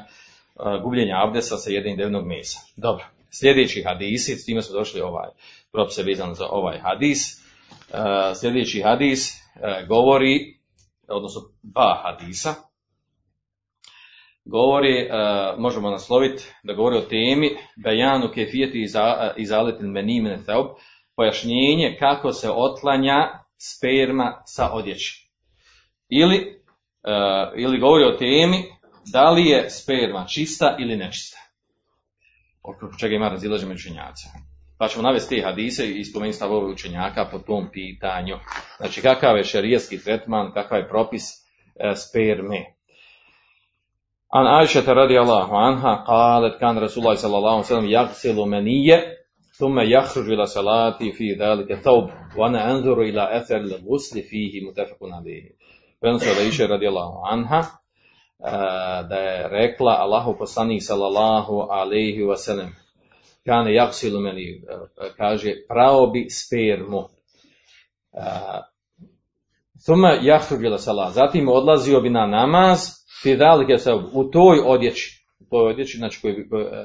gubljenja 0.83 1.23
abdesa 1.23 1.57
sa 1.57 1.69
jednim 1.69 1.97
devnog 1.97 2.27
mesa. 2.27 2.59
Dobro, 2.75 3.05
sljedeći 3.31 3.83
hadisi, 3.83 4.35
s 4.35 4.45
time 4.45 4.61
smo 4.61 4.79
došli 4.79 5.01
ovaj 5.01 5.29
propise 5.71 6.03
vezan 6.03 6.33
za 6.33 6.47
ovaj 6.49 6.79
hadis. 6.79 7.41
Sljedeći 8.39 8.81
hadis 8.81 9.29
uh, 9.29 9.87
govori, 9.87 10.59
odnosno 11.07 11.41
dva 11.63 12.01
hadisa, 12.03 12.53
govori, 14.49 15.09
uh, 15.09 15.59
možemo 15.59 15.89
nasloviti, 15.89 16.43
da 16.63 16.73
govori 16.73 16.97
o 16.97 17.01
temi 17.01 17.57
Bejanu 17.83 18.31
kefijeti 18.33 18.85
izaletil 19.37 19.87
menimene 19.87 20.43
teob, 20.45 20.67
pojašnjenje 21.15 21.95
kako 21.99 22.31
se 22.31 22.49
otlanja 22.51 23.15
sperma 23.57 24.41
sa 24.45 24.71
odjeći. 24.73 25.29
Ili, 26.09 26.37
uh, 26.37 27.59
ili 27.59 27.79
govori 27.79 28.03
o 28.03 28.17
temi 28.17 28.63
da 29.11 29.29
li 29.29 29.45
je 29.45 29.69
sperma 29.69 30.25
čista 30.25 30.75
ili 30.79 30.95
nečista. 30.95 31.37
Oko 32.63 32.89
čega 32.99 33.15
ima 33.15 33.29
razilaže 33.29 33.65
među. 33.65 33.89
Pa 34.77 34.87
ćemo 34.87 35.03
navesti 35.03 35.35
te 35.35 35.41
hadise 35.41 35.91
i 35.91 36.05
spomenuti 36.05 36.35
stavove 36.35 36.71
učenjaka 36.71 37.29
po 37.31 37.39
tom 37.39 37.69
pitanju. 37.71 38.35
Znači 38.77 39.01
kakav 39.01 39.37
je 39.37 39.43
šerijski 39.43 40.03
tretman, 40.03 40.51
kakav 40.53 40.77
je 40.77 40.89
propis 40.89 41.23
sperme. 41.95 42.76
An 44.29 44.45
Aisha 44.45 44.81
radijallahu 44.81 45.55
anha 45.55 46.03
qalet 46.05 46.59
kan 46.59 46.75
Rasulullah 46.75 47.15
sallallahu 47.15 47.55
alejhi 47.55 47.63
ve 47.63 47.67
sellem 47.67 47.89
yaghsilu 47.89 48.45
maniyya 48.45 48.97
thumma 49.57 49.83
yakhruju 49.83 50.33
ila 50.35 50.47
salati 50.47 51.13
fi 51.15 51.35
dhalika 51.35 51.79
thawb 51.79 52.11
wa 52.35 52.47
ana 52.47 52.59
anzuru 52.71 53.07
ila 53.07 53.23
athar 53.39 53.61
al-ghusl 53.63 54.19
fihi 54.29 54.67
muttafaqun 54.67 55.13
alayhi. 55.13 55.55
Prenosi 56.01 56.29
od 56.29 56.37
Aisha 56.43 56.67
radijallahu 56.67 57.23
anha 57.23 57.61
da 59.09 59.15
je 59.15 59.47
rekla 59.47 59.93
Allahu 60.03 60.37
poslanik 60.37 60.83
sallallahu 60.83 61.71
alejhi 61.71 62.27
ve 62.29 62.37
sellem 62.37 62.75
kane 63.45 63.71
yaghsilu 63.73 64.19
mani 64.19 64.61
kaže 65.17 65.55
prao 65.69 66.11
bi 66.13 66.27
spermu. 66.29 67.07
Thumma 69.85 70.11
yakhruju 70.21 70.67
ila 70.67 70.77
salat. 70.77 71.13
Zatim 71.13 71.47
odlazio 71.47 72.01
bi 72.01 72.09
na 72.09 72.27
namaz 72.27 73.06
Fidalike 73.23 73.77
se 73.77 73.93
u 74.13 74.23
toj 74.23 74.59
odjeći, 74.65 75.25
u 75.39 75.45
toj 75.49 75.71
odjeći 75.71 75.97
znači 75.97 76.21
koji, 76.21 76.35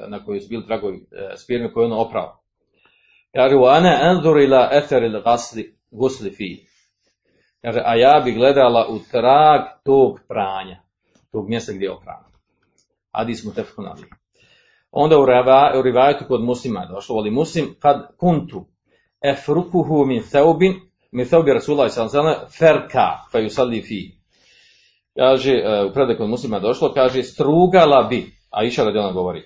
na 0.07 0.25
kojoj 0.25 0.39
su 0.39 0.49
bili 0.49 0.65
tragovi 0.65 0.97
e, 1.11 1.37
spirme 1.37 1.73
koje 1.73 1.85
ono 1.85 2.01
opravo. 2.01 2.43
Kaže, 3.35 3.55
u 3.55 3.65
ane 3.65 3.99
enzur 4.03 4.37
ila 4.37 4.69
eter 4.71 5.03
ili 5.03 5.21
gasli, 5.21 5.77
gusli 5.91 6.31
fi. 6.31 6.65
Kaže, 7.61 7.81
a 7.85 7.95
ja 7.95 8.21
bi 8.25 8.31
gledala 8.31 8.87
u 8.89 8.99
trag 9.11 9.61
tog 9.83 10.19
pranja, 10.27 10.81
tog 11.31 11.49
mjesta 11.49 11.73
gdje 11.73 11.85
je 11.85 11.91
oprano. 11.91 12.25
Hadis 13.11 13.43
mu 13.43 13.53
tefkunali. 13.53 14.01
Onda 14.91 15.19
u, 15.19 15.25
reva, 15.25 15.73
u 15.79 15.81
rivajetu 15.81 16.25
kod 16.27 16.43
muslima 16.43 16.79
je 16.79 16.87
došlo, 16.87 17.15
ali 17.15 17.31
muslim 17.31 17.75
kad 17.79 18.17
kuntu, 18.17 18.65
efrukuhu 19.21 20.05
min 20.05 20.23
thaubin, 20.31 20.73
min 21.11 21.27
thaubi 21.27 21.53
Rasulullah 21.53 21.91
sellem 21.91 22.35
ferka, 22.59 23.07
fa 23.31 23.39
yusalli 23.39 23.81
fi. 23.87 24.22
Kaže, 25.17 25.53
e, 25.53 25.85
u 25.85 25.93
predaj 25.93 26.17
kod 26.17 26.29
muslima 26.29 26.57
je 26.57 26.61
došlo, 26.61 26.93
kaže, 26.93 27.23
strugala 27.23 28.03
bi, 28.03 28.31
a 28.49 28.63
iša 28.63 28.83
radi 28.83 28.97
ona 28.97 29.11
govori, 29.11 29.43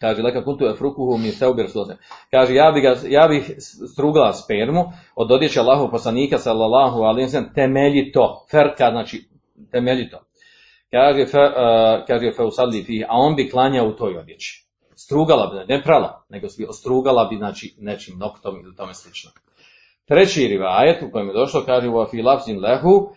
kaže, 0.00 0.22
leka 0.22 0.44
kuntu 0.44 0.66
efrukuhu 0.66 1.18
min 1.18 1.32
thaubi 1.38 1.62
Rasulullah 1.62 1.98
Kaže, 2.30 2.54
ja 2.54 2.72
bi, 2.72 2.80
ga, 2.80 2.96
ja 3.08 3.28
bih 3.28 3.50
strugala 3.92 4.32
spermu 4.32 4.84
od 5.16 5.32
odjeće 5.32 5.60
Allahov 5.60 5.90
poslanika, 5.90 6.38
sallallahu 6.38 7.02
alejhi 7.02 7.26
ve 7.26 7.30
sellem, 7.30 7.54
temeljito, 7.54 8.46
ferka, 8.50 8.90
znači, 8.90 9.28
temeljito. 9.70 10.18
Kaže, 10.90 11.26
fe, 11.26 11.38
uh, 11.38 12.06
kaže, 12.06 12.32
fe 12.36 12.42
usalli 12.42 12.82
fi, 12.82 13.04
a 13.08 13.12
on 13.12 13.36
bi 13.36 13.50
klanjao 13.50 13.86
u 13.86 13.92
toj 13.92 14.16
odjeći. 14.16 14.66
Strugala 14.94 15.46
bi, 15.46 15.74
ne 15.74 15.82
prala, 15.82 16.24
nego 16.28 16.46
bi 16.58 16.66
ostrugala 16.68 17.24
bi, 17.30 17.36
znači, 17.36 17.74
nečim 17.78 18.18
noktom 18.18 18.60
ili 18.64 18.76
tome 18.76 18.94
slično. 18.94 19.30
Treći 20.08 20.48
rivajet 20.48 21.02
u 21.02 21.10
kojem 21.12 21.28
je 21.28 21.34
došlo, 21.34 21.62
kaže, 21.66 21.88
u 21.88 22.00
afi 22.00 22.22
lafzin 22.22 22.60
lehu, 22.60 23.14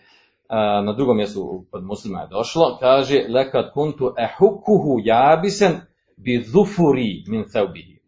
na 0.84 0.92
drugom 0.92 1.16
mjestu 1.16 1.64
kod 1.70 1.84
muslima 1.84 2.20
je 2.20 2.28
došlo, 2.28 2.76
kaže, 2.80 3.26
lekad 3.28 3.72
kuntu 3.72 4.14
ehukuhu 4.18 5.00
jabisen 5.04 5.80
bi 6.16 6.44
zufuri 6.46 7.24
min 7.26 7.44
thaubihi. 7.52 7.98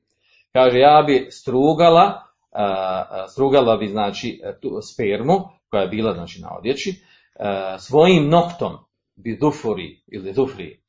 Kaže, 0.52 0.78
ja 0.78 1.04
bi 1.06 1.26
strugala, 1.30 2.22
strugala 3.28 3.76
bi, 3.76 3.86
znači, 3.86 4.40
tu 4.62 4.68
spermu, 4.82 5.34
koja 5.70 5.82
je 5.82 5.88
bila, 5.88 6.14
znači, 6.14 6.40
na 6.40 6.56
odjeći, 6.58 6.94
svojim 7.78 8.28
noktom, 8.28 8.72
bi 9.16 9.38
zufuri 9.42 10.00
ili 10.06 10.32
zufri, 10.32 10.80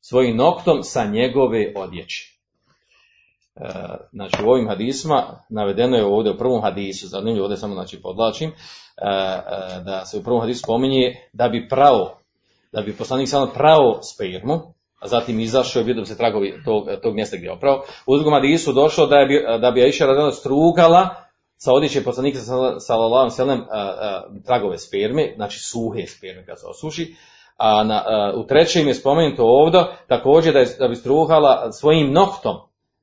svojim 0.00 0.36
noktom 0.36 0.82
sa 0.82 1.04
njegove 1.04 1.72
odjeće. 1.76 2.38
E, 3.56 3.70
znači 4.12 4.44
u 4.44 4.50
ovim 4.50 4.68
hadisma 4.68 5.44
navedeno 5.48 5.96
je 5.96 6.04
ovdje 6.04 6.32
u 6.32 6.38
prvom 6.38 6.62
hadisu, 6.62 7.06
zanimljivo 7.06 7.44
ovdje 7.44 7.56
samo 7.56 7.74
znači 7.74 8.02
podlačim, 8.02 8.52
da 9.84 10.04
se 10.04 10.18
u 10.18 10.22
prvom 10.22 10.40
hadisu 10.40 10.62
spominje 10.62 11.16
da 11.32 11.48
bi 11.48 11.68
pravo, 11.68 12.18
da 12.72 12.80
bi 12.80 12.96
poslanik 12.96 13.28
samo 13.28 13.46
pravo 13.46 14.00
spermu, 14.02 14.74
a 15.00 15.08
zatim 15.08 15.40
izašao 15.40 15.80
i 15.80 15.84
vidio 15.84 16.04
se 16.04 16.16
tragovi 16.16 16.62
tog, 16.64 16.88
tog 17.02 17.14
mjesta 17.14 17.36
gdje 17.36 17.46
je 17.46 17.52
opravo. 17.52 17.84
U 18.06 18.16
drugom 18.16 18.34
hadisu 18.34 18.72
došlo 18.72 19.06
da, 19.06 19.16
je, 19.16 19.58
da 19.58 19.70
bi 19.70 19.82
Aisha 19.82 20.06
radila 20.06 20.32
strugala 20.32 21.08
sa 21.56 21.72
odjeće 21.72 22.04
poslanika 22.04 22.38
sallallahu 22.78 23.30
alejhi 23.38 23.62
tragove 24.46 24.78
sperme, 24.78 25.32
znači 25.36 25.58
suhe 25.58 26.06
sperme 26.06 26.46
kad 26.46 26.60
se 26.60 26.66
osuši, 26.66 27.14
a 27.56 27.84
na, 27.84 28.02
a, 28.06 28.32
u 28.36 28.46
trećem 28.46 28.88
je 28.88 28.94
spomenuto 28.94 29.44
ovdje 29.44 29.80
također 30.08 30.52
da, 30.52 30.58
je, 30.58 30.66
da 30.78 30.88
bi 30.88 30.96
struhala 30.96 31.72
svojim 31.72 32.12
noktom 32.12 32.56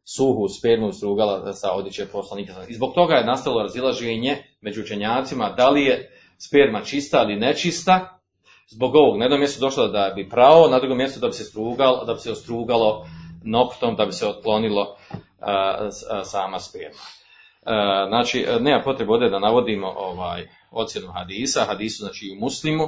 suhu 0.05 0.47
spermu 0.47 0.91
strugala 0.91 1.53
sa 1.53 1.71
odjeće 1.71 2.05
poslanika. 2.05 2.53
I 2.67 2.73
zbog 2.73 2.93
toga 2.93 3.13
je 3.15 3.25
nastalo 3.25 3.61
razilaženje 3.61 4.37
među 4.61 4.81
učenjacima 4.81 5.49
da 5.49 5.69
li 5.69 5.83
je 5.83 6.11
sperma 6.37 6.81
čista 6.81 7.21
ili 7.21 7.35
nečista. 7.35 8.19
Zbog 8.67 8.95
ovog, 8.95 9.17
na 9.17 9.25
jednom 9.25 9.39
mjestu 9.39 9.61
došlo 9.61 9.87
da 9.87 10.13
bi 10.15 10.29
pravo, 10.29 10.67
na 10.67 10.79
drugom 10.79 10.97
mjestu 10.97 11.19
da 11.19 11.27
bi 11.27 11.33
se 11.33 11.43
strugalo, 11.43 12.05
da 12.05 12.13
bi 12.13 12.19
se 12.19 12.31
ostrugalo 12.31 13.07
noktom, 13.43 13.95
da 13.95 14.05
bi 14.05 14.11
se 14.11 14.27
otklonilo 14.27 14.97
sama 16.23 16.59
sperma. 16.59 17.01
A, 17.65 18.05
znači, 18.07 18.45
nema 18.59 18.83
potrebe 18.83 19.11
ovdje 19.11 19.29
da 19.29 19.39
navodimo 19.39 19.87
ovaj 19.87 20.47
ocjenu 20.71 21.07
hadisa, 21.07 21.65
hadisu 21.65 22.03
znači 22.03 22.25
u 22.37 22.39
muslimu, 22.39 22.87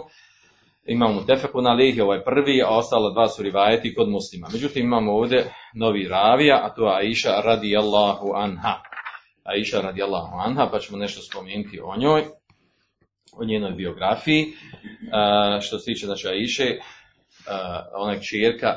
imamo 0.88 1.24
tefeku 1.24 1.62
na 1.62 1.74
lihi, 1.74 2.02
ovaj 2.02 2.24
prvi, 2.24 2.62
a 2.62 2.70
ostala 2.70 3.14
dva 3.14 3.28
su 3.28 3.44
rivajeti 3.44 3.96
kod 3.96 4.10
muslima. 4.10 4.48
Međutim, 4.54 4.86
imamo 4.86 5.12
ovdje 5.12 5.54
novi 5.76 6.08
ravija, 6.08 6.60
a 6.64 6.74
to 6.76 6.88
je 6.88 6.96
Aisha 6.96 7.30
radijallahu 7.46 8.32
anha. 8.36 8.76
Aisha 9.44 9.82
radijallahu 9.82 10.36
anha, 10.46 10.70
pa 10.72 10.80
ćemo 10.80 10.98
nešto 10.98 11.22
spomenuti 11.22 11.80
o 11.84 11.98
njoj, 11.98 12.24
o 13.38 13.46
njenoj 13.46 13.72
biografiji. 13.72 14.46
Što 15.62 15.80
se 15.80 15.86
tiče, 15.86 16.06
znači, 16.06 16.28
Aisha, 16.28 16.64
uh, 16.64 16.82
ona 17.94 18.20
čirka 18.20 18.76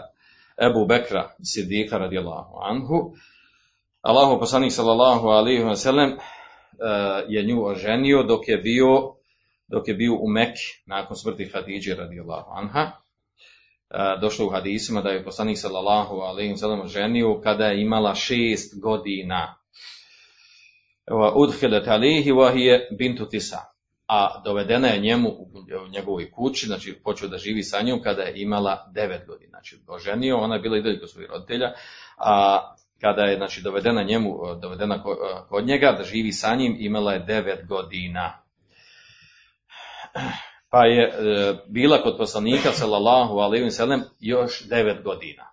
Ebu 0.70 0.86
Bekra 0.86 1.30
Sidika 1.44 1.98
radijallahu 1.98 2.58
anhu. 2.62 3.14
Allahu 4.00 4.40
poslanik 4.40 4.72
sallallahu 4.72 5.28
alaihi 5.28 5.62
wa 5.62 5.76
sallam 5.76 6.16
je 7.28 7.42
nju 7.42 7.66
oženio 7.66 8.22
dok 8.22 8.48
je 8.48 8.56
bio 8.56 9.19
dok 9.70 9.88
je 9.88 9.94
bio 9.94 10.14
u 10.14 10.28
Mekki 10.28 10.82
nakon 10.86 11.16
smrti 11.16 11.50
Hadidže 11.54 11.94
radijallahu 11.94 12.50
anha. 12.54 12.90
Došlo 14.20 14.46
u 14.46 14.50
hadisima 14.50 15.00
da 15.00 15.08
je 15.08 15.24
poslanik 15.24 15.58
sallallahu 15.58 16.14
alejhi 16.14 16.52
ve 16.52 16.88
ženio 16.88 17.40
kada 17.42 17.66
je 17.66 17.82
imala 17.82 18.14
šest 18.14 18.80
godina. 18.82 19.56
Wa 21.06 21.32
udkhilat 21.36 21.86
alayhi 21.86 22.32
wa 22.32 22.52
hiya 22.52 22.78
bintu 22.98 23.26
tisa. 23.26 23.58
A 24.08 24.42
dovedena 24.44 24.88
je 24.88 25.00
njemu 25.00 25.28
u 25.28 25.48
njegovoj 25.92 26.30
kući, 26.30 26.66
znači 26.66 27.00
počeo 27.04 27.28
da 27.28 27.38
živi 27.38 27.62
sa 27.62 27.82
njom 27.82 28.02
kada 28.02 28.22
je 28.22 28.42
imala 28.42 28.90
devet 28.94 29.26
godina. 29.26 29.50
Znači 29.50 29.78
oženio, 29.86 30.36
ona 30.36 30.54
je 30.54 30.60
bila 30.60 30.78
i 30.78 30.82
dalje 30.82 31.06
svojih 31.06 31.30
roditelja, 31.30 31.72
a 32.16 32.60
kada 33.00 33.22
je 33.22 33.36
znači 33.36 33.62
dovedena 33.62 34.02
njemu, 34.02 34.38
dovedena 34.62 35.04
kod 35.48 35.66
njega 35.66 35.94
da 35.98 36.04
živi 36.04 36.32
sa 36.32 36.54
njim, 36.54 36.76
imala 36.78 37.12
je 37.12 37.24
devet 37.26 37.66
godina 37.66 38.39
pa 40.70 40.84
je 40.84 41.02
e, 41.02 41.54
bila 41.68 42.02
kod 42.02 42.16
poslanika 42.18 42.72
sallallahu 42.72 43.38
alejhi 43.38 43.64
ve 43.64 43.70
sellem 43.70 44.02
još 44.20 44.68
devet 44.68 45.04
godina. 45.04 45.50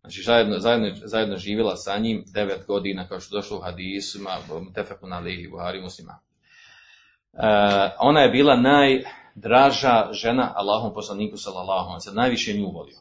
Znači 0.00 0.22
zajedno, 0.22 0.58
zajedno, 0.58 0.90
zajedno 1.04 1.36
živjela 1.36 1.76
sa 1.76 1.98
njim 1.98 2.24
devet 2.34 2.66
godina, 2.66 3.08
kao 3.08 3.20
što 3.20 3.36
došlo 3.36 3.58
u 3.58 3.60
hadisima, 3.60 4.30
tefekun 4.74 5.12
alihi, 5.12 5.48
buhari 5.48 5.80
muslima. 5.80 6.18
E, 7.32 7.38
ona 7.98 8.20
je 8.20 8.30
bila 8.30 8.56
najdraža 8.56 10.08
žena 10.12 10.52
Allahom 10.56 10.94
poslaniku 10.94 11.36
sallallahu 11.36 11.88
alejhi 11.88 11.96
ve 11.96 12.00
sellem, 12.00 12.16
najviše 12.16 12.52
nju 12.52 12.70
volio. 12.70 12.98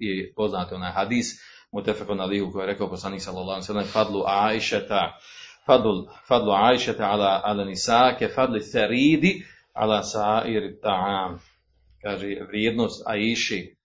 I 0.00 0.32
poznate 0.34 0.74
onaj 0.74 0.92
hadis, 0.92 1.26
mutefekun 1.72 2.20
alihi, 2.20 2.52
koji 2.52 2.62
je 2.62 2.66
rekao 2.66 2.90
poslanik 2.90 3.22
sallallahu 3.22 3.50
alejhi 3.50 3.62
ve 3.62 3.66
sellem, 3.66 3.86
fadlu 3.86 4.24
Aisheta, 4.26 5.18
fadl 5.66 6.08
fadlu 6.28 6.52
Aishata 6.52 7.04
ala 7.04 7.40
ala 7.44 7.64
nisa 7.64 8.16
ke 8.18 8.28
fadli 8.28 8.60
tharidi 8.72 9.44
ala 9.72 10.02
sa'ir 10.02 10.80
ta'am. 10.82 11.38
Kaže 12.02 12.26
vrijednost 12.48 13.02
Aiši 13.06 13.76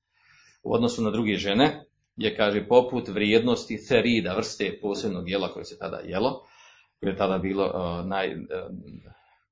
u 0.64 0.74
odnosu 0.74 1.02
na 1.02 1.12
druge 1.12 1.36
žene 1.36 1.86
je 2.18 2.36
kaže 2.36 2.68
poput 2.68 3.08
vrijednosti 3.08 3.88
therida, 3.88 4.36
vrste 4.36 4.80
posebnog 4.82 5.30
jela 5.30 5.54
koje 5.54 5.66
se 5.66 5.78
tada 5.80 6.00
jelo, 6.04 6.44
koje 7.00 7.10
je 7.10 7.18
tada 7.18 7.38
bilo 7.38 7.66
uh, 7.66 8.08
naj, 8.08 8.34
uh, 8.34 8.42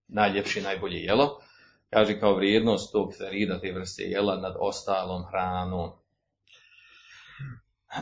najljepše 0.07 0.61
najbolje 0.61 0.97
jelo. 0.97 1.39
Kaže 1.89 2.19
kao 2.19 2.35
vrijednost 2.35 2.91
tog 2.91 3.13
therida, 3.17 3.59
te 3.59 3.71
vrste 3.71 4.03
jela 4.03 4.35
nad 4.35 4.55
ostalom 4.59 5.23
hranom. 5.23 5.91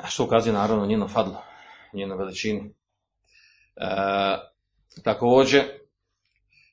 Što 0.08 0.24
ukazuje 0.24 0.54
naravno 0.54 0.86
njeno 0.86 1.08
fadlo, 1.08 1.44
njeno 1.94 2.16
veličinu. 2.16 2.62
E, 3.76 4.52
također, 5.04 5.64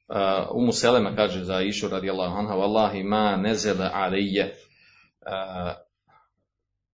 uh, 0.09 0.49
Umu 0.55 0.73
Selema 0.73 1.17
kaže 1.17 1.45
za 1.45 1.61
Išu 1.61 1.89
radijallahu 1.89 2.37
anha, 2.37 2.55
Wallahi 2.55 3.05
ma 3.05 3.37
nezele 3.37 3.91
alije, 3.95 4.55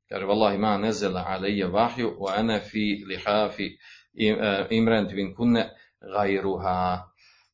kaže, 0.09 0.27
Wallahi 0.27 0.59
ma 0.59 0.79
nezele 0.79 1.23
alije 1.27 1.67
vahju, 1.67 2.17
wa 2.21 2.41
ene 2.41 2.61
fi 2.61 3.05
lihafi 3.09 3.67
uh, 3.67 4.67
imrent 4.71 5.13
vin 5.13 5.35
kunne 5.35 5.71
gajruha. 6.01 7.03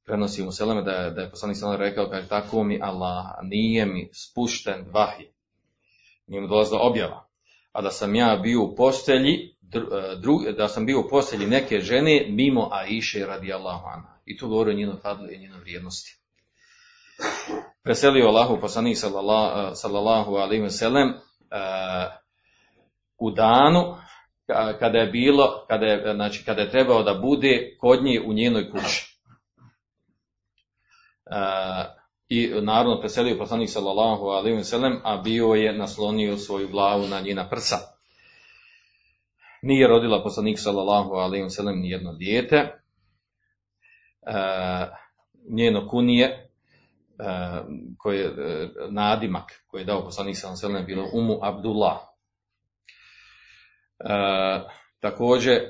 Prenosi 0.05 0.43
Umu 0.43 0.53
Seleme 0.53 0.83
da 0.83 1.11
da 1.11 1.23
je 1.23 1.31
poslanik 1.31 1.57
sallam 1.57 1.81
rekao, 1.81 2.11
kaže, 2.11 2.29
tako 2.29 2.65
mi 2.65 2.81
Allah, 2.83 3.25
nije 3.43 3.87
mi 3.87 4.11
spušten 4.13 4.85
vahij. 4.93 5.27
Nije 6.27 6.41
mi 6.41 6.49
dolazila 6.49 6.81
objava. 6.81 7.29
A 7.73 7.83
da 7.83 7.91
sam 7.91 8.15
ja 8.15 8.41
bio 8.43 8.63
u 8.63 8.75
postelji, 8.77 9.50
drug, 10.17 10.43
da 10.57 10.69
sam 10.69 10.87
bio 10.87 11.01
u 11.01 11.09
postelji 11.09 11.47
neke 11.47 11.81
žene 11.81 12.27
mimo 12.29 12.69
Aiše 12.73 13.27
radijallahu 13.27 13.87
anha. 13.87 14.19
I 14.25 14.37
to 14.37 14.49
govori 14.49 14.71
o 14.71 14.77
njenoj 14.77 14.97
fadli 15.03 15.35
i 15.35 15.39
njenoj 15.39 15.61
vrijednosti. 15.61 16.19
Preselio 17.83 18.27
Allahu 18.27 18.61
poslanik 18.61 18.99
sallallahu, 18.99 19.75
sallallahu 19.75 20.35
alaihi 20.35 20.63
wa 20.63 20.71
sallam 20.71 21.09
uh, 21.09 21.15
u 23.19 23.31
danu 23.31 23.97
kada 24.79 24.99
je 24.99 25.07
bilo, 25.07 25.65
kada 25.69 25.87
je, 25.87 26.15
znači, 26.15 26.45
kada 26.45 26.63
je 26.63 26.71
trebao 26.71 27.03
da 27.03 27.15
bude 27.15 27.77
kod 27.81 28.05
nje 28.05 28.21
u 28.27 28.33
njenoj 28.33 28.71
kući. 28.71 29.17
I 32.29 32.49
naravno 32.63 33.01
preselio 33.01 33.39
poslanik 33.39 33.71
sallallahu 33.71 34.25
alaihi 34.25 34.59
wa 34.59 34.65
sallam, 34.65 35.01
a 35.05 35.17
bio 35.17 35.47
je 35.47 35.79
naslonio 35.79 36.37
svoju 36.37 36.69
glavu 36.69 37.07
na 37.07 37.21
njena 37.21 37.49
prsa 37.49 38.00
nije 39.63 39.89
rodila 39.89 40.23
poslanik 40.23 40.59
sallallahu 40.59 41.13
alejhi 41.15 41.43
ve 41.43 41.51
sellem 41.51 41.81
ni 41.81 41.91
jedno 41.91 42.13
dijete. 42.13 42.57
E, 42.57 42.73
njeno 45.51 45.89
kunije 45.89 46.27
e, 46.27 46.49
koje 47.99 48.27
e, 48.27 48.69
nadimak 48.91 49.65
koji 49.67 49.81
je 49.81 49.85
dao 49.85 50.05
poslanik 50.05 50.37
sallallahu 50.37 50.67
alejhi 50.67 50.77
ve 50.77 50.87
sellem 50.87 50.87
bilo 50.87 51.23
Umu 51.23 51.39
Abdullah. 51.43 51.99
Također 55.01 55.61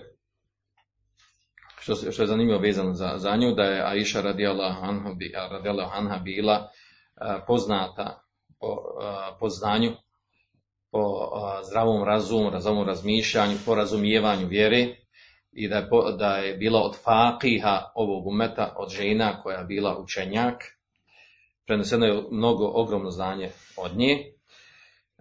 što, 1.81 1.95
što 2.13 2.23
je 2.23 2.27
zanimljivo 2.27 2.59
vezano 2.59 2.93
za, 2.93 3.13
za 3.17 3.37
nju, 3.37 3.55
da 3.55 3.63
je 3.63 3.83
Aisha 3.83 4.21
radijallahu 4.21 4.85
anha, 4.85 5.11
bi- 5.15 5.33
radijallahu 5.51 5.91
anha 5.95 6.19
bila 6.19 6.69
poznata 7.47 8.23
po, 8.61 8.77
po 9.41 9.49
znanju, 9.49 9.93
po 10.91 11.31
zdravom 11.65 12.05
razumu, 12.05 12.51
razumom 12.51 12.87
razmišljanju, 12.87 13.57
po 13.67 13.75
razumijevanju 13.75 14.47
vjere 14.47 14.87
i 15.53 15.69
da 15.69 15.77
je, 15.77 15.89
da 16.19 16.37
je 16.37 16.57
bila 16.57 16.81
od 16.81 16.97
fakiha 17.05 17.93
ovog 17.95 18.27
umeta, 18.27 18.75
od 18.77 18.91
žena 18.91 19.43
koja 19.43 19.59
je 19.59 19.65
bila 19.65 19.99
učenjak. 19.99 20.55
Preneseno 21.67 22.07
je 22.07 22.23
mnogo, 22.31 22.71
ogromno 22.75 23.11
znanje 23.11 23.51
od 23.77 23.97
nje. 23.97 24.33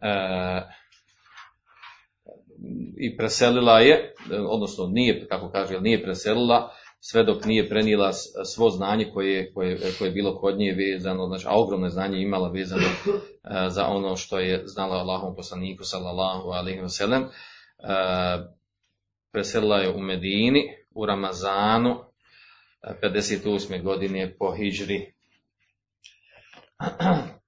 E, 0.01 0.61
i 2.97 3.17
preselila 3.17 3.79
je, 3.79 4.13
odnosno 4.47 4.87
nije, 4.87 5.27
kako 5.27 5.51
kaže, 5.51 5.81
nije 5.81 6.03
preselila, 6.03 6.71
sve 6.99 7.23
dok 7.23 7.45
nije 7.45 7.69
prenijela 7.69 8.13
s- 8.13 8.25
svo 8.53 8.69
znanje 8.69 9.11
koje, 9.13 9.53
koje, 9.53 9.79
koje 9.97 10.07
je 10.07 10.11
bilo 10.11 10.35
kod 10.35 10.57
nje 10.57 10.73
vezano, 10.73 11.27
znači, 11.27 11.45
a 11.47 11.51
ogromno 11.55 11.89
znanje 11.89 12.17
je 12.17 12.23
imala 12.23 12.49
vezano 12.49 12.83
e, 12.83 12.89
za 13.75 13.87
ono 13.87 14.15
što 14.15 14.39
je 14.39 14.63
znala 14.67 14.95
Allahom 14.95 15.35
poslaniku, 15.35 15.83
sallallahu 15.83 16.49
alaihi 16.49 16.81
wasallam. 16.81 17.23
E, 17.23 17.29
preselila 19.31 19.77
je 19.77 19.89
u 19.89 19.99
Medini, 19.99 20.63
u 20.91 21.05
Ramazanu, 21.05 21.95
e, 22.83 22.99
58. 23.03 23.83
godine 23.83 24.35
po 24.39 24.51
Hidžri. 24.51 25.13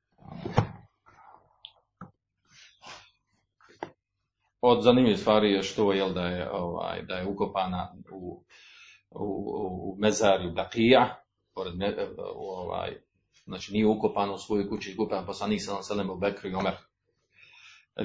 Od 4.61 4.83
zanimljivih 4.83 5.19
stvari 5.19 5.51
je 5.51 5.63
što 5.63 5.93
jel, 5.93 6.13
da 6.13 6.27
je 6.27 6.51
ovaj 6.51 7.01
da 7.01 7.15
je 7.15 7.25
ukopana 7.25 7.93
u 8.11 8.43
u, 9.11 9.25
u 9.91 9.95
mezarju 9.99 10.51
Bakija, 10.51 11.23
pored 11.53 11.75
me, 11.75 11.95
u, 12.35 12.49
ovaj 12.49 12.97
znači 13.45 13.73
nije 13.73 13.87
ukopana 13.87 14.33
u 14.33 14.37
svojoj 14.37 14.69
kući, 14.69 14.95
ukupan 14.97 15.25
poslanik 15.25 15.61
ve 15.77 15.83
sellem 15.83 16.09
u 16.09 16.15
Bekru 16.15 16.49
i 16.49 16.53
Omer. 16.53 16.73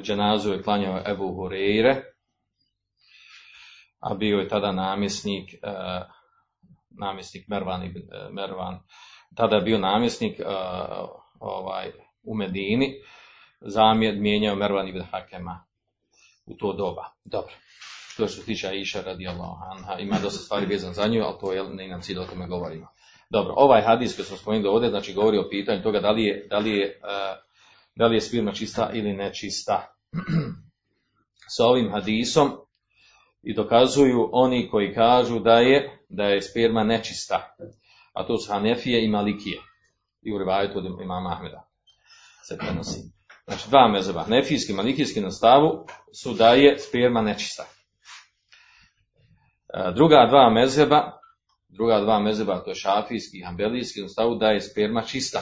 Dženazu 0.03 0.53
je 0.53 0.63
klanjao 0.63 1.03
Ebu 1.07 1.25
Hureyre, 1.25 2.03
a 4.01 4.15
bio 4.15 4.39
je 4.39 4.49
tada 4.49 4.73
namjesnik 4.73 5.55
eh, 5.55 6.03
namjesnik 6.91 7.49
Mervan 7.49 7.83
eh, 7.83 7.93
Mervan 8.31 8.81
tada 9.37 9.57
je 9.57 9.63
bio 9.63 9.79
namjesnik 9.79 10.41
eh, 10.41 10.45
ovaj 11.41 11.93
u 12.23 12.35
Medini 12.35 12.95
zamjer 13.61 14.17
mijenjao 14.17 14.57
Mervan 14.57 14.89
ibn 14.89 15.03
Hakema 15.13 15.65
u 16.47 16.55
to 16.55 16.73
doba. 16.73 17.05
Dobro. 17.25 17.53
Što 18.17 18.29
se 18.29 18.45
tiče 18.45 18.69
Aisha 18.69 19.01
radijallahu 19.01 19.63
anha, 19.73 19.99
ima 19.99 20.19
dosta 20.23 20.45
stvari 20.45 20.67
vezan 20.67 20.95
za 20.95 21.07
nju, 21.07 21.23
ali 21.25 21.39
to 21.41 21.53
je 21.53 21.65
ne 21.65 21.89
nam 21.89 22.01
cilj 22.01 22.19
o 22.19 22.25
tome 22.25 22.47
govorimo. 22.47 22.87
Dobro, 23.31 23.55
ovaj 23.57 23.83
hadis 23.83 24.17
koji 24.17 24.27
smo 24.27 24.37
spomenuli 24.37 24.69
ovdje, 24.69 24.91
znači 24.91 25.15
govori 25.15 25.39
o 25.39 25.49
pitanju 25.51 25.83
toga 25.83 26.01
da 26.01 26.11
li 26.11 26.25
je, 26.25 26.47
da 26.51 26.59
li 26.59 26.71
je, 26.71 26.87
eh, 26.87 27.37
da 27.95 28.07
li 28.07 28.17
je 28.17 28.21
sperma 28.21 28.53
čista 28.53 28.91
ili 28.95 29.13
nečista. 29.13 29.97
Sa 31.57 31.65
ovim 31.65 31.91
hadisom 31.91 32.51
i 33.43 33.55
dokazuju 33.55 34.29
oni 34.33 34.69
koji 34.71 34.95
kažu 34.95 35.39
da 35.39 35.55
je, 35.59 36.05
da 36.09 36.25
je 36.25 36.43
sperma 36.43 36.85
nečista. 36.85 37.57
A 38.13 38.27
to 38.27 38.39
su 38.39 38.53
Hanefije 38.53 39.05
i 39.05 39.09
Malikije. 39.09 39.61
I 40.23 40.35
u 40.35 40.39
rivajetu 40.39 40.79
od 40.79 40.85
imama 41.03 41.33
Ahmeda 41.33 41.69
se 42.49 42.59
prenosi. 42.59 43.01
Znači 43.45 43.71
dva 43.71 43.89
mezeba, 43.89 44.27
nefijski 44.29 44.73
i 44.73 44.77
malikijski 44.77 45.21
na 45.21 45.31
stavu 45.31 45.87
su 46.23 46.35
da 46.35 46.49
je 46.49 46.79
sperma 46.79 47.23
nečista. 47.23 47.65
E, 49.75 49.93
Druga 49.95 50.27
dva 50.27 50.51
mezeba, 50.51 51.13
druga 51.69 52.01
dva 52.01 52.19
mezeba, 52.21 52.65
to 52.65 52.71
je 52.71 52.75
šafijski 52.75 53.39
i 53.39 53.45
hambelijski 53.45 54.01
na 54.03 54.09
stavu 54.09 54.35
da 54.35 54.47
je 54.47 54.61
sperma 54.61 55.03
čista. 55.03 55.39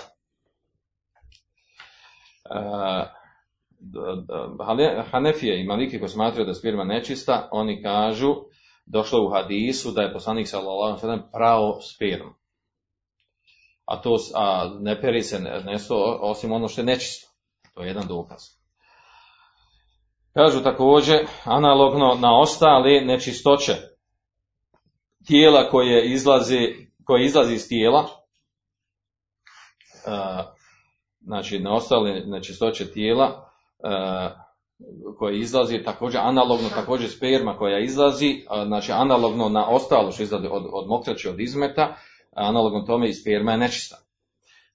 E, 2.50 3.04
Hanefije 5.10 5.60
i 5.60 5.66
Maliki 5.66 5.98
koji 5.98 6.08
smatraju 6.08 6.44
da 6.44 6.50
je 6.50 6.54
sperma 6.54 6.84
nečista, 6.84 7.48
oni 7.52 7.82
kažu, 7.82 8.34
došlo 8.86 9.26
u 9.26 9.30
hadisu 9.30 9.90
da 9.90 10.02
je 10.02 10.12
poslanik 10.12 10.48
sallallahu 10.48 11.06
alejhi 11.06 11.22
prao 11.32 11.80
spermu. 11.80 12.34
A 13.84 14.00
to 14.00 14.16
a 14.34 14.70
ne 14.80 15.00
peri 15.00 15.22
se 15.22 15.38
ne- 15.38 15.62
nešto 15.64 16.18
osim 16.20 16.52
ono 16.52 16.68
što 16.68 16.80
je 16.80 16.84
nečisto. 16.84 17.28
To 17.74 17.82
je 17.82 17.88
jedan 17.88 18.06
dokaz. 18.08 18.40
Kažu 20.34 20.62
također, 20.62 21.26
analogno 21.44 22.14
na 22.20 22.38
ostale 22.40 23.00
nečistoće 23.00 23.93
tijela 25.26 25.70
koje 25.70 26.12
izlazi, 26.12 26.88
koje 27.04 27.24
izlazi 27.24 27.54
iz 27.54 27.68
tijela, 27.68 28.08
znači 31.20 31.58
na 31.58 31.74
ostale 31.74 32.20
nečistoće 32.26 32.92
tijela 32.92 33.50
koje 35.18 35.38
izlazi, 35.38 35.82
također 35.84 36.20
analogno 36.20 36.68
također 36.68 37.10
sperma 37.10 37.56
koja 37.56 37.78
izlazi, 37.78 38.44
znači 38.66 38.92
analogno 38.92 39.48
na 39.48 39.68
ostalo 39.68 40.12
što 40.12 40.22
izlazi 40.22 40.46
od, 40.50 40.66
od 40.72 40.88
mokraće, 40.88 41.30
od 41.30 41.40
izmeta, 41.40 41.96
analogno 42.32 42.80
tome 42.80 43.08
i 43.08 43.14
sperma 43.14 43.52
je 43.52 43.58
nečista. 43.58 43.96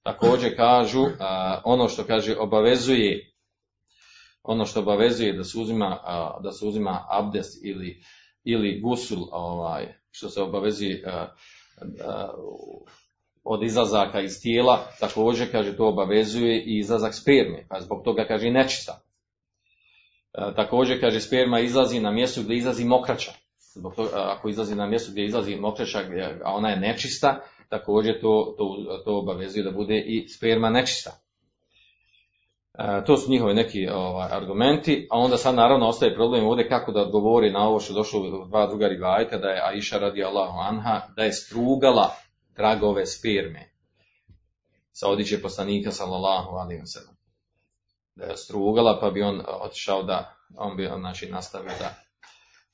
Također 0.03 0.55
kažu, 0.55 1.05
ono 1.63 1.87
što 1.87 2.03
kaže 2.03 2.37
obavezuje 2.39 3.29
ono 4.43 4.65
što 4.65 4.79
obavezuje 4.79 5.33
da 5.33 5.43
se 5.43 5.59
uzima, 5.59 5.99
da 6.43 6.51
se 6.51 6.65
uzima 6.65 7.05
abdest 7.09 7.65
ili, 7.65 8.03
ili 8.51 8.79
gusul, 8.79 9.27
ovaj, 9.31 9.93
što 10.11 10.29
se 10.29 10.41
obavezuje 10.41 11.03
a, 11.07 11.27
a, 12.05 12.33
od 13.43 13.63
izlazaka 13.63 14.21
iz 14.21 14.41
tijela, 14.41 14.85
također 14.99 15.51
kaže 15.51 15.77
to 15.77 15.87
obavezuje 15.87 16.63
i 16.63 16.77
izlazak 16.77 17.15
sperme, 17.15 17.65
pa 17.69 17.81
zbog 17.81 18.03
toga 18.03 18.25
kaže 18.27 18.49
nečista. 18.49 19.01
A, 20.33 20.53
također 20.55 20.99
kaže 20.99 21.19
sperma 21.19 21.59
izlazi 21.59 21.99
na 21.99 22.11
mjestu 22.11 22.41
gdje 22.43 22.55
izlazi 22.55 22.85
mokraća. 22.85 23.31
Zbog 23.75 23.95
toga, 23.95 24.09
ako 24.15 24.49
izlazi 24.49 24.75
na 24.75 24.87
mjestu 24.87 25.11
gdje 25.11 25.25
izlazi 25.25 25.55
mokraća, 25.55 25.99
a 26.43 26.55
ona 26.55 26.69
je 26.69 26.79
nečista, 26.79 27.41
također 27.69 28.21
to, 28.21 28.55
to, 28.57 29.01
to 29.05 29.17
obavezuje 29.17 29.63
da 29.63 29.71
bude 29.71 30.03
i 30.07 30.27
sperma 30.27 30.69
nečista. 30.69 31.11
E, 32.79 33.05
to 33.05 33.17
su 33.17 33.31
njihovi 33.31 33.53
neki 33.53 33.87
ovaj, 33.89 34.27
argumenti, 34.31 35.07
a 35.11 35.17
onda 35.17 35.37
sad 35.37 35.55
naravno 35.55 35.87
ostaje 35.87 36.15
problem 36.15 36.47
ovdje 36.47 36.69
kako 36.69 36.91
da 36.91 37.01
odgovori 37.01 37.51
na 37.51 37.67
ovo 37.67 37.79
što 37.79 37.93
došlo 37.93 38.19
u 38.19 38.45
dva 38.45 38.67
druga 38.67 38.87
rivajta, 38.87 39.37
da 39.37 39.47
je 39.47 39.61
Aisha 39.65 39.97
radijallahu 39.97 40.59
anha, 40.59 41.01
da 41.15 41.23
je 41.23 41.33
strugala 41.33 42.15
tragove 42.53 43.05
sperme 43.05 43.71
sa 44.91 45.09
odjeće 45.09 45.41
poslanika 45.41 45.91
sallallahu 45.91 46.49
alaihi 46.49 46.81
wasallam. 46.81 47.15
Da 48.15 48.25
je 48.25 48.37
strugala 48.37 48.99
pa 49.01 49.09
bi 49.09 49.21
on 49.21 49.41
otišao 49.61 50.03
da, 50.03 50.35
on 50.57 50.77
bi 50.77 50.89
znači 50.99 51.29
nastavio 51.31 51.71
da, 51.79 51.95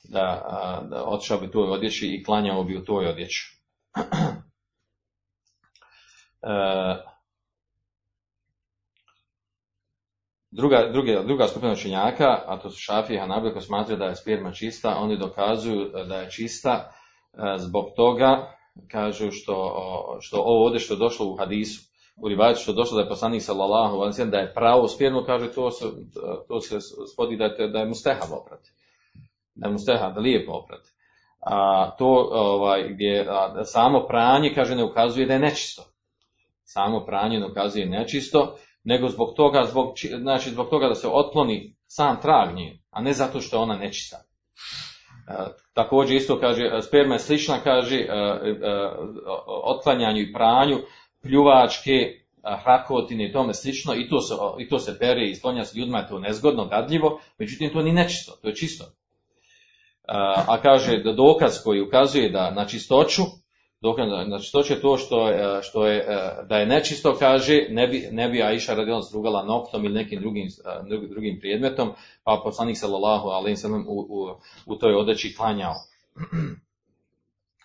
da, 0.04 0.82
da 0.90 1.04
otišao 1.06 1.38
bi 1.38 1.46
u 1.46 1.52
toj 1.52 1.70
odjeći 1.70 2.08
i 2.08 2.24
klanjao 2.24 2.64
bi 2.64 2.78
u 2.78 2.86
toj 2.86 3.08
odjeći. 3.08 3.56
E, 6.48 7.15
Druga, 10.56 10.90
druge, 10.92 11.24
druga 11.24 11.48
skupina 11.48 11.74
učenjaka, 11.74 12.44
a 12.48 12.60
to 12.60 12.70
su 12.70 12.78
Šafije 12.80 13.18
i 13.18 13.20
Hanabili 13.20 13.54
koji 13.54 13.62
smatraju 13.62 14.00
da 14.00 14.06
je 14.06 14.16
sperma 14.16 14.52
čista, 14.52 14.98
oni 15.00 15.18
dokazuju 15.18 15.92
da 16.08 16.16
je 16.16 16.32
čista 16.32 16.92
e, 17.34 17.58
zbog 17.58 17.86
toga, 17.96 18.56
kažu 18.92 19.32
što, 19.32 19.56
što 20.22 20.38
ovo 20.38 20.66
ovdje 20.66 20.80
što 20.80 20.94
je 20.94 20.98
došlo 20.98 21.26
u 21.26 21.36
hadisu, 21.36 21.82
u 22.22 22.28
rivajetu 22.28 22.60
što 22.60 22.72
je 22.72 22.76
došlo 22.76 22.96
da 22.96 23.04
je 23.04 23.10
poslanik 23.10 23.42
sallallahu 23.42 24.12
sellem 24.12 24.32
da 24.32 24.38
je 24.38 24.54
pravo 24.54 24.88
spermu, 24.88 25.24
kaže 25.26 25.52
to 25.52 25.72
se, 25.72 25.86
to 26.48 26.62
se 26.62 26.78
svodi 27.16 27.38
da 27.38 27.44
je, 27.44 27.68
da 27.68 27.80
je 27.80 27.86
mustehav 27.86 28.34
oprati. 28.34 28.72
Da 29.56 29.68
je 29.68 29.72
mustehav, 29.72 30.14
da 30.14 30.20
lijepo 30.20 30.52
oprati. 30.52 30.90
A 31.40 31.92
to 31.98 32.30
ovaj, 32.32 32.90
gdje 32.90 33.28
a, 33.30 33.64
samo 33.64 34.06
pranje, 34.08 34.52
kaže, 34.56 34.76
ne 34.76 34.84
ukazuje 34.84 35.26
da 35.26 35.34
je 35.34 35.40
nečisto. 35.40 35.84
Samo 36.64 37.06
pranje 37.06 37.40
ne 37.40 37.48
ukazuje 37.48 37.86
nečisto, 37.86 38.56
nego 38.86 39.10
zbog 39.10 39.34
toga, 39.36 39.64
zbog, 39.64 39.98
či- 39.98 40.14
znači 40.22 40.50
zbog 40.50 40.70
toga 40.70 40.88
da 40.88 40.96
se 40.96 41.08
otkloni 41.08 41.76
sam 41.88 42.22
trag 42.22 42.56
nje, 42.56 42.80
a 42.92 43.02
ne 43.02 43.14
zato 43.14 43.42
što 43.42 43.56
je 43.56 43.62
ona 43.62 43.78
nečista. 43.78 44.18
E, 44.18 45.34
također 45.74 46.16
isto 46.16 46.40
kaže, 46.40 46.82
sperma 46.82 47.16
je 47.16 47.20
slična, 47.20 47.60
kaže, 47.64 47.96
e, 47.96 48.04
e, 48.04 48.90
otklanjanju 49.64 50.22
i 50.22 50.34
pranju, 50.34 50.78
pljuvačke, 51.22 51.92
e, 51.92 52.16
hrakotine 52.64 53.30
i 53.30 53.34
tome 53.34 53.54
slično, 53.54 53.96
i 53.96 54.10
to 54.10 54.22
se, 54.22 54.34
i 54.60 54.70
to 54.70 54.80
se 54.80 55.00
pere 55.00 55.30
i 55.30 55.36
sklonja 55.36 55.64
se 55.64 55.80
ljudima, 55.80 56.00
je 56.00 56.08
to 56.08 56.20
nezgodno, 56.20 56.66
gadljivo, 56.68 57.20
međutim 57.38 57.74
to 57.74 57.82
ni 57.82 57.94
nečisto, 57.94 58.32
to 58.42 58.48
je 58.48 58.56
čisto. 58.56 58.86
E, 58.86 58.90
a 60.48 60.62
kaže 60.62 60.98
da 60.98 61.14
dokaz 61.14 61.64
koji 61.64 61.82
ukazuje 61.82 62.30
da 62.30 62.52
na 62.52 62.66
čistoću, 62.66 63.22
dokaz 63.82 64.08
na 64.28 64.40
čistoću 64.40 64.74
je 64.74 64.82
to 64.82 64.98
što, 64.98 65.32
što 65.62 65.88
je, 65.88 65.98
e, 65.98 66.44
da 66.50 66.58
je 66.58 66.66
nečisto, 66.66 67.16
kaže, 67.20 67.66
ne 67.70 67.88
bi, 67.88 68.08
ne 68.12 68.30
bi 68.30 68.44
Aisha 68.44 68.74
radijalno 68.74 69.02
strugala 69.02 69.46
noktom 69.46 69.86
ili 69.86 69.94
nekim 69.94 70.20
drugim, 70.20 70.48
e, 70.48 71.08
drugim, 71.10 71.40
predmetom, 71.40 71.92
pa 72.24 72.42
poslanik 72.44 72.78
sallallahu 72.78 73.28
alejhi 73.28 73.54
ve 73.54 73.58
sellem 73.58 73.86
u, 73.88 74.00
u, 74.10 74.36
u 74.66 74.76
toj 74.76 74.96
odeći 74.96 75.36
klanjao. 75.36 75.74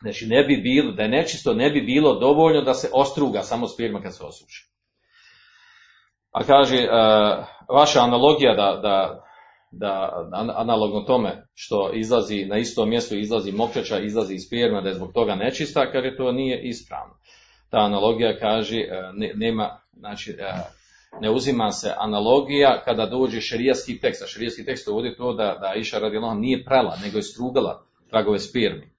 Znači 0.03 0.27
ne 0.27 0.45
bi 0.45 0.57
bilo, 0.57 0.93
da 0.93 1.03
je 1.03 1.09
nečisto, 1.09 1.55
ne 1.55 1.71
bi 1.71 1.81
bilo 1.81 2.15
dovoljno 2.15 2.63
da 2.63 2.75
se 2.75 2.91
ostruga 2.93 3.43
samo 3.43 3.69
sperma 3.69 4.03
kad 4.03 4.17
se 4.17 4.25
osuši. 4.25 4.71
A 6.31 6.45
kaže, 6.45 6.77
e, 6.77 6.89
vaša 7.69 8.01
analogija 8.01 8.55
da, 8.55 8.81
da, 8.83 9.25
da 9.71 10.27
analogno 10.57 11.01
tome 11.01 11.47
što 11.55 11.91
izlazi 11.95 12.45
na 12.45 12.59
istom 12.59 12.89
mjestu, 12.89 13.18
izlazi 13.18 13.53
mokreća, 13.53 13.99
izlazi 13.99 14.35
iz 14.35 14.43
sperma, 14.47 14.81
da 14.81 14.89
je 14.89 14.95
zbog 14.95 15.12
toga 15.12 15.35
nečista, 15.35 15.93
kaže 15.93 16.16
to 16.16 16.33
nije 16.33 16.62
ispravno. 16.62 17.14
Ta 17.71 17.79
analogija 17.79 18.39
kaže, 18.39 18.79
e, 18.79 19.12
nema, 19.35 19.81
znači, 19.93 20.31
e, 20.31 20.53
ne 21.21 21.31
uzima 21.31 21.71
se 21.71 21.95
analogija 21.97 22.83
kada 22.85 23.07
dođe 23.07 23.41
šerijski 23.41 24.01
tekst, 24.01 24.23
a 24.23 24.27
šerijski 24.27 24.64
tekst 24.64 24.89
uvodi 24.89 25.16
to 25.16 25.33
da, 25.33 25.59
da 25.61 25.75
Iša 25.77 25.99
radi 25.99 26.18
nije 26.37 26.64
prala, 26.64 26.97
nego 27.05 27.18
je 27.18 27.23
strugala 27.23 27.83
tragove 28.11 28.39
spermi. 28.39 28.87
E, 28.87 28.91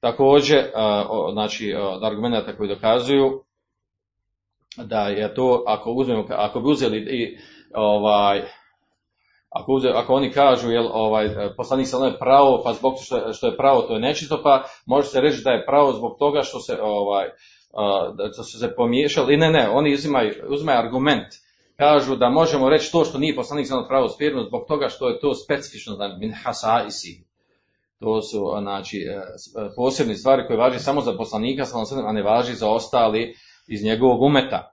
također, 0.00 0.58
e, 0.58 0.70
znači, 1.32 1.74
od 1.74 2.04
argumenta 2.04 2.56
koji 2.56 2.68
dokazuju 2.68 3.44
da 4.76 5.00
je 5.00 5.34
to, 5.34 5.64
ako 5.66 5.90
uzmemo, 5.90 6.24
ako 6.30 6.60
bi 6.60 6.70
uzeli 6.70 6.98
i 6.98 7.38
ovaj, 7.74 8.42
ako, 9.50 9.80
ako 9.94 10.14
oni 10.14 10.32
kažu 10.32 10.70
jel 10.70 10.86
ovaj 10.92 11.28
poslanik 11.56 11.86
sa 11.88 11.96
je 11.96 12.18
pravo 12.18 12.60
pa 12.64 12.72
zbog 12.72 12.94
što, 13.02 13.32
što 13.32 13.46
je 13.46 13.56
pravo 13.56 13.82
to 13.82 13.94
je 13.94 14.00
nečisto 14.00 14.40
pa 14.42 14.64
može 14.86 15.08
se 15.08 15.20
reći 15.20 15.42
da 15.44 15.50
je 15.50 15.66
pravo 15.66 15.92
zbog 15.92 16.16
toga 16.18 16.42
što 16.42 16.60
se 16.60 16.78
ovaj 16.82 17.28
da 18.16 18.42
su 18.42 18.58
se 18.58 18.74
pomiješali. 18.76 19.34
I 19.34 19.36
ne 19.36 19.50
ne 19.50 19.68
oni 19.68 19.94
uzimaju, 19.94 20.34
uzimaju 20.48 20.78
argument. 20.78 21.26
Kažu 21.76 22.16
da 22.16 22.30
možemo 22.30 22.68
reći 22.68 22.92
to 22.92 23.04
što 23.04 23.18
nije 23.18 23.36
poslanik 23.36 23.66
sa 23.66 23.84
pravo 23.88 24.08
spirno 24.08 24.44
zbog 24.44 24.64
toga 24.68 24.88
što 24.88 25.08
je 25.08 25.20
to 25.20 25.34
specifično 25.34 25.94
za 25.94 26.08
min 26.08 26.32
hasaisi 26.44 27.24
to 28.02 28.22
su 28.22 28.54
znači 28.60 28.96
e, 28.96 29.20
posebne 29.76 30.14
stvari 30.14 30.46
koje 30.46 30.56
važi 30.56 30.78
samo 30.78 31.00
za 31.00 31.12
poslanika 31.16 31.64
a 32.06 32.12
ne 32.12 32.22
važi 32.22 32.54
za 32.54 32.70
ostali 32.70 33.34
iz 33.68 33.84
njegovog 33.84 34.22
umeta 34.22 34.72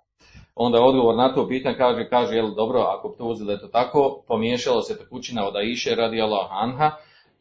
onda 0.60 0.82
odgovor 0.82 1.16
na 1.16 1.34
to 1.34 1.48
pitanje 1.48 1.78
kaže, 1.78 2.10
kaže, 2.10 2.36
jel 2.36 2.56
dobro, 2.56 2.80
ako 2.80 3.16
to 3.18 3.26
uzeli 3.26 3.60
to 3.60 3.68
tako, 3.68 4.24
pomiješalo 4.28 4.82
se 4.82 4.98
tekućina 4.98 5.48
od 5.48 5.56
Aiše 5.56 5.96
radi 5.96 6.22
Allah 6.22 6.48
Anha 6.52 6.92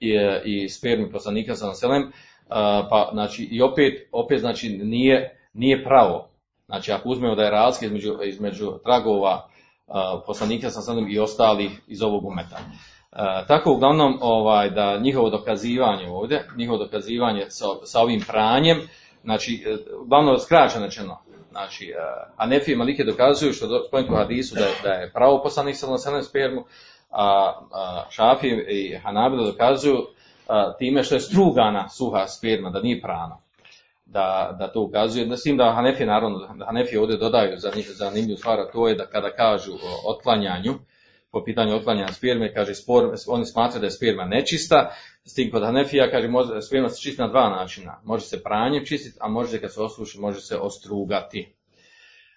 i, 0.00 0.12
i 0.44 0.68
spermi 0.68 1.12
poslanika 1.12 1.54
sa 1.54 1.66
naselem, 1.66 2.12
pa 2.90 3.10
znači 3.12 3.42
i 3.42 3.62
opet, 3.62 4.08
opet 4.12 4.40
znači 4.40 4.68
nije, 4.68 5.38
nije 5.52 5.84
pravo. 5.84 6.28
Znači 6.66 6.92
ako 6.92 7.08
uzmemo 7.08 7.34
da 7.34 7.42
je 7.42 7.50
razlika 7.50 7.86
između, 7.86 8.14
između 8.24 8.72
tragova 8.84 9.48
poslanika 10.26 10.70
sa 10.70 10.78
naselem 10.78 11.10
i 11.10 11.18
ostalih 11.18 11.70
iz 11.86 12.02
ovog 12.02 12.24
umeta. 12.24 12.58
tako 13.48 13.72
uglavnom 13.72 14.18
ovaj, 14.20 14.70
da 14.70 14.98
njihovo 14.98 15.30
dokazivanje 15.30 16.08
ovdje, 16.08 16.48
njihovo 16.56 16.78
dokazivanje 16.78 17.46
sa, 17.48 17.66
sa 17.84 18.00
ovim 18.00 18.20
pranjem, 18.28 18.78
znači 19.24 19.64
uglavnom 20.04 20.38
skraćeno 20.38 20.84
rečeno, 20.84 21.18
Znači, 21.50 21.94
Hanefi 22.36 22.72
i 22.72 22.76
Malike 22.76 23.04
dokazuju 23.04 23.52
što 23.52 23.84
spomenuti 23.84 24.14
u 24.14 24.16
hadisu 24.16 24.54
da 24.54 24.66
da 24.82 24.88
je 24.88 25.12
pravo 25.12 25.42
poslanik 25.42 25.76
sa 25.76 26.22
spermu, 26.22 26.64
a, 27.10 27.52
a 27.72 28.04
Šafi 28.10 28.48
i 28.48 28.98
Hanabila 29.02 29.46
dokazuju 29.46 30.06
time 30.78 31.02
što 31.02 31.14
je 31.14 31.20
strugana 31.20 31.88
suha 31.88 32.26
sperma, 32.26 32.70
da 32.70 32.80
nije 32.80 33.00
prana. 33.00 33.38
Da, 34.06 34.56
da 34.58 34.68
to 34.68 34.80
ukazuje, 34.80 35.36
s 35.36 35.42
tim 35.42 35.56
da 35.56 35.72
Hanefi 35.72 36.06
naravno, 36.06 36.48
Hanefi 36.66 36.96
ovdje 36.96 37.16
dodaju 37.16 37.58
za 37.58 37.70
njih 37.76 37.90
zanimljivu 37.90 38.36
stvar, 38.36 38.60
a 38.60 38.70
to 38.72 38.88
je 38.88 38.94
da 38.94 39.06
kada 39.06 39.30
kažu 39.30 39.72
o 39.72 40.10
otklanjanju, 40.10 40.74
po 41.32 41.44
pitanju 41.44 41.76
otklanjanja 41.76 42.12
sperme, 42.12 42.54
kaže 42.54 42.74
spor, 42.74 43.14
oni 43.28 43.46
smatraju 43.46 43.80
da 43.80 43.86
je 43.86 43.90
sperma 43.90 44.24
nečista, 44.24 44.90
s 45.28 45.34
tim 45.34 45.50
kod 45.50 45.62
Hanefija 45.62 46.10
kaže 46.10 46.28
može, 46.28 46.62
sperma 46.62 46.88
se 46.88 47.02
čisti 47.02 47.22
na 47.22 47.28
dva 47.28 47.50
načina. 47.50 48.00
Može 48.04 48.24
se 48.24 48.42
pranjem 48.42 48.86
čistiti, 48.86 49.18
a 49.20 49.28
može 49.28 49.50
se 49.50 49.60
kad 49.60 49.74
se 49.74 49.80
osuši, 49.80 50.18
može 50.18 50.40
se 50.40 50.56
ostrugati. 50.56 51.54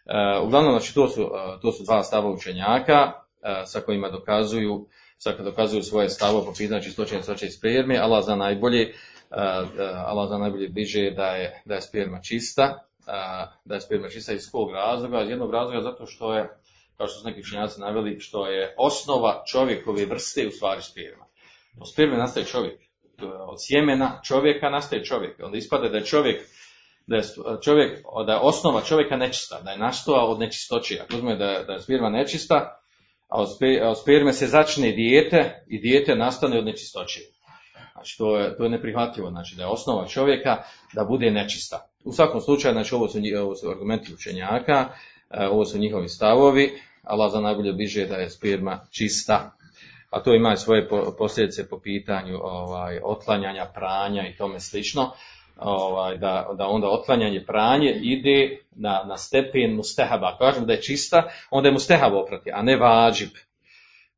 E, 0.05 0.39
uglavnom, 0.43 0.71
znači, 0.71 0.93
to 0.93 1.07
su, 1.07 1.21
e, 1.21 1.61
to 1.61 1.71
su 1.71 1.83
dva 1.83 2.03
stava 2.03 2.29
učenjaka 2.29 3.11
e, 3.41 3.63
sa 3.65 3.79
kojima 3.81 4.09
dokazuju, 4.09 4.87
sa 5.17 5.31
dokazuju 5.31 5.83
svoje 5.83 6.09
stavo 6.09 6.45
po 6.45 6.53
pitanju 6.57 6.81
čistoće 6.83 7.45
i 7.45 7.49
sperme, 7.49 7.97
Allah 7.97 8.25
za 8.25 8.35
najbolje, 8.35 8.93
Allah 10.05 10.29
za 10.29 10.37
najbolje 10.37 10.69
bliže 10.69 11.11
da 11.11 11.27
je, 11.27 11.61
da 11.65 11.75
je 11.75 11.81
sperma 11.81 12.21
čista, 12.21 12.85
da 13.65 13.75
je 13.75 13.81
sperma 13.81 14.09
čista 14.09 14.33
iz 14.33 14.51
kog 14.51 14.71
razloga? 14.71 15.21
Iz 15.23 15.29
jednog 15.29 15.51
razloga 15.51 15.81
zato 15.81 16.05
što 16.05 16.33
je 16.33 16.49
kao 16.97 17.07
što 17.07 17.19
su 17.19 17.27
neki 17.27 17.39
učenjaci 17.39 17.81
naveli, 17.81 18.19
što 18.19 18.47
je 18.47 18.75
osnova 18.77 19.43
čovjekove 19.51 20.05
vrste 20.05 20.47
u 20.47 20.51
stvari 20.51 20.81
sperma. 20.81 21.25
Od 21.79 21.91
sperme 21.93 22.17
nastaje 22.17 22.45
čovjek. 22.45 22.79
Od 23.47 23.57
sjemena 23.59 24.21
čovjeka 24.23 24.69
nastaje 24.69 25.03
čovjek. 25.03 25.39
Onda 25.43 25.57
ispada 25.57 25.89
da 25.89 25.97
je 25.97 26.05
čovjek 26.05 26.41
da 27.07 27.15
je 27.15 27.23
čovjek, 27.63 27.99
da 28.25 28.33
je 28.33 28.39
osnova 28.39 28.81
čovjeka 28.81 29.17
nečista, 29.17 29.61
da 29.61 29.71
je 29.71 29.77
nastao 29.77 30.31
od 30.31 30.39
nečistoće. 30.39 30.99
Ako 31.03 31.15
uzme 31.15 31.35
da 31.35 31.63
da 31.67 31.73
je 31.73 31.79
sperma 31.79 32.09
nečista, 32.09 32.81
a 33.27 33.41
od 33.41 33.99
sperme 34.01 34.33
se 34.33 34.47
začne 34.47 34.91
dijete 34.91 35.63
i 35.67 35.79
dijete 35.79 36.15
nastane 36.15 36.59
od 36.59 36.65
nečistoće. 36.65 37.19
Znači 37.93 38.17
to 38.17 38.37
je, 38.37 38.57
to 38.57 38.63
je 38.63 38.69
neprihvatljivo, 38.69 39.29
znači 39.29 39.55
da 39.55 39.63
je 39.63 39.67
osnova 39.67 40.07
čovjeka 40.07 40.63
da 40.93 41.03
bude 41.03 41.31
nečista. 41.31 41.89
U 42.03 42.11
svakom 42.11 42.41
slučaju, 42.41 42.73
znači 42.73 42.95
ovo 42.95 43.07
su, 43.07 43.19
ovo 43.41 43.55
su 43.55 43.69
argumenti 43.69 44.13
učenjaka, 44.13 44.89
e, 45.29 45.47
ovo 45.47 45.65
su 45.65 45.77
njihovi 45.77 46.09
stavovi, 46.09 46.71
Allah 47.03 47.31
za 47.31 47.39
najbolje 47.39 47.73
bliže 47.73 48.05
da 48.05 48.15
je 48.15 48.29
sperma 48.29 48.79
čista. 48.91 49.51
A 50.11 50.19
to 50.19 50.33
ima 50.33 50.55
svoje 50.55 50.87
posljedice 51.17 51.69
po 51.69 51.79
pitanju 51.79 52.39
ovaj, 52.41 52.99
otklanjanja, 53.03 53.65
pranja 53.73 54.27
i 54.27 54.37
tome 54.37 54.59
slično. 54.59 55.11
Ovaj, 55.57 56.17
da, 56.17 56.49
da 56.57 56.67
onda 56.67 56.87
otklanjanje 56.89 57.43
pranje 57.47 57.99
ide 58.01 58.57
na, 58.71 59.03
na 59.07 59.17
stepen 59.17 59.75
mustehaba. 59.75 60.27
Ako 60.27 60.37
kažemo 60.37 60.65
da 60.65 60.73
je 60.73 60.81
čista, 60.81 61.29
onda 61.51 61.69
je 61.69 61.73
mustehab 61.73 62.13
oprati, 62.13 62.51
a 62.51 62.61
ne 62.61 62.77
vađib. 62.77 63.29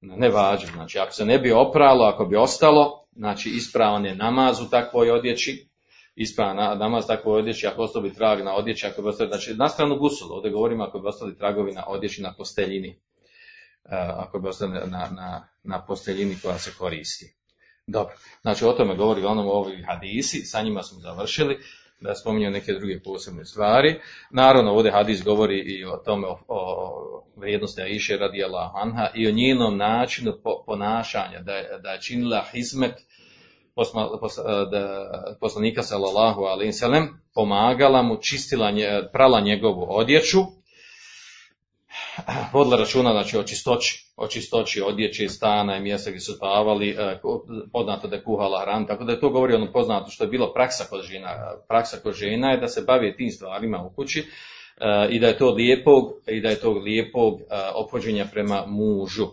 Ne 0.01 0.29
vađib. 0.29 0.69
Znači, 0.73 0.99
ako 0.99 1.11
se 1.11 1.25
ne 1.25 1.39
bi 1.39 1.51
opralo, 1.51 2.05
ako 2.05 2.25
bi 2.25 2.35
ostalo, 2.35 3.05
znači 3.15 3.49
ispravan 3.49 4.05
je 4.05 4.15
namaz 4.15 4.61
u 4.61 4.69
takvoj 4.69 5.11
odjeći, 5.11 5.67
ispravan 6.15 6.79
namaz 6.79 7.07
takvoj 7.07 7.39
odjeći, 7.39 7.67
ako 7.67 7.81
ostavi 7.81 8.13
trag 8.13 8.43
na 8.43 8.55
odjeći, 8.55 8.87
ako 8.87 9.01
bi 9.01 9.07
ostali, 9.09 9.29
znači 9.29 9.53
na 9.53 9.69
stranu 9.69 9.97
gusulu, 9.97 10.35
ovdje 10.35 10.51
govorimo 10.51 10.83
ako 10.83 10.99
bi 10.99 11.07
ostali 11.07 11.37
tragovi 11.37 11.71
na 11.71 11.83
odjeći 11.87 12.21
na 12.21 12.33
posteljini, 12.37 12.99
ako 13.91 14.39
bi 14.39 14.47
ostali 14.47 14.71
na, 14.71 15.09
na, 15.09 15.47
na 15.63 15.85
posteljini 15.85 16.37
koja 16.41 16.57
se 16.57 16.71
koristi. 16.77 17.35
Dobro, 17.87 18.15
znači 18.41 18.65
o 18.65 18.71
tome 18.71 18.95
govori 18.95 19.19
uglavnom 19.19 19.47
ovi 19.47 19.83
hadisi, 19.83 20.45
sa 20.45 20.61
njima 20.61 20.83
smo 20.83 20.99
završili, 20.99 21.59
da 22.03 22.15
spominju 22.15 22.51
neke 22.51 22.73
druge 22.73 22.99
posebne 23.03 23.45
stvari. 23.45 23.99
Naravno, 24.31 24.71
ovdje 24.71 24.91
hadis 24.91 25.23
govori 25.23 25.59
i 25.59 25.85
o 25.85 25.97
tome, 25.97 26.27
o, 26.27 26.39
o 26.47 27.23
vrijednosti 27.35 27.81
Aisha 27.81 28.15
radi 28.15 28.43
anha 28.73 29.07
i 29.15 29.27
o 29.27 29.31
njenom 29.31 29.77
načinu 29.77 30.33
ponašanja, 30.65 31.39
da 31.39 31.53
je, 31.53 31.79
da 31.79 31.89
je 31.89 32.01
činila 32.01 32.45
hizmet 32.51 32.93
poslanika 35.39 35.83
sallallahu 35.83 36.41
alaihi 36.41 36.73
pomagala 37.33 38.01
mu, 38.01 38.17
čistila, 38.21 38.71
prala 39.13 39.39
njegovu 39.39 39.85
odjeću, 39.89 40.39
vodila 42.53 42.77
računa 42.77 43.11
znači, 43.11 43.37
o 43.37 43.43
čistoći, 43.43 44.05
o 44.17 44.27
čistoći 44.27 44.81
odjeće, 44.81 45.29
stana 45.29 45.77
i 45.77 45.81
mjesta 45.81 46.09
gdje 46.09 46.19
su 46.19 46.33
spavali, 46.33 46.89
e, 46.89 47.19
poznato 47.71 48.07
da 48.07 48.15
je 48.15 48.23
kuhala 48.23 48.61
hranu, 48.61 48.87
tako 48.87 49.03
da 49.03 49.11
je 49.11 49.19
to 49.19 49.29
govori 49.29 49.53
ono 49.53 49.71
poznato 49.71 50.11
što 50.11 50.23
je 50.23 50.27
bilo 50.27 50.53
praksa 50.53 50.83
kod 50.89 51.01
žena. 51.03 51.29
Praksa 51.67 51.97
kod 52.03 52.13
žena 52.13 52.51
je 52.51 52.57
da 52.57 52.67
se 52.67 52.81
bave 52.81 53.15
tim 53.15 53.31
stvarima 53.31 53.83
u 53.83 53.95
kući 53.95 54.19
e, 54.19 54.25
i 55.09 55.19
da 55.19 55.27
je 55.27 55.37
to 55.37 55.49
lijepog, 55.49 56.11
i 56.27 56.41
da 56.41 56.49
je 56.49 56.59
to 56.59 56.71
lijepog 56.71 57.39
e, 57.41 57.43
opođenja 57.75 58.25
prema 58.31 58.65
mužu 58.67 59.27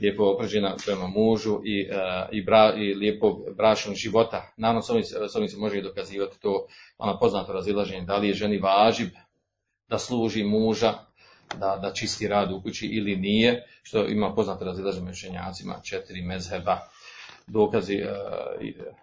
lijepo 0.00 0.24
oprađena 0.24 0.76
prema 0.86 1.06
mužu 1.06 1.60
i, 1.64 1.88
i, 2.32 2.42
bra, 2.42 2.74
i 2.76 2.94
lijepog 2.94 3.38
bračnog 3.56 3.94
života. 3.94 4.52
Naravno, 4.56 4.82
s 4.82 4.90
ovim, 4.90 5.04
s 5.04 5.36
ovim 5.36 5.48
se 5.48 5.56
može 5.56 5.78
i 5.78 5.82
dokazivati 5.82 6.40
to 6.40 6.66
ono 6.98 7.18
poznato 7.18 7.52
razilaženje, 7.52 8.04
da 8.06 8.16
li 8.16 8.28
je 8.28 8.34
ženi 8.34 8.58
važib 8.58 9.08
da 9.88 9.98
služi 9.98 10.44
muža, 10.44 10.94
da, 11.58 11.78
da 11.82 11.92
čisti 11.92 12.28
rad 12.28 12.52
u 12.52 12.62
kući 12.62 12.86
ili 12.86 13.16
nije, 13.16 13.66
što 13.82 14.06
ima 14.06 14.34
poznato 14.34 14.64
razilaženje 14.64 15.10
učenjacima, 15.10 15.80
četiri 15.82 16.22
mezheba. 16.22 16.78
Dokazi, 17.46 17.94
e, 17.94 18.14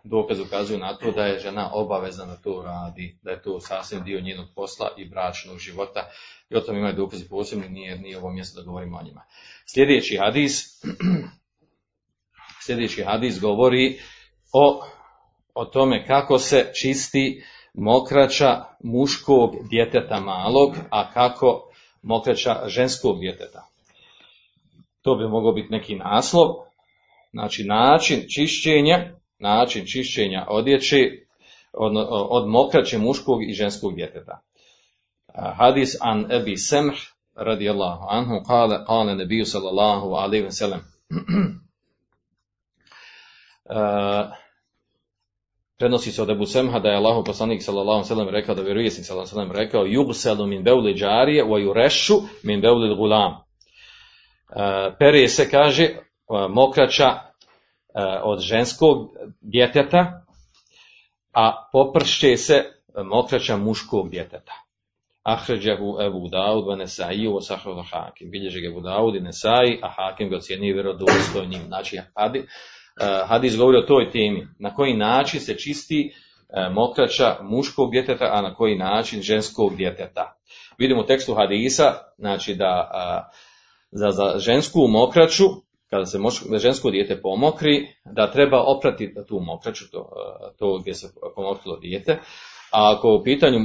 dokaz 0.04 0.40
ukazuju 0.40 0.80
na 0.80 0.98
to 0.98 1.12
da 1.12 1.26
je 1.26 1.40
žena 1.40 1.70
obavezna 1.74 2.26
da 2.26 2.36
to 2.36 2.64
radi, 2.66 3.18
da 3.22 3.32
je 3.32 3.42
to 3.42 3.60
sasvim 3.60 4.04
dio 4.04 4.22
njenog 4.22 4.48
posla 4.56 4.90
i 4.98 5.10
bračnog 5.10 5.58
života. 5.58 6.10
I 6.50 6.56
o 6.56 6.62
tom 6.62 6.78
imaju 6.78 6.96
dokazi 6.96 7.30
posebni, 7.30 7.70
nije, 7.70 8.00
nije 8.00 8.18
ovo 8.18 8.32
mjesto 8.32 8.62
da 8.62 8.66
govorimo 8.66 8.98
o 8.98 9.04
njima. 9.04 9.22
Sljedeći 9.74 10.18
hadis, 10.18 10.82
sljedeći 12.66 13.04
hadis 13.04 13.40
govori 13.40 14.00
o, 14.54 14.86
o 15.54 15.66
tome 15.66 16.08
kako 16.08 16.40
se 16.40 16.72
čisti 16.74 17.44
mokraća 17.74 18.64
muškog 18.84 19.56
djeteta 19.70 20.20
malog, 20.20 20.76
a 20.90 21.14
kako 21.14 21.71
mokreća 22.02 22.64
ženskog 22.68 23.20
djeteta. 23.20 23.68
To 25.02 25.16
bi 25.16 25.28
mogao 25.28 25.52
biti 25.52 25.72
neki 25.72 25.96
naslov. 25.96 26.56
Znači 27.32 27.64
način 27.64 28.26
čišćenja, 28.30 29.10
način 29.40 29.86
čišćenja 29.86 30.46
odjeći 30.50 31.26
od, 31.74 31.92
od 32.30 32.50
mokraće 32.50 32.98
muškog 32.98 33.50
i 33.50 33.54
ženskog 33.54 33.96
djeteta. 33.96 34.42
Hadis 35.34 35.98
an 36.02 36.32
Ebi 36.32 36.58
Semh 36.58 36.98
radijallahu 37.36 38.06
anhu 38.10 38.44
kale, 38.48 38.86
kale 38.86 39.16
nebiju 39.16 39.46
sallallahu 39.46 40.08
alaihi 40.08 40.46
wa 40.46 40.52
sallam. 40.52 40.82
prenosi 45.82 46.12
se 46.12 46.22
od 46.22 46.30
Ebu 46.30 46.46
Semha 46.46 46.80
da 46.80 46.90
je 46.90 46.96
Allahu 46.96 47.24
poslanik 47.24 47.64
sallallahu 47.64 48.00
ve 48.00 48.06
sellem 48.06 48.30
rekao 48.30 48.56
da 48.56 48.62
vjerovjesnik 48.62 49.06
sallallahu 49.06 49.26
ve 49.26 49.30
sellem 49.30 49.52
rekao 49.52 49.86
yubsalu 49.86 50.48
min 50.48 50.64
bawli 50.64 50.94
jarije 50.98 51.44
wa 51.44 51.58
yureshu 51.66 52.22
min 52.44 52.62
bawli 52.62 52.96
gulam. 52.96 53.32
Uh, 53.32 53.38
perije 55.00 55.28
se 55.28 55.50
kaže 55.50 55.90
uh, 55.90 56.50
mokraća 56.50 57.08
uh, 57.10 57.20
od 58.24 58.40
ženskog 58.40 59.10
djeteta, 59.42 60.26
a 61.34 61.70
popršće 61.72 62.38
se 62.38 62.64
mokraća 63.06 63.58
muškog 63.58 64.10
djeteta. 64.10 64.54
Ahređahu 65.24 65.98
Ebu 66.02 66.28
Daud 66.28 66.66
wa 66.66 66.78
Nesai 66.78 67.28
Sahru 67.42 67.84
Hakim. 67.92 68.32
Bilježi 68.32 68.62
ga 68.62 68.68
Ebu 68.68 68.82
Daud 68.82 69.16
i 69.16 69.20
Nesai, 69.20 69.80
a 69.82 69.90
Hakim 69.90 70.30
ga 70.30 70.36
ocjenio 70.36 70.74
vjerodostojnim. 70.74 71.62
Znači, 71.68 72.00
hadis 73.28 73.58
govori 73.58 73.78
o 73.78 73.88
toj 73.88 74.12
temi, 74.12 74.48
na 74.60 74.74
koji 74.74 74.98
način 74.98 75.40
se 75.40 75.58
čisti 75.58 76.12
eh, 76.12 76.70
mokraća 76.70 77.38
muškog 77.42 77.92
djeteta, 77.92 78.30
a 78.32 78.42
na 78.42 78.56
koji 78.56 78.78
način 78.78 79.22
ženskog 79.22 79.76
djeteta. 79.76 80.38
Vidimo 80.78 81.02
u 81.02 81.06
tekstu 81.06 81.34
hadisa, 81.34 81.94
znači 82.18 82.56
da 82.56 82.92
eh, 82.94 83.38
za, 83.92 84.12
za 84.12 84.40
žensku 84.40 84.88
mokraću, 84.88 85.46
kada 85.90 86.06
se 86.06 86.20
moš, 86.20 86.44
žensko 86.58 86.92
dijete 86.92 87.22
pomokri, 87.22 87.88
da 88.06 88.32
treba 88.32 88.64
oprati 88.64 89.14
tu 89.28 89.40
mokraću, 89.40 89.92
to, 89.92 90.10
to 90.60 90.78
gdje 90.78 90.94
se 90.94 91.08
pomokrilo 91.36 91.78
dijete, 91.78 92.20
a 92.72 92.96
ako 92.96 93.16
u 93.16 93.24
pitanju 93.24 93.60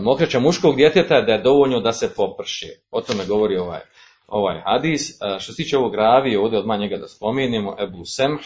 mokraća 0.00 0.40
muškog 0.40 0.76
djeteta, 0.76 1.20
da 1.20 1.32
je 1.32 1.42
dovoljno 1.42 1.80
da 1.80 1.92
se 1.92 2.14
poprši. 2.16 2.66
O 2.90 3.00
tome 3.00 3.24
govori 3.26 3.56
ovaj, 3.56 3.80
ovaj 4.28 4.60
hadis. 4.64 5.18
Što 5.38 5.52
se 5.52 5.62
tiče 5.62 5.78
ovog 5.78 5.94
ravi, 5.94 6.36
ovdje 6.36 6.58
odmah 6.58 6.78
njega 6.78 6.96
da 6.96 7.08
spomenemo, 7.08 7.76
Ebu 7.80 8.04
Semh, 8.04 8.40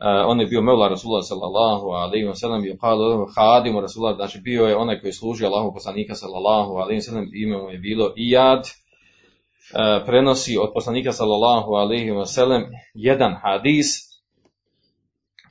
on 0.00 0.40
je 0.40 0.46
bio 0.46 0.62
Mevla 0.62 0.88
Rasulullah 0.88 1.24
sallallahu 1.24 1.86
alaihi 1.86 2.26
wa 2.26 2.34
sallam 2.34 2.62
bio 2.62 2.74
qala 2.74 3.26
hadimu 3.36 3.80
Rasulullah, 3.80 4.16
znači 4.16 4.40
bio 4.40 4.66
je 4.66 4.76
onaj 4.76 5.00
koji 5.00 5.12
služi 5.12 5.46
Allahu 5.46 5.74
poslanika 5.74 6.14
sallallahu 6.14 6.72
alaihi 6.72 7.00
wa 7.00 7.04
sallam, 7.04 7.30
ime 7.34 7.56
mu 7.56 7.70
je 7.70 7.78
bilo 7.78 8.12
Iyad, 8.16 8.58
uh, 8.60 10.06
prenosi 10.06 10.58
od 10.58 10.70
poslanika 10.74 11.12
sallallahu 11.12 11.72
alaihi 11.72 12.10
wa 12.10 12.26
sallam 12.26 12.62
jedan 12.94 13.36
hadis, 13.42 13.86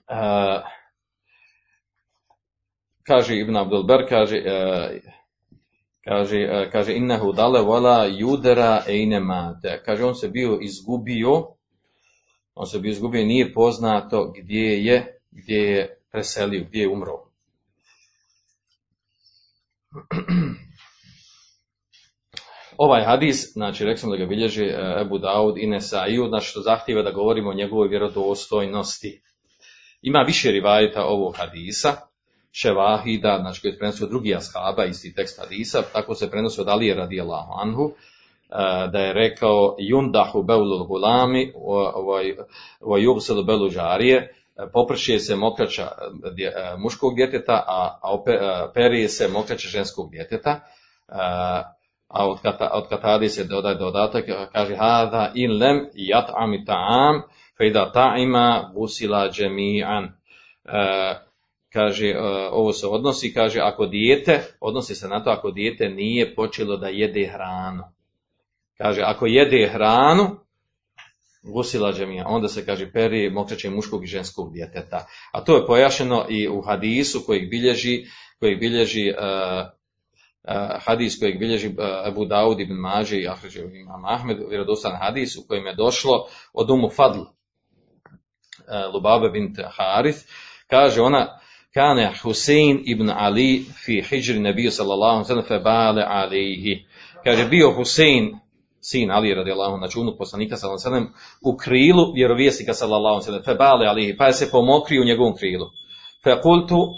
uh, 0.10 0.62
kaže 3.04 3.40
Ibn 3.40 3.58
Abdul 3.58 3.84
Ber, 3.84 4.06
kaže, 4.10 4.44
kaže, 6.06 6.70
kaže 6.72 6.96
innehu 6.96 7.34
dale 7.34 7.62
wala 7.62 8.06
judera 8.20 8.84
einemate, 8.88 9.82
kaže 9.86 10.06
on 10.06 10.16
se 10.16 10.30
bio 10.30 10.60
izgubio 10.62 11.55
on 12.56 12.66
se 12.66 12.80
bi 12.80 12.90
izgubio, 12.90 13.26
nije 13.26 13.54
poznato 13.54 14.34
gdje 14.38 14.84
je, 14.86 15.20
gdje 15.32 15.58
je 15.58 16.00
preselio, 16.12 16.66
gdje 16.68 16.82
je 16.82 16.90
umro. 16.90 17.14
Ovaj 22.78 23.04
hadis, 23.04 23.54
znači 23.54 23.86
rekli 23.86 24.10
da 24.10 24.18
ga 24.18 24.26
bilježi 24.26 24.64
e, 24.64 24.98
Ebu 25.02 25.18
Daud 25.18 25.58
i 25.58 25.68
Nesaju, 25.68 26.28
znači 26.28 26.48
što 26.48 26.62
zahtjeva 26.62 27.02
da 27.02 27.12
govorimo 27.12 27.50
o 27.50 27.54
njegovoj 27.54 27.88
vjerodostojnosti. 27.88 29.22
Ima 30.02 30.20
više 30.20 30.52
rivajita 30.52 31.06
ovog 31.06 31.36
hadisa, 31.38 31.96
Ševahida, 32.52 33.38
znači 33.42 33.62
koji 33.62 33.72
je 33.72 33.78
prenosio 33.78 34.08
drugi 34.08 34.36
ashaba, 34.36 34.86
isti 34.86 35.14
tekst 35.14 35.40
hadisa, 35.40 35.82
tako 35.94 36.16
se 36.16 36.32
prenosio 36.32 36.62
od 36.62 36.68
Alije 36.68 36.96
radijallahu 36.96 37.52
anhu, 37.62 37.92
da 38.92 39.00
je 39.00 39.14
rekao 39.14 39.76
yundahu 39.80 40.46
beulul 40.46 40.86
gulami 40.86 41.54
wa 42.82 42.98
yubsalu 43.00 43.46
belu 43.46 43.70
žarije, 43.70 44.36
popršije 44.74 45.20
se 45.20 45.36
mokraća 45.36 45.88
muškog 46.78 47.16
djeteta, 47.16 47.64
a, 47.68 48.00
a 48.04 48.72
perije 48.74 49.10
se 49.10 49.28
mokraća 49.28 49.68
ženskog 49.68 50.12
djeteta, 50.12 50.60
a 52.08 52.28
od, 52.28 52.42
kata, 52.42 52.70
od 52.74 52.88
katadi 52.90 53.30
se 53.30 53.44
dodaje 53.44 53.76
dodatak, 53.76 54.26
kaže 54.54 54.76
hada 54.76 55.32
in 55.36 55.52
lem 55.52 55.90
yat'ami 55.96 56.66
ta'am, 56.66 57.22
fe 57.58 57.70
da 57.70 57.92
ta'ima 57.92 58.72
busila 58.74 59.30
džemi'an. 59.30 60.08
Kaže, 61.74 62.16
ovo 62.52 62.74
se 62.74 62.88
odnosi, 62.88 63.34
kaže, 63.34 63.60
ako 63.60 63.86
dijete, 63.86 64.44
odnosi 64.60 64.96
se 64.96 65.08
na 65.08 65.24
to 65.24 65.30
ako 65.30 65.52
dijete 65.52 65.90
nije 65.90 66.36
počelo 66.36 66.78
da 66.78 66.88
jede 66.88 67.28
hranu 67.28 67.95
Kaže, 68.78 69.02
ako 69.02 69.26
jede 69.26 69.68
hranu, 69.68 70.46
gusila 71.44 71.94
džemija, 71.94 72.26
onda 72.28 72.48
se 72.48 72.66
kaže 72.66 72.92
peri 72.92 73.30
mokraće 73.30 73.70
muškog 73.70 74.04
i 74.04 74.08
ženskog 74.08 74.54
djeteta. 74.54 75.06
A 75.32 75.44
to 75.44 75.56
je 75.56 75.66
pojašeno 75.66 76.26
i 76.30 76.48
u 76.48 76.62
hadisu 76.62 77.24
kojeg 77.26 77.50
bilježi, 77.50 78.06
kojeg 78.40 78.60
bilježi 78.60 79.10
uh, 79.10 79.68
hadis 80.86 81.20
kojeg 81.20 81.40
bilježi 81.40 81.68
uh, 81.68 81.74
Abu 82.04 82.26
Daud 82.26 82.60
ibn 82.60 82.74
Mađe 82.74 83.18
i 83.18 83.28
Ahređe 83.28 83.60
imam 83.60 84.06
Ahmed, 84.06 84.38
vjerodostan 84.50 84.96
hadis 85.02 85.36
u 85.38 85.48
kojem 85.48 85.66
je 85.66 85.76
došlo 85.76 86.28
od 86.54 86.70
Umu 86.70 86.90
Fadl, 86.90 87.22
Lubabe 88.94 89.30
bint 89.30 89.58
Harith, 89.78 90.20
kaže 90.68 91.02
ona, 91.02 91.40
kane 91.74 92.14
Husein 92.22 92.84
ibn 92.86 93.10
Ali 93.10 93.66
fi 93.86 94.02
hijri 94.02 94.40
nebiju 94.40 94.72
sallallahu 94.72 95.24
sallam 95.24 95.46
fe 95.46 95.60
bale 95.60 96.04
alihi. 96.08 96.86
Kaže, 97.24 97.46
bio 97.46 97.72
Husein 97.72 98.40
sin 98.92 99.12
Ali 99.12 99.34
radijallahu 99.34 99.78
znači 99.78 100.00
unuk 100.00 100.18
poslanika 100.18 100.56
sallallahu 100.56 101.12
u 101.46 101.58
krilu 101.58 102.14
vjerovjesnika 102.16 102.74
sallallahu 102.74 103.16
alejhi 103.16 103.32
ve 103.32 103.44
sellem. 103.44 103.58
Bale 103.58 103.88
alihi 103.88 104.18
pa 104.18 104.32
se 104.32 104.52
pomokrio 104.52 105.02
u 105.02 105.06
njegovom 105.06 105.36
krilu. 105.36 105.66
Fa 106.24 106.42
qultu 106.42 106.80
uh, 106.82 106.90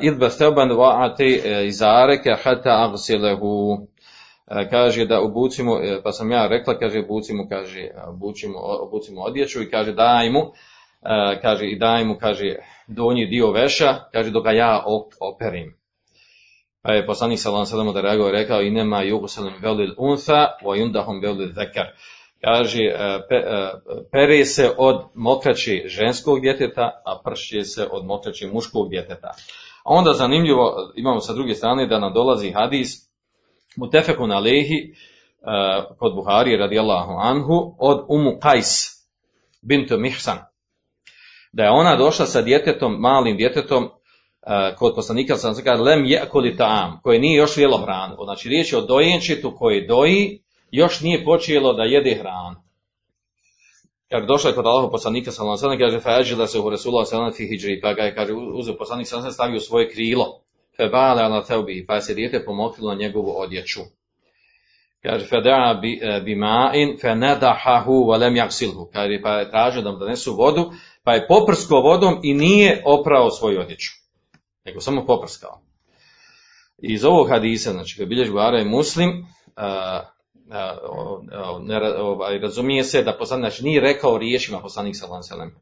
idba 0.00 0.28
thawban 0.28 0.70
wa 0.70 0.90
ati 1.04 1.40
uh, 1.44 1.66
izaraka 1.66 2.36
hatta 2.44 2.88
aghsilahu. 2.88 3.72
Uh, 3.72 4.70
kaže 4.70 5.06
da 5.06 5.20
obucimo 5.20 5.80
pa 6.04 6.12
sam 6.12 6.30
ja 6.30 6.46
rekla 6.48 6.78
kaže 6.78 6.98
obucimo 7.00 7.48
kaže 7.48 7.90
obucimo 8.06 8.58
obucimo 8.58 9.20
odjeću 9.22 9.62
i 9.62 9.70
kaže 9.70 9.92
daj 9.92 10.30
mu. 10.30 10.40
Kaže 11.42 11.66
i 11.66 11.78
daj 11.78 12.04
mu 12.04 12.16
kaže 12.20 12.56
donji 12.88 13.26
dio 13.26 13.50
veša. 13.50 13.94
Kaže 14.12 14.30
dok 14.30 14.46
ja 14.46 14.84
operim 15.20 15.79
Pa 16.82 16.92
je 16.92 17.06
poslanik 17.06 17.38
sallallahu 17.38 17.92
da 17.92 18.28
i 18.28 18.32
rekao 18.32 18.62
inema 18.62 19.04
yughsalu 19.04 19.50
belil 19.62 19.94
untha 19.98 20.46
wa 20.64 20.76
yundahum 20.76 21.20
belil 21.20 21.52
zakar. 21.52 21.86
Kaže 22.44 22.82
e, 22.82 23.20
pe, 23.28 23.34
e, 23.34 23.70
pere 24.12 24.44
se 24.44 24.70
od 24.78 25.02
mokraće 25.14 25.82
ženskog 25.86 26.40
djeteta, 26.40 27.02
a 27.04 27.20
pršće 27.24 27.64
se 27.64 27.88
od 27.90 28.06
mokraće 28.06 28.46
muškog 28.46 28.90
djeteta. 28.90 29.28
A 29.84 29.94
onda 29.94 30.12
zanimljivo 30.12 30.92
imamo 30.96 31.20
sa 31.20 31.32
druge 31.32 31.54
strane 31.54 31.86
da 31.86 31.98
nam 31.98 32.12
dolazi 32.12 32.50
hadis 32.50 33.10
mutefekun 33.76 34.32
alehi 34.32 34.94
uh, 35.40 35.96
kod 35.98 36.14
Buhari 36.14 36.56
radijallahu 36.56 37.12
anhu 37.12 37.74
od 37.78 38.04
Umu 38.08 38.38
Kajs 38.42 38.90
bintu 39.62 39.98
Mihsan. 39.98 40.38
Da 41.52 41.62
je 41.62 41.70
ona 41.70 41.96
došla 41.96 42.26
sa 42.26 42.42
djetetom, 42.42 43.00
malim 43.00 43.36
djetetom 43.36 43.90
kod 44.78 44.94
poslanika 44.94 45.36
sam 45.36 45.54
se 45.54 45.64
kaže 45.64 45.82
lem 45.82 46.04
yakuli 46.04 46.56
ta'am, 46.56 47.00
koji 47.02 47.18
nije 47.18 47.36
još 47.36 47.56
jelo 47.56 47.78
hranu. 47.78 48.16
Znači 48.24 48.48
riječ 48.48 48.72
je 48.72 48.78
o 48.78 48.86
dojenčitu 48.86 49.54
koji 49.58 49.86
doji, 49.86 50.40
još 50.70 51.00
nije 51.00 51.24
počelo 51.24 51.72
da 51.72 51.82
jede 51.82 52.14
hranu. 52.14 52.56
Kad 54.08 54.26
došla 54.26 54.50
je 54.50 54.56
kod 54.56 54.66
Allahov 54.66 54.90
poslanika 54.90 55.30
sallallahu 55.30 55.66
alejhi 55.66 55.82
kaže 55.82 56.00
fađila 56.00 56.46
se 56.46 56.60
u 56.60 56.70
Rasulullah 56.70 57.08
sallallahu 57.08 57.34
alejhi 57.34 57.48
hijri 57.48 57.80
pa 57.80 57.92
ga 57.92 58.02
je 58.02 58.14
kaže 58.14 58.32
uzeo 58.32 58.76
poslanik 58.78 59.06
sallallahu 59.06 59.26
alejhi 59.26 59.34
stavio 59.34 59.60
svoje 59.60 59.90
krilo. 59.90 60.40
Fe 60.76 60.88
bale 60.88 61.22
ala 61.22 61.44
thawbi 61.44 61.86
pa 61.86 62.00
se 62.00 62.14
dijete 62.14 62.44
pomokrilo 62.44 62.94
na 62.94 62.98
njegovu 62.98 63.34
odjeću. 63.36 63.80
Kaže 65.02 65.26
fada 65.26 65.78
bi, 65.82 66.00
e, 66.02 66.20
bi 66.20 66.34
ma'in 66.34 67.00
fa 67.00 67.14
nadahahu 67.14 67.92
wa 67.92 68.20
lam 68.20 68.34
yaghsilhu. 68.34 68.90
Kaže 68.92 69.20
pa 69.22 69.30
je 69.30 69.50
tražio 69.50 69.82
da 69.82 69.92
mu 69.92 69.98
donesu 69.98 70.34
vodu, 70.34 70.70
pa 71.04 71.14
je 71.14 71.26
poprsko 71.28 71.80
vodom 71.80 72.20
i 72.22 72.34
nije 72.34 72.82
oprao 72.84 73.30
svoju 73.30 73.60
odjeću 73.60 73.99
nego 74.70 74.80
samo 74.80 75.06
poprskao. 75.06 75.60
Iz 76.78 77.04
ovog 77.04 77.28
hadisa, 77.28 77.72
znači 77.72 77.96
koji 77.96 78.06
bilježi 78.06 78.30
Buhara 78.30 78.60
i 78.60 78.68
Muslim, 78.68 79.26
a, 79.56 79.66
a, 80.50 80.76
a, 81.32 81.58
ne, 81.62 81.94
ovaj, 81.98 82.38
razumije 82.38 82.84
se 82.84 83.02
da 83.02 83.16
poslanik 83.18 83.42
znači, 83.42 83.64
nije 83.64 83.80
rekao 83.80 84.18
riječima 84.18 84.60
poslanik 84.60 84.96
sallallahu 84.96 85.24
alejhi 85.32 85.54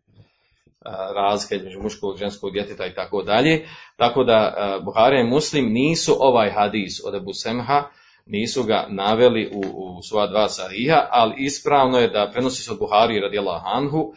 razlika 1.15 1.55
između 1.55 1.83
muškog 1.83 2.15
i 2.15 2.19
ženskog 2.19 2.53
djeteta 2.53 2.87
i 2.87 2.95
tako 2.95 3.23
dalje. 3.23 3.69
Tako 3.97 4.25
da 4.25 4.55
Buhari 4.85 5.21
i 5.21 5.31
Muslim 5.31 5.73
nisu 5.73 6.17
ovaj 6.19 6.51
hadis 6.51 7.01
od 7.05 7.15
Abu 7.15 7.33
Semha, 7.33 7.85
nisu 8.27 8.63
ga 8.63 8.87
naveli 8.89 9.51
u, 9.55 9.61
u 9.99 10.03
svoja 10.03 10.27
dva 10.27 10.49
sariha, 10.49 11.07
ali 11.11 11.35
ispravno 11.39 11.99
je 11.99 12.09
da 12.09 12.31
prenosi 12.33 12.63
se 12.63 12.73
od 12.73 12.79
Buhari 12.79 13.21
radijallahu 13.21 13.67
anhu, 13.67 14.13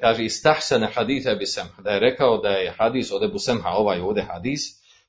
kaže 0.00 0.24
istahsana 0.24 0.88
haditha 0.94 1.34
bi 1.34 1.46
Semha, 1.46 1.82
da 1.82 1.90
je 1.90 2.00
rekao 2.00 2.38
da 2.38 2.48
je 2.48 2.74
hadis 2.78 3.12
od 3.12 3.22
Ebu 3.22 3.38
Semha, 3.38 3.68
ovaj 3.68 4.00
ovdje 4.00 4.22
hadis, 4.22 4.60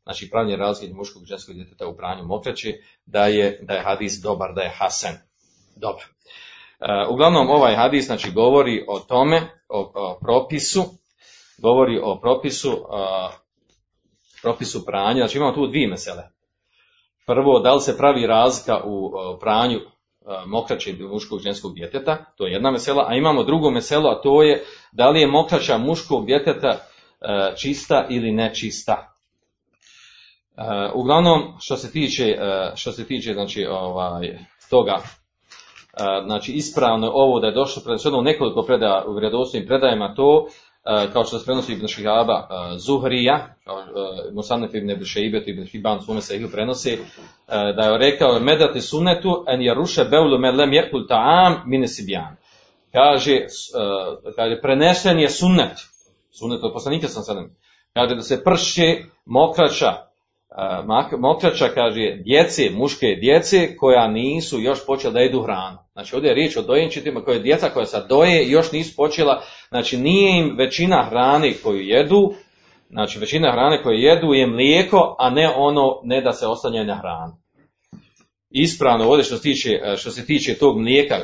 znači 0.03 0.29
pravnje 0.29 0.55
razlike 0.55 0.93
muškog 0.93 1.23
i 1.23 1.25
ženskog 1.25 1.55
djeteta 1.55 1.87
u 1.87 1.97
pranju 1.97 2.23
mokraće, 2.23 2.73
da 3.05 3.25
je, 3.25 3.59
da 3.61 3.73
je 3.73 3.83
hadis 3.83 4.21
dobar, 4.21 4.53
da 4.55 4.61
je 4.61 4.73
hasan. 4.77 5.15
Dobar. 5.75 6.03
Uglavnom 7.09 7.49
ovaj 7.49 7.75
hadis 7.75 8.05
znači 8.05 8.31
govori 8.31 8.85
o 8.87 8.99
tome, 8.99 9.41
o, 9.69 9.91
o 9.95 10.19
propisu, 10.21 10.83
govori 11.57 11.99
o 12.03 12.19
propisu, 12.21 12.85
a, 12.91 13.29
propisu 14.41 14.85
pranja, 14.85 15.19
znači 15.19 15.37
imamo 15.37 15.53
tu 15.53 15.67
dvije 15.67 15.87
mesele. 15.87 16.23
Prvo, 17.25 17.59
da 17.59 17.73
li 17.73 17.81
se 17.81 17.97
pravi 17.97 18.27
razlika 18.27 18.81
u 18.85 19.05
o, 19.05 19.37
pranju 19.41 19.79
a, 20.25 20.43
mokraće 20.47 20.93
muškog 21.11 21.39
ženskog 21.39 21.75
djeteta, 21.75 22.25
to 22.37 22.45
je 22.45 22.53
jedna 22.53 22.71
mesela, 22.71 23.05
a 23.09 23.15
imamo 23.15 23.43
drugo 23.43 23.71
meselo, 23.71 24.09
a 24.09 24.21
to 24.21 24.43
je 24.43 24.63
da 24.91 25.09
li 25.09 25.21
je 25.21 25.27
mokraća 25.27 25.77
muškog 25.77 26.25
djeteta 26.25 26.77
a, 27.21 27.51
čista 27.55 28.07
ili 28.09 28.31
nečista. 28.31 29.11
Uh, 30.57 30.63
uglavnom, 30.93 31.41
što 31.59 31.77
se 31.77 31.91
tiče, 31.91 32.37
što 32.75 32.91
se 32.91 33.07
tiče 33.07 33.33
znači, 33.33 33.65
ovaj, 33.65 34.39
toga, 34.69 34.97
znači 36.25 36.51
ispravno 36.51 37.11
ovo 37.13 37.39
da 37.39 37.47
je 37.47 37.53
došlo 37.53 38.19
u 38.19 38.21
nekoliko 38.21 38.61
predaja 38.61 39.03
u 39.07 39.13
vjerodostojnim 39.13 39.67
predajama 39.67 40.15
to, 40.15 40.47
kao 41.13 41.23
što 41.23 41.39
se 41.39 41.45
prenosi 41.45 41.73
Ibn 41.73 41.87
Šihaba 41.87 42.47
Zuhrija, 42.77 43.55
kao 43.63 43.83
Musanef 44.33 44.73
ibn 44.73 44.89
Ibn 44.89 45.03
Šeibet 45.03 45.47
ibn 45.47 45.65
Hiban 45.65 46.01
svome 46.01 46.21
se 46.21 46.37
ih 46.37 46.47
prenosi, 46.51 46.99
da 47.47 47.83
je 47.83 47.97
rekao 47.97 48.39
medati 48.39 48.81
sunetu 48.81 49.45
en 49.47 49.61
je 49.61 49.73
ruše 49.73 50.03
beulu 50.03 50.39
me 50.39 50.51
lem 50.51 50.73
jekul 50.73 51.07
ta'am 51.07 51.55
mine 51.65 51.87
sibjan. 51.87 52.35
Kaže, 52.91 53.45
kaže, 54.35 54.61
prenesen 54.61 55.19
je 55.19 55.29
sunnet, 55.29 55.77
sunnet 56.31 56.63
od 56.63 56.73
poslanika 56.73 57.07
sam 57.07 57.23
sadem, 57.23 57.55
kaže 57.93 58.15
da 58.15 58.21
se 58.21 58.43
prše 58.43 59.03
mokraća, 59.25 60.04
mokraća, 61.17 61.67
kaže, 61.73 62.17
djece, 62.23 62.69
muške 62.73 63.07
djece 63.07 63.77
koja 63.77 64.07
nisu 64.07 64.61
još 64.61 64.85
počela 64.85 65.13
da 65.13 65.19
jedu 65.19 65.41
hranu. 65.41 65.77
Znači 65.93 66.15
ovdje 66.15 66.29
je 66.29 66.35
riječ 66.35 66.57
o 66.57 66.61
dojenčitima 66.61 67.21
koje 67.21 67.39
djeca 67.39 67.69
koja 67.69 67.85
sad 67.85 68.09
doje 68.09 68.49
još 68.49 68.71
nisu 68.71 68.95
počela, 68.95 69.43
znači 69.69 69.97
nije 69.97 70.39
im 70.39 70.55
većina 70.57 71.07
hrane 71.09 71.53
koju 71.63 71.79
jedu, 71.79 72.33
znači 72.89 73.19
većina 73.19 73.51
hrane 73.51 73.83
koju 73.83 73.97
jedu 73.97 74.33
je 74.33 74.47
mlijeko, 74.47 75.15
a 75.19 75.29
ne 75.29 75.49
ono, 75.55 76.01
ne 76.03 76.21
da 76.21 76.33
se 76.33 76.47
ostanje 76.47 76.83
na 76.83 76.95
hranu. 76.95 77.33
Ispravno 78.49 79.09
ovdje 79.09 79.23
što 79.23 79.35
se 79.35 79.43
tiče, 79.43 79.79
što 79.97 80.11
se 80.11 80.25
tiče 80.25 80.53
tog 80.53 80.79
mlijeka, 80.79 81.15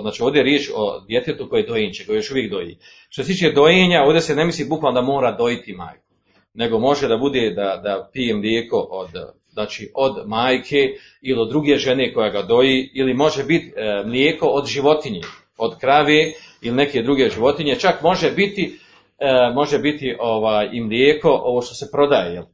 znači 0.00 0.22
ovdje 0.22 0.40
je 0.40 0.44
riječ 0.44 0.70
o 0.74 1.00
djetetu 1.08 1.48
koje 1.50 1.60
je 1.60 1.66
dojenče, 1.66 2.06
koje 2.06 2.16
još 2.16 2.30
uvijek 2.30 2.50
doji. 2.50 2.78
Što 3.08 3.22
se 3.22 3.32
tiče 3.32 3.52
dojenja, 3.52 4.02
ovdje 4.02 4.20
se 4.20 4.34
ne 4.34 4.44
misli 4.44 4.68
bukvalno 4.68 5.00
da 5.00 5.06
mora 5.06 5.36
dojiti 5.36 5.72
majku 5.72 6.07
nego 6.54 6.78
može 6.78 7.08
da 7.08 7.16
bude 7.16 7.50
da, 7.50 7.80
da 7.84 8.10
pije 8.12 8.34
mlijeko 8.34 8.76
od, 8.90 9.10
znači 9.52 9.92
od 9.94 10.28
majke 10.28 10.88
ili 11.22 11.40
od 11.40 11.48
druge 11.48 11.76
žene 11.76 12.12
koja 12.14 12.30
ga 12.30 12.42
doji, 12.42 12.90
ili 12.94 13.14
može 13.14 13.44
biti 13.44 13.72
e, 13.76 14.02
mlijeko 14.06 14.46
od 14.46 14.66
životinje, 14.66 15.20
od 15.58 15.78
krave 15.78 16.32
ili 16.62 16.76
neke 16.76 17.02
druge 17.02 17.30
životinje, 17.30 17.78
čak 17.78 18.02
može 18.02 18.30
biti, 18.30 18.78
e, 19.18 19.54
može 19.54 19.78
biti 19.78 20.16
ovaj, 20.20 20.68
i 20.72 20.80
mlijeko, 20.80 21.28
ovo 21.28 21.62
što 21.62 21.74
se 21.74 21.90
prodaje, 21.92 22.34
jel? 22.34 22.44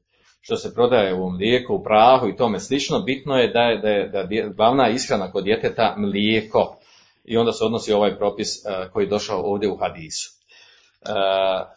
što 0.45 0.57
se 0.57 0.75
prodaje 0.75 1.15
u 1.15 1.31
mlijeku, 1.31 1.75
u 1.75 1.83
prahu 1.83 2.29
i 2.29 2.37
tome 2.37 2.61
slično, 2.61 3.01
bitno 3.01 3.37
je 3.37 3.49
da 3.49 3.61
je, 3.61 3.79
da 3.79 3.89
je, 3.89 4.09
da 4.09 4.19
je 4.19 4.51
glavna 4.57 4.89
ishrana 4.89 5.33
kod 5.33 5.45
djeteta 5.45 5.95
mlijeko. 5.99 6.77
I 7.25 7.37
onda 7.37 7.53
se 7.53 7.65
odnosi 7.65 7.93
ovaj 7.93 8.17
propis 8.19 8.49
e, 8.57 8.89
koji 8.93 9.05
je 9.05 9.09
došao 9.09 9.43
ovdje 9.43 9.71
u 9.71 9.77
hadisu. 9.77 10.34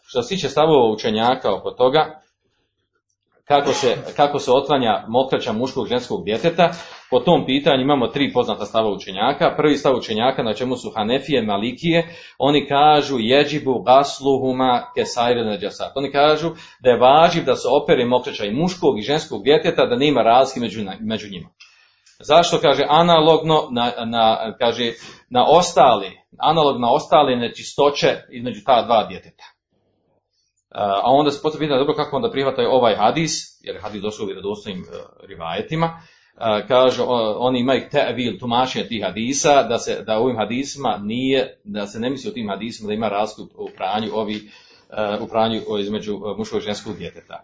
Što 0.07 0.21
se 0.21 0.35
tiče 0.35 0.49
stavova 0.49 0.91
učenjaka 0.93 1.55
oko 1.55 1.71
toga, 1.71 2.21
kako 3.47 3.73
se, 3.73 3.97
kako 4.15 4.39
se 4.39 4.51
otvanja 4.51 5.03
mokraća 5.07 5.53
muškog 5.53 5.87
ženskog 5.87 6.25
djeteta, 6.25 6.71
po 7.09 7.19
tom 7.19 7.45
pitanju 7.45 7.81
imamo 7.81 8.07
tri 8.07 8.33
poznata 8.33 8.65
stava 8.65 8.91
učenjaka. 8.91 9.53
Prvi 9.57 9.77
stav 9.77 9.95
učenjaka 9.95 10.43
na 10.43 10.53
čemu 10.53 10.75
su 10.75 10.91
Hanefije, 10.95 11.41
Malikije, 11.41 12.07
oni 12.37 12.67
kažu 12.67 13.15
jeđibu 13.19 13.81
gasluhuma 13.81 14.91
kesajre 14.95 15.43
neđasat. 15.45 15.91
Oni 15.95 16.11
kažu 16.11 16.49
da 16.83 16.89
je 16.89 16.99
važiv 16.99 17.43
da 17.43 17.55
se 17.55 17.67
opere 17.81 18.05
mokraća 18.05 18.45
i 18.45 18.53
muškog 18.53 18.99
i 18.99 19.01
ženskog 19.01 19.43
djeteta, 19.43 19.85
da 19.85 19.95
nema 19.95 20.21
razlike 20.21 20.59
među, 20.59 20.81
među 20.99 21.27
njima. 21.31 21.49
Zašto 22.19 22.59
kaže 22.61 22.83
analogno 22.89 23.67
na, 23.71 23.91
na, 24.05 24.53
kaže, 24.59 24.93
na 25.29 25.45
ostali, 25.47 26.11
analog 26.37 26.81
na 26.81 26.91
ostale 26.91 27.35
nečistoće 27.35 28.07
između 28.31 28.61
ta 28.65 28.81
dva 28.81 29.07
djeteta. 29.09 29.43
A 30.71 31.11
onda 31.11 31.31
se 31.31 31.41
potom 31.41 31.67
dobro 31.67 31.95
kako 31.95 32.15
onda 32.15 32.31
prihvataju 32.31 32.69
ovaj 32.69 32.95
hadis, 32.95 33.31
jer 33.63 33.75
je 33.75 33.81
hadis 33.81 34.01
došao 34.01 34.23
u 34.23 34.27
vjerodostojnim 34.27 34.81
uh, 34.81 34.87
rivajetima, 35.27 35.85
uh, 35.85 36.67
kažu, 36.67 37.03
oni 37.37 37.59
imaju 37.59 37.89
tevil, 37.91 38.39
tumačenje 38.39 38.87
tih 38.87 39.03
hadisa, 39.03 39.63
da 39.63 39.77
se 39.77 40.03
da 40.05 40.17
ovim 40.17 40.37
hadisima 40.37 40.97
nije, 41.03 41.59
da 41.63 41.87
se 41.87 41.99
ne 41.99 42.09
misli 42.09 42.29
o 42.29 42.33
tim 42.33 42.49
hadisima 42.49 42.87
da 42.87 42.93
ima 42.93 43.09
razliku 43.09 43.63
u 43.63 43.69
pranju 43.77 44.09
ovi, 44.13 44.49
u 45.21 45.27
pranju 45.27 45.61
između 45.79 46.19
muškog 46.37 46.59
i 46.59 46.65
ženskog 46.65 46.97
djeteta. 46.97 47.43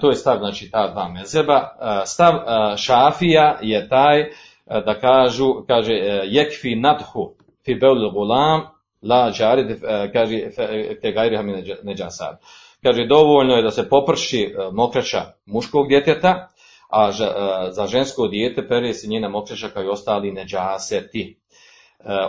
To 0.00 0.10
je 0.10 0.16
stav, 0.16 0.38
znači, 0.38 0.70
ta 0.70 0.88
dva 0.92 1.08
mezeba. 1.08 1.68
Stav 2.04 2.32
šafija 2.76 3.58
je 3.62 3.88
taj 3.88 4.30
da 4.66 4.98
kažu, 5.00 5.54
kaže, 5.66 5.92
jekfi 6.24 6.74
nadhu 6.76 7.34
fi 7.64 7.74
beul 7.74 8.10
gulam 8.10 8.60
la 9.02 9.30
džarid, 9.30 9.80
kaže, 10.12 10.40
te 11.02 11.12
gajriha 11.12 11.42
neđasad. 11.82 12.40
Kaže, 12.82 13.06
dovoljno 13.06 13.54
je 13.54 13.62
da 13.62 13.70
se 13.70 13.88
poprši 13.88 14.54
mokraća 14.72 15.22
muškog 15.46 15.88
djeteta, 15.88 16.48
a 16.90 17.12
za 17.70 17.86
žensko 17.86 18.28
dijete 18.28 18.68
pere 18.68 18.92
se 18.92 19.08
njena 19.08 19.28
mokraća 19.28 19.68
kao 19.68 19.82
i 19.82 19.88
ostali 19.88 20.32
neđaseti. 20.32 21.38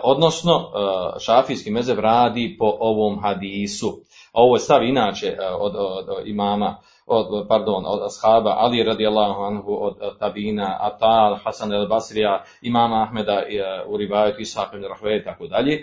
Odnosno, 0.03 0.71
šafijski 1.19 1.71
mezev 1.71 1.99
radi 1.99 2.55
po 2.59 2.77
ovom 2.79 3.21
hadisu. 3.23 4.01
Ovo 4.33 4.55
je 4.55 4.59
stav 4.59 4.83
inače 4.83 5.37
od, 5.59 5.75
od 5.75 6.27
imama, 6.27 6.77
od, 7.05 7.47
pardon, 7.47 7.83
od 7.85 7.99
ashaba, 8.03 8.55
Ali 8.57 8.83
radijallahu 8.83 9.41
anhu, 9.41 9.77
od, 9.81 9.97
od 10.01 10.19
tabina, 10.19 10.77
Atal, 10.81 11.37
Hasan 11.43 11.73
el 11.73 11.87
Basrija, 11.87 12.43
imama 12.61 13.03
Ahmeda 13.03 13.43
u 13.87 13.97
Rivajetu, 13.97 14.39
Ishaq 14.39 15.19
i 15.21 15.23
tako 15.23 15.47
dalje. 15.47 15.73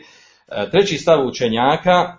E, 0.48 0.70
treći 0.70 0.98
stav 0.98 1.26
učenjaka, 1.26 2.16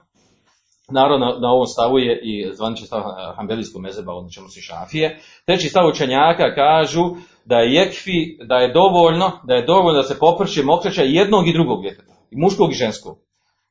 naravno 0.91 1.25
na, 1.25 1.51
ovom 1.51 1.65
stavu 1.65 1.99
je 1.99 2.19
i 2.23 2.53
zvanični 2.53 2.87
stav 2.87 2.99
e, 2.99 3.03
Hanbelijskog 3.35 3.81
mezeba, 3.81 4.13
od 4.13 4.31
čemu 4.33 4.47
se 4.47 4.61
šafije. 4.61 5.19
Treći 5.45 5.69
stav 5.69 5.87
učenjaka 5.87 6.55
kažu 6.55 7.01
da 7.45 7.55
je 7.55 7.73
jekfi, 7.73 8.45
da 8.47 8.55
je 8.55 8.73
dovoljno, 8.73 9.31
da 9.43 9.53
je 9.53 9.65
dovoljno 9.65 10.01
da 10.01 10.03
se 10.03 10.19
poprši 10.19 10.63
mokraća 10.63 11.01
jednog 11.03 11.47
i 11.47 11.53
drugog 11.53 11.81
djeteta, 11.81 12.13
i 12.31 12.35
muškog 12.37 12.71
i 12.71 12.75
ženskog. 12.75 13.17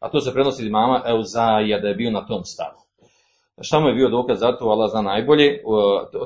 A 0.00 0.10
to 0.10 0.20
se 0.20 0.32
prenosi 0.32 0.70
mama 0.70 1.02
Euzaija 1.06 1.78
da 1.78 1.88
je 1.88 1.94
bio 1.94 2.10
na 2.10 2.26
tom 2.26 2.44
stavu. 2.44 2.81
Šta 3.60 3.80
mu 3.80 3.88
je 3.88 3.94
bio 3.94 4.08
dokaz 4.08 4.40
za 4.40 4.56
to, 4.56 4.64
Allah 4.64 4.90
zna 4.90 5.02
najbolje. 5.02 5.62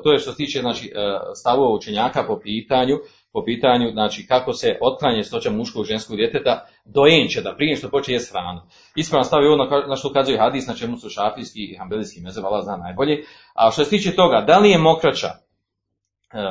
To 0.05 0.12
je 0.12 0.18
što 0.18 0.31
se 0.31 0.37
tiče 0.37 0.61
znači, 0.61 0.87
e, 0.87 0.93
stavova 1.35 1.74
učenjaka 1.74 2.24
po 2.27 2.39
pitanju, 2.39 2.97
po 3.33 3.45
pitanju 3.45 3.91
znači, 3.93 4.27
kako 4.27 4.53
se 4.53 4.79
otklanje 4.81 5.24
stoća 5.24 5.51
muškog 5.51 5.85
i 5.85 5.89
ženskog 5.89 6.16
djeteta 6.16 6.66
dojenče, 6.85 7.41
da 7.41 7.55
prije 7.57 7.77
što 7.77 7.89
počne 7.89 8.14
jest 8.14 8.33
hranu. 8.33 8.61
Ispravno 8.97 9.24
stavi 9.24 9.47
ovo 9.47 9.57
na, 9.57 9.87
na 9.87 9.97
što 9.97 10.09
ukazuje 10.09 10.39
hadis, 10.39 10.66
na 10.66 10.74
čemu 10.74 10.97
su 10.97 11.09
šafijski 11.09 11.61
i 11.61 11.77
hambelijski 11.77 12.20
mezeb, 12.20 12.45
Allah 12.45 12.64
zna 12.64 12.77
najbolje. 12.77 13.24
A 13.55 13.70
što 13.70 13.85
se 13.85 13.91
tiče 13.91 14.16
toga, 14.16 14.45
da 14.47 14.59
li 14.59 14.70
je 14.70 14.79
mokraća 14.79 15.29
e, 15.29 15.37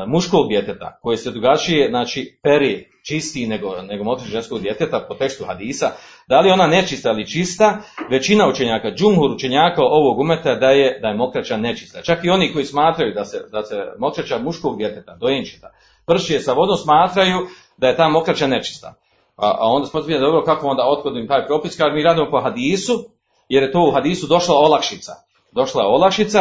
muškog 0.08 0.48
djeteta, 0.50 1.00
koje 1.02 1.18
se 1.18 1.32
drugačije, 1.32 1.90
znači, 1.90 2.40
peri 2.44 2.90
čisti 3.06 3.48
nego, 3.48 3.82
nego 3.82 4.04
mokraća 4.04 4.32
ženskog 4.32 4.62
djeteta 4.62 5.06
po 5.08 5.16
tekstu 5.16 5.46
hadisa, 5.46 5.92
da 6.28 6.40
li 6.40 6.52
ona 6.52 6.68
nečista 6.68 7.12
ili 7.12 7.28
čista, 7.28 7.78
većina 8.10 8.48
učenjaka, 8.48 8.92
džumhur 8.92 9.32
učenjaka 9.32 9.82
ovog 9.84 10.20
umeta 10.20 10.56
da 10.56 10.70
je, 10.70 11.00
da 11.02 11.08
je 11.08 11.16
mokraća 11.16 11.58
nečista. 11.58 12.02
Čak 12.02 12.24
i 12.24 12.30
oni 12.30 12.54
koji 12.54 12.66
smatraju 12.66 13.14
da 13.14 13.26
se, 13.26 13.38
da 13.52 13.64
se 13.64 13.76
mokraća 14.00 14.38
muškog 14.38 14.78
djeteta, 14.78 15.16
dojenčeta, 15.16 15.70
pršije 16.06 16.40
sa 16.40 16.54
vodom, 16.54 16.78
smatraju 16.78 17.48
da 17.78 17.88
je 17.88 17.96
ta 17.96 18.10
mokraća 18.10 18.48
nečista. 18.48 18.94
A, 19.38 19.48
a 19.60 19.68
onda 19.68 19.88
smo 19.88 20.02
dobro, 20.02 20.44
kako 20.44 20.68
onda 20.68 20.84
otkodim 20.88 21.28
taj 21.28 21.46
propis, 21.46 21.78
kad 21.78 21.94
mi 21.94 22.04
radimo 22.04 22.32
po 22.32 22.42
hadisu, 22.42 22.94
jer 23.50 23.64
je 23.64 23.72
to 23.72 23.80
u 23.80 23.92
hadisu 23.92 24.28
došla 24.28 24.56
olakšica. 24.56 25.12
Došla 25.52 25.82
je 25.82 25.88
olakšica 25.88 26.40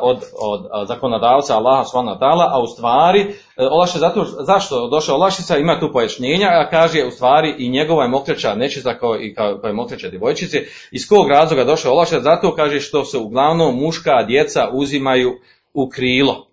od, 0.00 0.18
od 0.40 0.88
zakonodavca 0.88 1.56
Allaha 1.56 1.84
svana 1.84 2.18
tala, 2.18 2.48
a 2.52 2.62
u 2.62 2.66
stvari, 2.66 3.20
uh, 3.20 3.34
olakšica 3.70 3.98
zato, 3.98 4.24
zašto 4.24 4.88
došla 4.88 5.14
olakšica, 5.14 5.58
ima 5.58 5.80
tu 5.80 5.92
pojašnjenja, 5.92 6.48
a 6.48 6.68
kaže 6.70 7.04
u 7.04 7.10
stvari 7.10 7.54
i 7.58 7.68
njegova 7.68 8.02
je 8.02 8.08
mokreća 8.08 8.54
nečista 8.54 8.98
kao 8.98 9.16
i 9.20 9.34
kao, 9.34 9.58
kao 9.58 9.68
je 9.68 9.74
mokreća 9.74 10.08
djevojčice. 10.08 10.58
Iz 10.90 11.08
kog 11.08 11.28
razloga 11.28 11.64
došla 11.64 11.92
olakšica? 11.92 12.20
Zato 12.20 12.54
kaže 12.54 12.80
što 12.80 13.04
se 13.04 13.18
uglavnom 13.18 13.78
muška 13.78 14.22
djeca 14.26 14.68
uzimaju 14.72 15.32
u 15.74 15.88
krilo. 15.88 16.46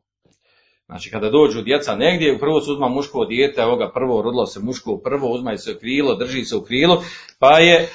Znači, 0.86 1.12
kada 1.12 1.30
dođu 1.30 1.62
djeca 1.62 1.96
negdje, 1.96 2.40
prvo 2.40 2.62
se 2.62 2.72
uzma 2.72 2.88
muško 2.88 3.26
dijete, 3.26 3.66
ovoga 3.66 3.92
prvo 3.94 4.22
rodilo 4.22 4.46
se 4.46 4.60
muško, 4.60 4.98
prvo 5.04 5.32
uzma 5.32 5.58
se 5.58 5.72
u 5.72 5.80
krilo, 5.80 6.16
drži 6.16 6.46
se 6.46 6.56
u 6.56 6.62
krilo, 6.62 7.04
Pa 7.40 7.60
je, 7.60 7.76
e, 7.76 7.88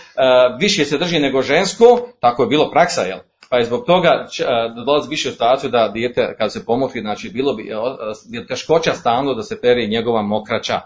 više 0.61 0.85
se 0.85 0.99
drži 0.99 1.19
nego 1.19 1.43
žensko, 1.43 2.09
tako 2.21 2.43
je 2.43 2.49
bilo 2.49 2.71
praksa, 2.71 3.03
jel? 3.03 3.19
Pa 3.55 3.59
je 3.59 3.65
zbog 3.65 3.85
toga 3.87 4.27
dolazi 4.87 5.09
više 5.11 5.29
u 5.29 5.33
situaciju 5.33 5.71
da 5.71 5.89
dijete 5.89 6.35
kad 6.39 6.53
se 6.53 6.65
pomokri, 6.65 7.01
znači 7.01 7.29
bilo 7.29 7.55
bi 7.55 7.71
teškoća 8.49 8.93
stalno 8.93 9.35
da 9.35 9.43
se 9.43 9.61
peri 9.61 9.89
njegova 9.89 10.23
mokraća. 10.23 10.75
E, 10.75 10.81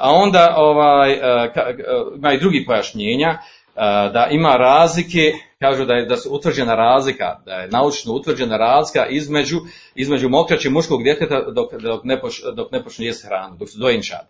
A 0.00 0.10
onda 0.12 0.54
ovaj, 0.56 1.18
ima 2.16 2.32
i 2.32 2.38
drugi 2.38 2.64
pojašnjenja, 2.66 3.38
da 4.12 4.28
ima 4.30 4.56
razlike, 4.56 5.32
kažu 5.58 5.84
da 5.84 5.94
je 5.94 6.06
da 6.06 6.16
su 6.16 6.30
utvrđena 6.30 6.74
razlika, 6.74 7.38
da 7.46 7.54
je 7.54 7.68
naučno 7.68 8.12
utvrđena 8.12 8.56
razlika 8.56 9.06
između, 9.06 9.56
između 9.94 10.28
mokraće 10.28 10.70
muškog 10.70 11.02
djeteta 11.02 11.50
dok, 11.50 11.74
dok, 11.74 12.04
ne, 12.04 12.20
poč, 12.20 12.42
dok 12.54 12.72
ne 12.72 12.84
počne 12.84 13.06
jesti 13.06 13.26
hranu, 13.26 13.56
dok 13.58 13.70
su 13.70 13.78
dojenčad. 13.78 14.28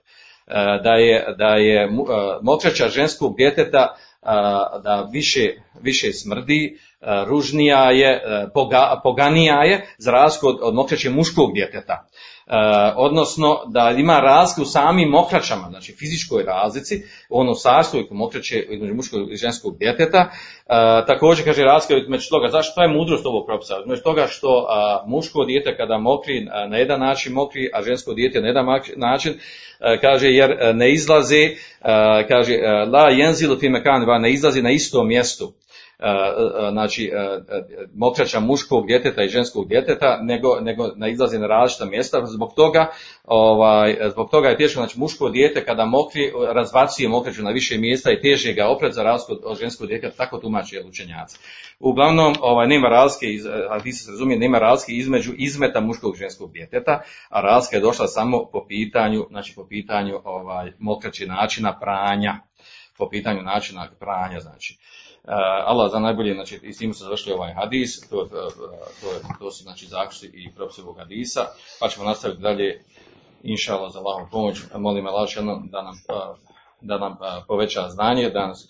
Da 0.85 0.93
je, 0.93 1.35
da 1.39 1.49
je 1.49 1.91
mokraća 2.43 2.89
ženskog 2.89 3.37
djeteta 3.37 3.97
da 4.83 5.09
više, 5.13 5.53
više 5.81 6.13
smrdi, 6.13 6.79
ružnija 7.01 7.91
je, 7.91 8.11
e, 8.11 8.47
poga, 8.55 9.01
poganija 9.03 9.65
je, 9.65 9.87
za 9.99 10.11
razliku 10.11 10.49
od, 10.49 10.59
od 10.63 10.75
mokraće 10.75 11.11
muškog 11.11 11.53
djeteta. 11.55 12.07
E, 12.47 12.53
odnosno 12.97 13.61
da 13.67 13.91
ima 13.91 14.21
razliku 14.21 14.63
u 14.63 14.71
samim 14.71 15.09
mokraćama, 15.09 15.67
znači 15.71 15.93
fizičkoj 15.99 16.43
razlici, 16.43 17.03
u 17.31 17.41
onom 17.41 17.55
sastavu 17.55 18.05
mokraće 18.11 18.67
između 18.71 18.95
muškog 18.95 19.33
i 19.33 19.37
ženskog 19.37 19.79
djeteta. 19.79 20.19
E, 20.19 20.31
također 21.07 21.45
kaže 21.45 21.63
razlika 21.63 22.03
između 22.03 22.29
toga, 22.31 22.49
zašto 22.49 22.83
je 22.83 22.89
mudrost 22.89 23.27
ovog 23.27 23.47
propisa? 23.47 23.75
Između 23.85 24.03
toga 24.03 24.27
što 24.27 24.67
a, 24.69 25.05
muško 25.07 25.45
dijete 25.45 25.77
kada 25.77 25.99
mokri 25.99 26.45
na 26.71 26.77
jedan 26.77 27.01
način 27.01 27.33
mokri, 27.33 27.71
a 27.75 27.83
žensko 27.83 28.15
dijete 28.15 28.41
na 28.41 28.47
jedan 28.47 28.67
način, 28.97 29.33
e, 29.33 30.01
kaže 30.01 30.29
jer 30.29 30.51
e, 30.51 30.73
ne 30.73 30.93
izlazi, 30.93 31.43
e, 31.43 31.57
kaže 32.29 32.55
e, 32.55 32.85
la 32.93 33.11
jenzilu 33.11 33.57
va 34.07 34.19
ne 34.19 34.33
izlazi 34.33 34.63
na 34.63 34.71
istom 34.71 35.09
mjestu. 35.09 35.53
E, 36.01 36.09
e, 36.09 36.71
znači 36.71 37.11
e, 37.15 37.41
mokraća 37.95 38.41
muškog 38.41 38.87
djeteta 38.87 39.23
i 39.23 39.29
ženskog 39.29 39.69
djeteta, 39.69 40.19
nego, 40.23 40.61
nego 40.61 40.89
na 40.97 41.09
izlazi 41.09 41.39
na 41.39 41.47
različita 41.47 41.85
mjesta. 41.85 42.27
Zbog 42.27 42.53
toga, 42.57 42.87
ovaj, 43.25 43.99
zbog 44.11 44.31
toga 44.31 44.49
je 44.49 44.57
teško, 44.57 44.81
znači 44.81 44.99
muško 44.99 45.29
dijete 45.29 45.65
kada 45.65 45.85
mokri, 45.85 46.33
razbacuje 46.55 47.09
mokraću 47.09 47.43
na 47.43 47.51
više 47.51 47.79
mjesta 47.79 48.13
i 48.13 48.21
teže 48.21 48.53
ga 48.53 48.69
opret 48.69 48.93
za 48.95 49.03
razliku 49.03 49.43
od- 49.45 49.59
ženskog 49.59 49.87
djeteta, 49.87 50.17
tako 50.17 50.39
tumači 50.39 50.81
učenjaci. 50.89 51.39
Uglavnom, 51.81 52.35
ovaj, 52.41 52.67
nema 52.67 52.89
razlike, 52.89 53.27
a 53.71 53.81
ti 53.81 53.93
se 53.93 54.11
razumije, 54.11 54.39
nema 54.39 54.59
razlike 54.59 54.93
između 54.93 55.33
izmeta 55.37 55.81
muškog 55.81 56.15
i 56.15 56.19
ženskog 56.19 56.53
djeteta, 56.53 57.01
a 57.31 57.41
razlika 57.41 57.77
je 57.77 57.83
došla 57.83 58.07
samo 58.07 58.45
po 58.53 58.67
pitanju, 58.69 59.27
znači 59.31 59.53
po 59.57 59.67
pitanju 59.69 60.21
ovaj, 60.25 60.73
mokraće 60.79 61.27
načina 61.27 61.79
pranja, 61.81 62.41
po 62.99 63.09
pitanju 63.09 63.43
načina 63.43 63.89
pranja, 64.01 64.41
znači. 64.41 64.79
E, 65.29 65.33
Allah 65.67 65.91
za 65.93 65.99
najbolje, 65.99 66.35
znači, 66.35 66.61
i 66.63 66.73
s 66.73 66.79
tim 66.79 66.95
se 66.95 67.05
završili 67.05 67.35
ovaj 67.35 67.53
hadis, 67.53 68.09
to, 68.11 68.27
e, 68.27 68.29
to, 69.01 69.37
to 69.39 69.51
su 69.51 69.63
znači 69.63 69.87
zaključci 69.87 70.27
i 70.27 70.53
propisi 70.55 70.81
ovog 70.81 70.99
hadisa, 70.99 71.47
pa 71.81 71.89
ćemo 71.89 72.07
nastaviti 72.07 72.43
dalje, 72.43 72.85
inša 73.43 73.77
Allah 73.77 73.93
za 73.93 74.01
lahom 74.01 74.31
pomoć, 74.31 74.59
molim 74.75 75.07
Allah 75.07 75.29
da 75.71 75.83
nam, 75.83 75.95
e, 75.95 76.39
da 76.81 76.99
nam 76.99 77.17
poveća 77.49 77.89
znanje, 77.89 78.31
da 78.31 78.47
nas, 78.47 78.69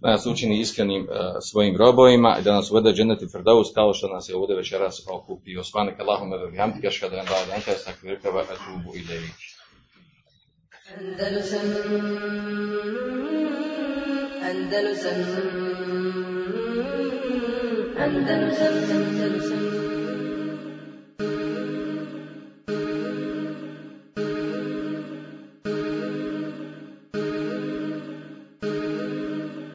da 0.00 0.10
nas 0.10 0.26
učini 0.26 0.60
iskrenim 0.60 1.08
svojim 1.50 1.76
robovima 1.76 2.36
i 2.40 2.42
da 2.42 2.54
nas 2.54 2.70
uvede 2.70 2.92
dženeti 2.92 3.26
frdavus, 3.32 3.68
kao 3.74 3.94
što 3.94 4.08
nas 4.08 4.28
je 4.28 4.36
ovdje 4.36 4.56
večeras 4.56 5.06
okupio. 5.10 5.64
Svanik 5.64 6.00
Allahum 6.00 6.34
ebe 6.34 6.50
bihamdi, 6.50 6.80
kaška 6.82 7.08
da 7.08 7.16
je 7.16 7.20
Allah 7.20 7.46
da 7.48 7.54
anta, 7.54 7.72
stakvirka 7.72 8.30
va 8.30 8.42
etubu 8.42 8.92
ilaihi. 8.94 9.32
Andalusam 10.98 11.60
Andalusam 14.50 15.69
أندلسن 18.04 19.59